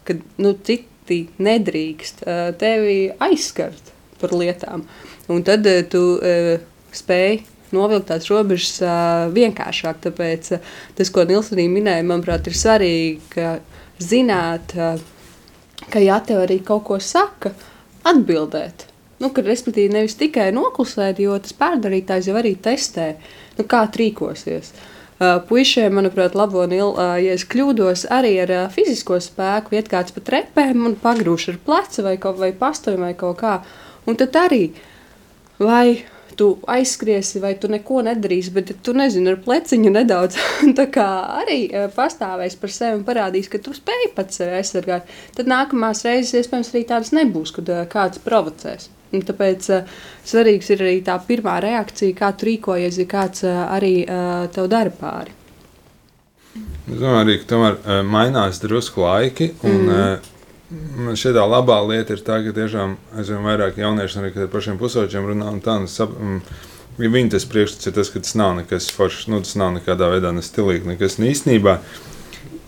ka 0.09 0.17
nu, 0.43 0.57
citi 0.65 1.25
nedrīkst 1.43 2.25
tevi 2.59 3.01
aizskart 3.21 3.92
par 4.23 4.37
lietām. 4.39 4.87
Un 5.33 5.43
tad 5.47 5.67
tu 5.91 6.03
spēj 6.93 7.43
novilkt 7.73 8.11
tās 8.11 8.29
robežas 8.31 8.77
uh, 8.85 9.27
vienkāršāk. 9.35 10.01
Tāpēc 10.07 10.53
uh, 10.57 10.71
tas, 10.99 11.11
ko 11.13 11.25
Nils 11.29 11.53
arī 11.55 11.67
minēja, 11.73 12.05
manuprāt, 12.07 12.49
ir 12.49 12.59
svarīgi 12.59 13.49
zināt, 14.03 14.77
uh, 14.77 15.01
ka 15.93 16.03
ja 16.03 16.21
tev 16.25 16.45
arī 16.45 16.61
kaut 16.65 16.87
ko 16.89 17.01
saka, 17.03 17.55
atbildēt. 18.09 18.89
Nu, 19.23 19.31
ka, 19.31 19.45
respektīvi, 19.47 19.93
nevis 19.95 20.19
tikai 20.19 20.51
noklusēt, 20.55 21.21
jo 21.23 21.37
tas 21.39 21.55
pārdarītājs 21.55 22.29
jau 22.31 22.39
arī 22.41 22.57
testē, 22.59 23.13
nu, 23.59 23.67
kā 23.71 23.85
rīkosies. 23.87 24.73
Uh, 25.23 25.37
puišiem, 25.47 25.93
manuprāt, 25.95 26.35
labo 26.35 26.65
nilu, 26.67 26.97
uh, 26.97 27.15
ja 27.23 27.37
es 27.37 27.45
kļūdos 27.47 28.09
arī 28.11 28.33
ar 28.43 28.51
uh, 28.51 28.65
fizisko 28.75 29.21
spēku, 29.23 29.77
iet 29.79 29.87
kāds 29.93 30.11
pa 30.17 30.25
trepēm 30.25 30.89
un 30.89 30.99
pagrūž 30.99 31.53
ar 31.53 31.61
plecu 31.63 32.03
vai, 32.09 32.17
kaut, 32.19 32.41
vai 32.43 32.51
pastoju 32.59 32.99
vai 32.99 33.13
kaut 33.15 33.39
kā. 33.45 33.61
Un 34.09 34.19
tad 34.19 34.37
arī, 34.41 34.65
vai 35.63 36.03
tu 36.37 36.49
aizskriesi, 36.67 37.41
vai 37.43 37.53
tu 37.61 37.69
neko 37.71 38.01
nedarīsi, 38.07 38.53
bet 38.55 38.73
tu 38.85 38.95
nezini, 38.97 39.31
ar 39.33 39.43
pleciņu 39.45 39.93
nedaudz 39.95 40.39
arī 41.03 41.59
uh, 41.69 41.87
pastāvēs 41.93 42.57
par 42.61 42.73
sevi 42.73 42.99
un 42.99 43.05
parādīs, 43.07 43.51
ka 43.53 43.61
tu 43.63 43.75
spēj 43.77 44.09
pats 44.17 44.41
sevi 44.41 44.57
aizsargāt. 44.59 45.13
Tad 45.37 45.51
nākamās 45.53 46.05
reizes 46.09 46.41
iespējams 46.41 46.73
arī 46.73 46.85
tādas 46.89 47.13
nebūs, 47.17 47.55
kad 47.59 47.71
uh, 47.71 47.85
kāds 47.91 48.23
provocēs. 48.25 48.89
Un 49.13 49.23
tāpēc 49.29 49.69
uh, 49.75 49.95
svarīgs 50.25 50.73
ir 50.73 50.83
arī 50.87 50.97
tā 51.05 51.19
pirmā 51.27 51.59
reakcija, 51.63 52.17
kā 52.17 52.33
tu 52.33 52.49
rīkojies, 52.49 52.99
ja 53.03 53.09
kāds 53.11 53.45
uh, 53.45 53.63
arī 53.69 53.95
uh, 54.07 54.49
tev 54.53 54.71
dara 54.73 54.93
pāri. 54.97 55.37
Es 56.57 56.99
domāju, 56.99 57.23
arī 57.23 57.39
ka 57.41 57.49
tomēr 57.53 57.79
uh, 57.79 57.99
mainās 58.09 58.61
drusku 58.61 59.05
laiki. 59.05 59.53
Un, 59.63 59.85
mm. 59.87 59.93
uh, 59.93 60.33
man 60.99 61.19
šķiet, 61.19 61.37
tā 61.39 61.47
labā 61.49 61.79
lieta 61.87 62.17
ir 62.17 62.25
tā, 62.27 62.41
ka 62.45 62.55
tiešām 62.57 62.99
aizvien 63.21 63.47
vairāk 63.47 63.81
jaunieši 63.81 64.21
arī 64.21 64.35
ar 64.45 64.53
pašiem 64.53 64.79
pusauģiem 64.81 65.33
runā. 65.33 65.55
Tā, 65.65 65.79
un, 65.83 65.91
sap, 65.91 66.15
um, 66.19 66.43
Viņa 67.01 67.31
tas 67.33 67.47
priekšstats 67.49 67.89
ir 67.89 67.95
tas, 67.97 68.11
ka 68.13 68.21
tas 68.21 68.35
nav 68.37 68.51
nekas 68.59 68.91
foršs, 68.93 69.25
nu, 69.33 69.39
tas 69.41 69.55
nav 69.57 69.71
nekādā 69.79 70.11
veidā 70.13 70.29
ne 70.37 70.43
stilīgi, 70.45 70.91
nekas 70.91 71.17
ne 71.17 71.31
īstenībā. 71.33 71.79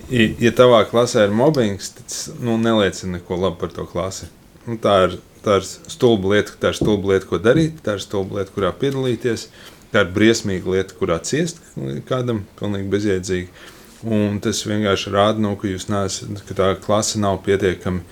Ja 0.08 0.52
tavā 0.56 0.78
klasē 0.88 1.26
ir 1.26 1.36
mobbings, 1.36 1.90
tas 1.98 2.22
nu, 2.40 2.56
neliecina 2.56 3.18
neko 3.18 3.36
labu 3.42 3.60
par 3.60 3.74
to 3.76 3.84
klasi. 3.88 4.30
Nu, 4.64 4.78
tā 4.80 4.94
ir 5.04 5.18
tā 5.44 5.60
ir 5.60 5.68
stulba 5.92 6.34
lieta, 6.34 6.56
tā 6.60 6.72
ir 6.72 6.78
stulba 6.78 7.12
lieta, 7.12 7.28
ko 7.28 7.38
darīt, 7.42 7.78
tā 7.84 7.98
ir 7.98 8.04
stulba 8.04 8.40
lieta, 8.40 8.52
kurā 8.54 8.72
piedalīties. 8.80 9.48
Tā 9.94 10.02
ir 10.02 10.10
briesmīga 10.16 10.72
lieta, 10.72 10.96
kurā 10.98 11.20
ciest 11.22 11.60
kādam 12.08 12.42
pilnīgi 12.58 12.88
bezjēdzīgi. 12.90 13.68
Un 14.04 14.40
tas 14.44 14.60
vienkārši 14.68 15.12
rāda, 15.14 15.40
nu, 15.40 15.54
ka, 15.56 15.68
neesat, 15.68 16.44
ka 16.48 16.56
tā 16.58 16.70
klase 16.82 17.20
nav 17.22 17.38
pietiekami 17.46 18.02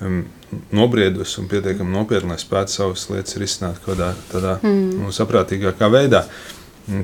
um, 0.00 0.22
nobriedusi 0.74 1.40
un 1.42 1.48
pietiekami 1.50 1.94
nopietna, 1.94 2.34
lai 2.34 2.42
spētu 2.42 2.74
savas 2.74 3.06
lietas 3.10 3.38
risināt 3.40 3.80
kaut 3.82 3.96
kādā 3.96 4.10
tādā, 4.30 4.56
mm. 4.62 4.88
nu, 5.02 5.14
saprātīgākā 5.14 5.90
veidā. 5.92 6.24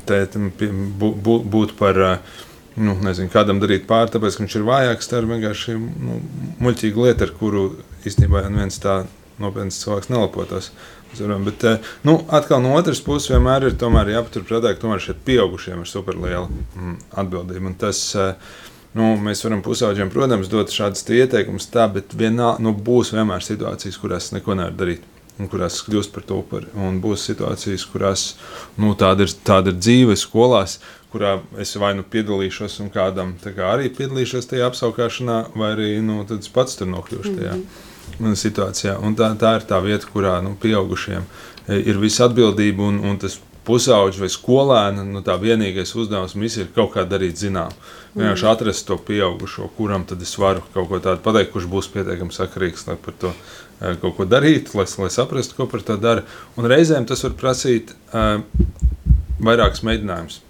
Te 0.06 0.22
būtu 0.34 1.76
par 1.78 1.98
nu, 2.76 2.96
nezinu, 3.06 3.30
kādam 3.32 3.60
darīt 3.62 3.86
pāri, 3.88 4.12
tāpēc, 4.12 4.36
ka 4.36 4.44
viņš 4.44 4.56
ir 4.58 4.66
vājāks. 4.66 5.10
Tā 5.10 5.20
ir 5.20 5.28
vienkārši 5.30 5.76
nu, 5.78 6.18
muļķīga 6.64 7.06
lieta, 7.06 7.28
ar 7.28 7.34
kuru 7.38 7.68
īstenībā 8.06 8.44
viens 8.50 8.80
tā 8.82 9.02
nopietns 9.42 9.80
cilvēks 9.82 10.10
nelapotos. 10.12 10.70
Bet, 11.44 11.64
eh, 11.64 11.78
nu, 12.02 12.20
atkal 12.28 12.60
no 12.62 12.74
otras 12.76 13.00
puses, 13.00 13.30
vienmēr 13.30 13.70
ir 13.70 13.76
jāpaturprātā, 14.12 14.74
ka 14.74 14.82
tomēr 14.82 15.00
šeit 15.00 15.22
pieaugušiem 15.24 15.80
ir 15.80 15.88
superliela 15.88 16.48
mm, 16.48 16.96
atbildība. 17.22 17.70
Un 17.70 17.76
tas, 17.80 18.00
eh, 18.14 18.34
nu, 18.98 19.14
mēs 19.16 19.44
varam 19.46 19.62
pusauģiem, 19.64 20.12
protams, 20.12 20.50
dot 20.52 20.74
šādus 20.74 21.06
ieteikumus, 21.08 21.70
tā, 21.72 21.88
bet 21.92 22.12
vienā, 22.12 22.56
nu, 22.60 22.74
būs 22.74 23.14
vienmēr 23.16 23.44
situācijas, 23.44 24.00
kurās 24.02 24.32
neko 24.36 24.58
nevar 24.58 24.76
darīt. 24.76 25.12
Kurās 25.36 25.82
kļūst 25.84 26.14
par 26.14 26.24
to 26.24 26.38
upuri. 26.40 26.70
Un 26.80 27.02
būs 27.04 27.26
situācijas, 27.28 27.82
kurās 27.92 28.22
nu, 28.80 28.94
tāda, 28.96 29.26
ir, 29.26 29.34
tāda 29.44 29.68
ir 29.68 29.76
dzīve 29.76 30.16
skolās, 30.16 30.78
kurā 31.12 31.34
es 31.60 31.74
vai 31.76 31.90
nu 31.96 32.06
piedalīšos, 32.08 32.78
un 32.80 32.88
kādam 32.92 33.34
kā 33.44 33.74
arī 33.74 33.90
piedalīšos 33.92 34.48
tajā 34.48 34.70
apskaukšanā, 34.70 35.42
vai 35.52 35.74
arī 35.74 35.90
nu, 36.00 36.22
pats 36.54 36.80
tur 36.80 36.88
nokļūšu 36.88 37.36
tajā. 37.36 37.52
Mm 37.52 37.60
-hmm 37.60 37.92
situācijā. 38.18 38.96
Un 39.02 39.16
tā, 39.18 39.30
tā 39.38 39.56
ir 39.58 39.66
tā 39.68 39.80
vieta, 39.84 40.08
kurā 40.12 40.38
nu, 40.44 40.54
pieaugušiem 40.60 41.24
e, 41.24 41.80
ir 41.80 42.00
visa 42.02 42.26
atbildība 42.28 42.86
un, 42.86 43.02
un 43.04 43.20
tas 43.20 43.38
pusauģis 43.66 44.20
vai 44.22 44.30
skolēna, 44.30 45.04
nu, 45.04 45.22
tā 45.26 45.34
vienīgais 45.42 45.94
uzdevums 45.98 46.56
ir 46.56 46.70
kaut 46.74 46.94
kā 46.94 47.04
darīt 47.08 47.40
zinām. 47.42 47.74
Vienkārši 48.14 48.46
mm. 48.46 48.52
atrast 48.52 48.86
to 48.88 48.96
pieaugušo, 49.08 49.68
kuram 49.76 50.06
tad 50.08 50.22
es 50.22 50.36
varu 50.38 50.62
kaut 50.74 50.88
ko 50.88 51.00
tādu 51.02 51.20
pateikt, 51.24 51.52
kurš 51.52 51.66
būs 51.72 51.90
pietiekami 51.92 52.32
sakarīgs, 52.32 52.86
lai 52.88 52.96
par 53.02 53.18
to 53.20 53.32
uh, 53.34 53.96
kaut 54.00 54.16
ko 54.16 54.28
darītu, 54.28 54.78
lai, 54.78 54.86
lai 55.02 55.10
saprastu, 55.12 55.58
ko 55.58 55.66
par 55.68 55.84
to 55.84 55.98
dara. 56.00 56.24
Un 56.56 56.70
reizēm 56.70 57.08
tas 57.10 57.26
var 57.26 57.34
prasīt 57.36 57.92
uh, 58.14 58.38
vairākus 59.42 59.84
mēģinājumus. 59.84 60.40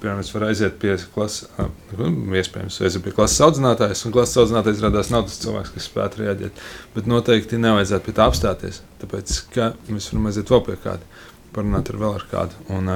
Piemēram, 0.00 0.22
es 0.22 0.30
varu 0.32 0.46
aiziet 0.48 0.76
pie 0.80 0.94
klases, 1.12 1.50
iespējams, 1.92 2.78
aiziet 2.80 3.02
pie 3.04 3.12
klases 3.12 3.42
audzinātājas, 3.44 4.00
un 4.08 4.14
klases 4.14 4.38
audzinātājs 4.40 4.80
radās 4.80 5.10
nav 5.12 5.26
tas 5.28 5.40
cilvēks, 5.42 5.72
kas 5.74 5.88
spētu 5.90 6.22
reaģēt. 6.22 6.60
Bet 6.94 7.08
noteikti 7.10 7.58
nevajadzētu 7.60 8.06
pie 8.06 8.14
tā 8.16 8.28
apstāties, 8.30 8.78
tāpēc, 9.02 9.34
ka 9.52 9.66
mēs 9.92 10.08
varam 10.08 10.30
aiziet 10.30 10.52
vēl 10.52 10.62
pie 10.70 10.76
kāda, 10.80 11.24
parunāt 11.52 11.90
ar 11.92 11.98
vēl 12.00 12.16
ar 12.16 12.24
kādu. 12.30 12.62
Un, 12.72 12.88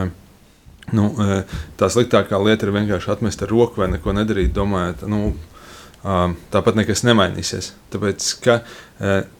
nu, 0.96 1.10
tā 1.80 1.90
sliktākā 1.92 2.40
lieta 2.40 2.64
ir 2.64 2.72
vienkārši 2.78 3.12
atmest 3.18 3.44
ar 3.44 3.52
roku 3.52 3.82
vai 3.82 3.90
neko 3.92 4.14
nedarīt, 4.16 4.54
domājot, 4.56 5.04
nu, 5.12 5.34
tāpat 6.54 6.80
nekas 6.80 7.04
nemainīsies. 7.04 7.74
Tāpēc, 7.92 8.30
ka 8.46 8.62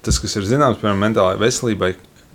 tas, 0.04 0.20
kas 0.20 0.36
ir 0.36 0.44
zināms, 0.52 0.82
piemēram, 0.82 1.00
mentālajai 1.08 1.40
veselībai, 1.46 1.94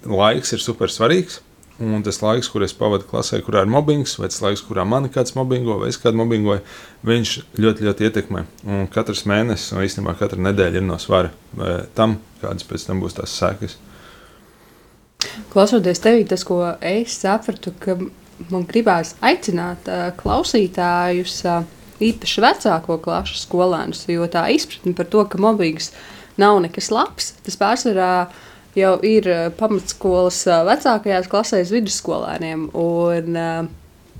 laiks 0.10 0.58
ir 0.58 0.66
super 0.66 0.90
svarīgs 0.90 1.44
Un 1.80 2.02
tas 2.04 2.18
laiks, 2.20 2.50
kur 2.52 2.64
es 2.66 2.74
pavadu 2.76 3.06
klasē, 3.08 3.38
kurā 3.40 3.62
ir 3.64 3.70
mobbings, 3.72 4.18
vai 4.20 4.28
tas 4.28 4.42
laiks, 4.44 4.64
kurā 4.68 4.84
mani 4.84 5.08
kāds 5.14 5.32
mobbingo, 5.38 5.78
vai 5.80 5.88
es 5.88 6.00
kādu 6.02 6.20
mobbingoju, 6.20 6.60
viņš 7.08 7.36
ļoti, 7.56 7.86
ļoti 7.88 8.08
ietekmē. 8.10 8.42
Un 8.68 8.90
katrs 8.92 9.24
mēnesis, 9.30 9.72
un 9.72 9.86
īstenībā 9.86 10.18
katra 10.20 10.42
nedēļa 10.44 10.82
ir 10.82 10.84
no 10.84 10.98
svara 11.00 11.32
tam, 11.96 12.18
kādas 12.42 12.68
pēc 12.68 12.84
tam 12.90 13.00
būs 13.00 13.16
tās 13.22 13.38
sekas. 13.40 13.78
Klausoties 15.54 16.04
tevī, 16.04 16.26
tas, 16.28 16.44
ko 16.48 16.60
es 16.84 17.16
sapratu, 17.22 17.72
ka 17.80 17.96
man 18.52 18.68
gribās 18.68 19.16
aicināt 19.24 19.88
uh, 19.88 20.10
klausītājus, 20.20 21.40
uh, 21.48 21.64
īpaši 22.04 22.44
vecāko 22.44 23.00
klašu 23.04 23.40
skolēnus, 23.40 24.04
jo 24.12 24.28
tā 24.32 24.50
izpratne 24.52 24.96
par 25.00 25.08
to, 25.12 25.24
ka 25.32 25.40
mobbings 25.40 25.94
nav 26.40 26.60
nekas 26.64 26.92
labs, 26.92 27.34
tas 27.48 27.60
pārsvarā 27.60 28.14
uh, 28.28 28.46
jau 28.78 28.95
ir 29.05 29.28
eh, 29.30 29.49
pamatskolas 29.57 30.43
eh, 30.47 30.63
vecākajās 30.70 31.30
klasēs 31.32 31.74
vidusskolēniem. 31.74 32.70
Un, 32.78 33.38
eh, 33.39 33.67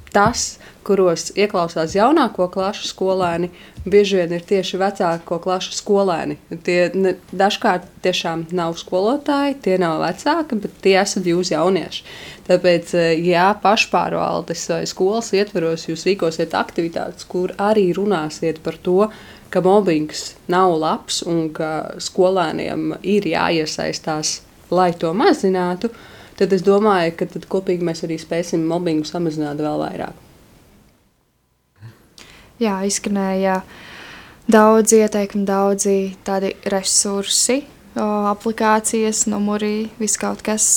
tas, 0.10 0.58
kuros 0.88 1.28
ieklausās 1.38 1.94
jaunāko 1.94 2.48
klašu 2.50 2.88
skolēni, 2.90 3.52
bieži 3.86 4.18
vien 4.18 4.32
ir 4.34 4.46
tieši 4.48 4.80
vecāko 4.82 5.38
klašu 5.44 5.76
skolēni. 5.78 6.40
Tie 6.66 6.80
ne, 6.98 7.14
dažkārt 7.30 7.86
tiešām 8.02 8.48
nav 8.58 8.74
skolotāji, 8.82 9.60
tie 9.68 9.78
nav 9.82 10.02
vecāki, 10.02 10.58
bet 10.64 10.80
tie 10.82 10.96
esat 11.04 11.30
jūs 11.30 11.54
jaunieši. 11.54 12.02
Tāpēc, 12.50 12.96
ja 13.22 13.52
pašpārvaldes 13.62 14.66
vai 14.72 14.82
skolas 14.90 15.30
ietveros 15.38 15.86
jūs 15.92 16.08
rīkosiet 16.10 16.58
aktivitātes, 16.58 17.28
kur 17.30 17.54
arī 17.62 17.92
runāsiet 17.94 18.64
par 18.66 18.82
to, 18.82 19.12
ka 19.50 19.62
mobbings 19.66 20.34
nav 20.52 20.76
labs 20.80 21.24
un 21.28 21.50
ka 21.54 22.00
skolēniem 22.02 22.96
ir 23.02 23.28
jāiesaistās, 23.30 24.40
lai 24.70 24.92
to 24.94 25.12
mazinātu, 25.18 25.90
tad 26.40 26.54
es 26.56 26.64
domāju, 26.66 27.16
ka 27.20 27.28
tad 27.34 27.48
kopīgi 27.52 27.86
mēs 27.86 28.06
arī 28.08 28.20
spēsim 28.22 28.66
mobbingu 28.70 29.08
samazināt 29.10 29.62
vēl 29.62 29.82
vairāk. 29.82 30.26
Jā, 32.60 32.76
izskanēja 32.84 33.62
daudz 34.52 34.94
ieteikumu, 34.98 35.46
daudzi 35.48 35.98
tādi 36.28 36.52
resursi, 36.70 37.62
aplikācijas, 37.96 39.26
numuri, 39.32 39.90
viss 40.00 40.20
kaut 40.20 40.44
kas, 40.46 40.68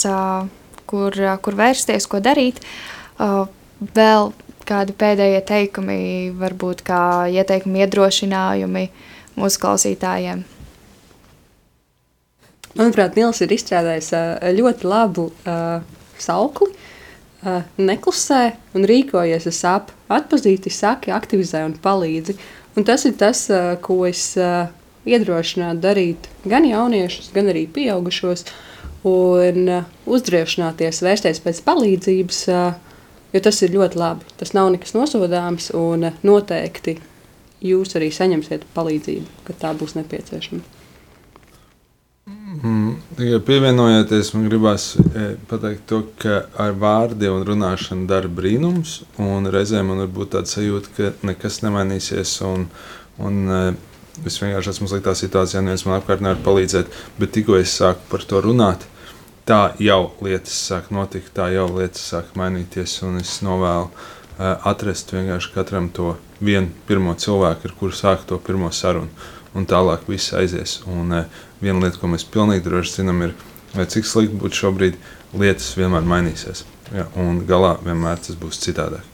kur, 0.86 1.18
kur 1.42 1.58
vērsties, 1.58 2.06
ko 2.06 2.22
darīt. 2.22 2.62
Vēl 3.82 4.30
kādi 4.68 4.94
pēdējie 4.98 5.42
teikumi, 5.48 6.00
varbūt 6.38 6.82
kā 6.86 7.02
ieteikumi, 7.32 7.82
iedrošinājumi 7.84 8.86
mūsu 9.38 9.62
klausītājiem? 9.62 10.44
Manuprāt, 12.72 13.18
Nils 13.18 13.42
ir 13.44 13.52
izstrādājis 13.52 14.12
ļoti 14.56 14.88
labu 14.88 15.28
uh, 15.28 15.82
saukli. 16.20 16.72
Uh, 17.42 17.64
neklusē 17.74 18.52
un 18.78 18.86
rīkojies 18.86 19.48
ar 19.50 19.54
sāpju, 19.56 19.96
atpazīti, 20.14 20.70
saki, 20.70 21.10
aktivizē 21.12 21.64
un 21.66 21.74
palīdzi. 21.82 22.36
Un 22.78 22.86
tas 22.88 23.02
ir 23.08 23.16
tas, 23.18 23.44
uh, 23.50 23.74
ko 23.82 24.04
es 24.08 24.22
uh, 24.40 24.70
iedrošinātu 25.04 25.82
darīt 25.82 26.28
gan 26.48 26.64
jauniešus, 26.68 27.32
gan 27.34 27.50
arī 27.52 27.66
pieaugušos. 27.66 28.46
Un 29.02 29.66
uzdrošināties 30.06 31.00
vērsties 31.02 31.40
pēc 31.42 31.60
palīdzības, 31.66 32.42
Jo 33.32 33.40
tas 33.40 33.62
ir 33.64 33.72
ļoti 33.72 33.96
labi. 33.96 34.28
Tas 34.40 34.52
nav 34.56 34.68
nekas 34.74 34.92
nosodāms, 34.96 35.70
un 35.76 36.10
noteikti 36.26 36.98
jūs 37.64 37.96
arī 37.96 38.10
saņemsiet 38.12 38.66
palīdzību, 38.76 39.42
kad 39.48 39.60
tā 39.62 39.72
būs 39.78 39.96
nepieciešama. 39.96 40.80
Mm, 42.62 42.98
tikai 43.16 43.38
pievienojoties, 43.46 44.28
man 44.36 44.44
gribās 44.46 44.84
e, 45.00 45.32
pateikt, 45.50 45.86
to, 45.90 46.02
ka 46.20 46.42
ar 46.60 46.74
vārdiem 46.78 47.38
un 47.38 47.46
runāšanu 47.48 48.04
dara 48.10 48.28
brīnums. 48.30 49.00
Reizēm 49.16 49.88
man 49.90 50.04
var 50.04 50.12
būt 50.18 50.34
tāda 50.36 50.50
sajūta, 50.50 50.92
ka 50.98 51.10
nekas 51.26 51.62
nemainīsies. 51.64 52.36
Un, 52.46 52.68
un, 53.24 53.40
e, 53.48 53.62
es 54.28 54.36
vienkārši 54.42 54.74
esmu 54.74 54.90
sliktā 54.92 55.16
situācijā, 55.18 55.64
neviens 55.64 55.86
man 55.88 55.98
apkārt 55.98 56.22
nevar 56.22 56.44
palīdzēt. 56.44 56.92
Bet 57.18 57.34
tikko 57.34 57.56
es 57.58 57.72
sāku 57.80 58.04
par 58.12 58.28
to 58.28 58.44
runāt, 58.44 58.84
tā 59.48 59.60
jau 59.82 60.12
lietas 60.22 60.56
sāk 60.68 60.90
notikt, 60.94 61.32
tā 61.36 61.48
jau 61.54 61.66
lietas 61.72 62.04
sāk 62.12 62.34
mainīties. 62.38 62.98
Es 63.20 63.38
novēlu 63.44 63.88
uh, 63.88 64.56
atrast 64.68 65.14
vienkārši 65.14 65.52
katram 65.54 65.90
to 65.94 66.16
vienu 66.40 66.70
pirmo 66.88 67.14
cilvēku, 67.14 67.68
ar 67.68 67.78
kuru 67.78 67.96
sākt 67.96 68.28
to 68.30 68.38
pirmo 68.38 68.70
sarunu. 68.72 69.10
Un 69.52 69.66
tālāk 69.68 70.06
viss 70.08 70.32
aizies. 70.36 70.80
Un 70.88 71.12
uh, 71.12 71.40
viena 71.60 71.84
lieta, 71.84 72.00
ko 72.00 72.10
mēs 72.12 72.24
pilnīgi 72.24 72.64
droši 72.66 73.00
zinām, 73.00 73.24
ir, 73.28 73.34
lai 73.76 73.88
cik 73.90 74.08
slikti 74.08 74.38
būtu 74.40 74.64
šobrīd, 74.64 75.00
lietas 75.38 75.72
vienmēr 75.78 76.06
mainīsies. 76.08 76.66
Ja, 76.92 77.08
un 77.16 77.42
galā 77.48 77.76
vienmēr 77.84 78.20
tas 78.20 78.36
būs 78.38 78.60
citādāk. 78.62 79.08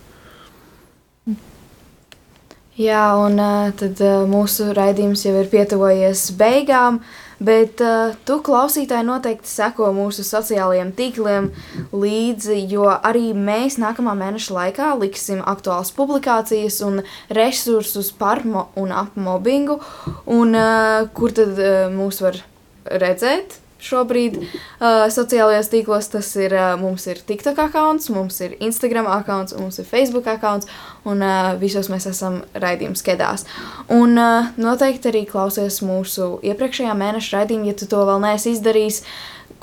Jā, 2.79 3.09
un 3.19 3.41
uh, 3.43 3.71
tad 3.75 3.99
uh, 4.07 4.23
mūsu 4.31 4.69
raidījums 4.77 5.25
jau 5.27 5.33
ir 5.41 5.49
pietuvojies 5.51 6.29
beigām. 6.39 7.01
Bet 7.39 7.79
uh, 7.85 8.17
tu, 8.27 8.41
klausītāji, 8.43 9.07
noteikti 9.07 9.51
seko 9.51 9.93
mūsu 9.95 10.25
sociālajiem 10.27 10.91
tīkliem 10.99 11.53
līdzi, 11.95 12.57
jo 12.73 12.89
arī 12.91 13.31
mēs 13.37 13.79
nākamā 13.79 14.17
mēneša 14.19 14.57
laikā 14.57 14.91
liksim 14.99 15.45
aktuālas 15.47 15.95
publikācijas 15.95 16.81
un 16.87 17.05
resursus 17.31 18.11
par 18.11 18.43
mo 18.43 18.67
un 18.79 18.91
ap 18.91 19.15
mobbingu, 19.15 19.79
un 20.27 20.59
uh, 20.59 21.07
kur 21.15 21.35
tad 21.37 21.55
uh, 21.63 21.87
mūs 21.95 22.23
var 22.27 22.43
redzēt 22.89 23.61
šobrīd 23.83 24.39
uh, 24.41 25.07
sociālajos 25.13 25.71
tīklos. 25.73 26.11
Tas 26.13 26.31
ir, 26.41 26.55
uh, 26.57 26.75
mums 26.81 27.07
ir 27.11 27.21
TikTok 27.29 27.61
akkonts, 27.69 28.11
mums 28.15 28.41
ir 28.45 28.57
Instagram 28.65 29.09
akkonts, 29.13 29.57
mums 29.59 29.81
ir 29.81 29.89
Facebook 29.89 30.29
akkonts, 30.31 30.69
un 31.09 31.23
uh, 31.25 31.55
visos 31.61 31.91
mēs 31.93 32.09
esam 32.11 32.43
raidījums 32.59 33.05
skedās. 33.05 33.47
Un 33.95 34.19
uh, 34.19 34.51
noteikti 34.61 35.13
arī 35.13 35.25
klausies 35.31 35.81
mūsu 35.87 36.37
iepriekšējā 36.47 36.99
mēneša 36.99 37.41
raidījumu, 37.41 37.71
ja 37.71 37.79
tu 37.79 37.91
to 37.91 38.03
vēl 38.09 38.23
neesi 38.27 38.55
izdarījis, 38.57 39.03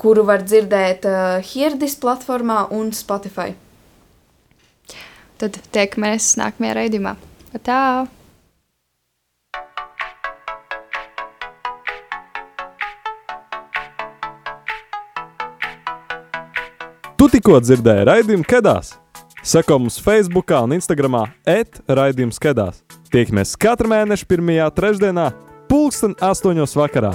kuru 0.00 0.26
var 0.28 0.44
dzirdēt 0.44 1.08
uh, 1.08 1.38
Hirdis 1.52 1.96
platformā 2.00 2.66
un 2.74 2.92
Spotify. 2.96 3.54
Tad 5.36 5.58
tiekamies 5.76 6.34
nākamajā 6.40 6.78
raidījumā. 6.80 7.16
Tā! 7.64 8.06
Tu 17.26 17.32
tikko 17.40 17.56
dzirdēji 17.58 18.04
raidījumu 18.06 18.44
Kedās. 18.46 18.92
Seko 19.42 19.80
mums 19.80 19.96
Facebook 19.98 20.52
un 20.54 20.76
Instagram 20.76 21.16
etraidījums 21.42 22.38
Kedās. 22.38 22.84
Tiekamies 23.10 23.56
katru 23.58 23.90
mēnešu 23.90 24.28
pirmajā 24.30 24.68
trešdienā, 24.76 25.32
pulksten 25.66 26.14
astoņos 26.22 26.78
vakarā. 26.78 27.10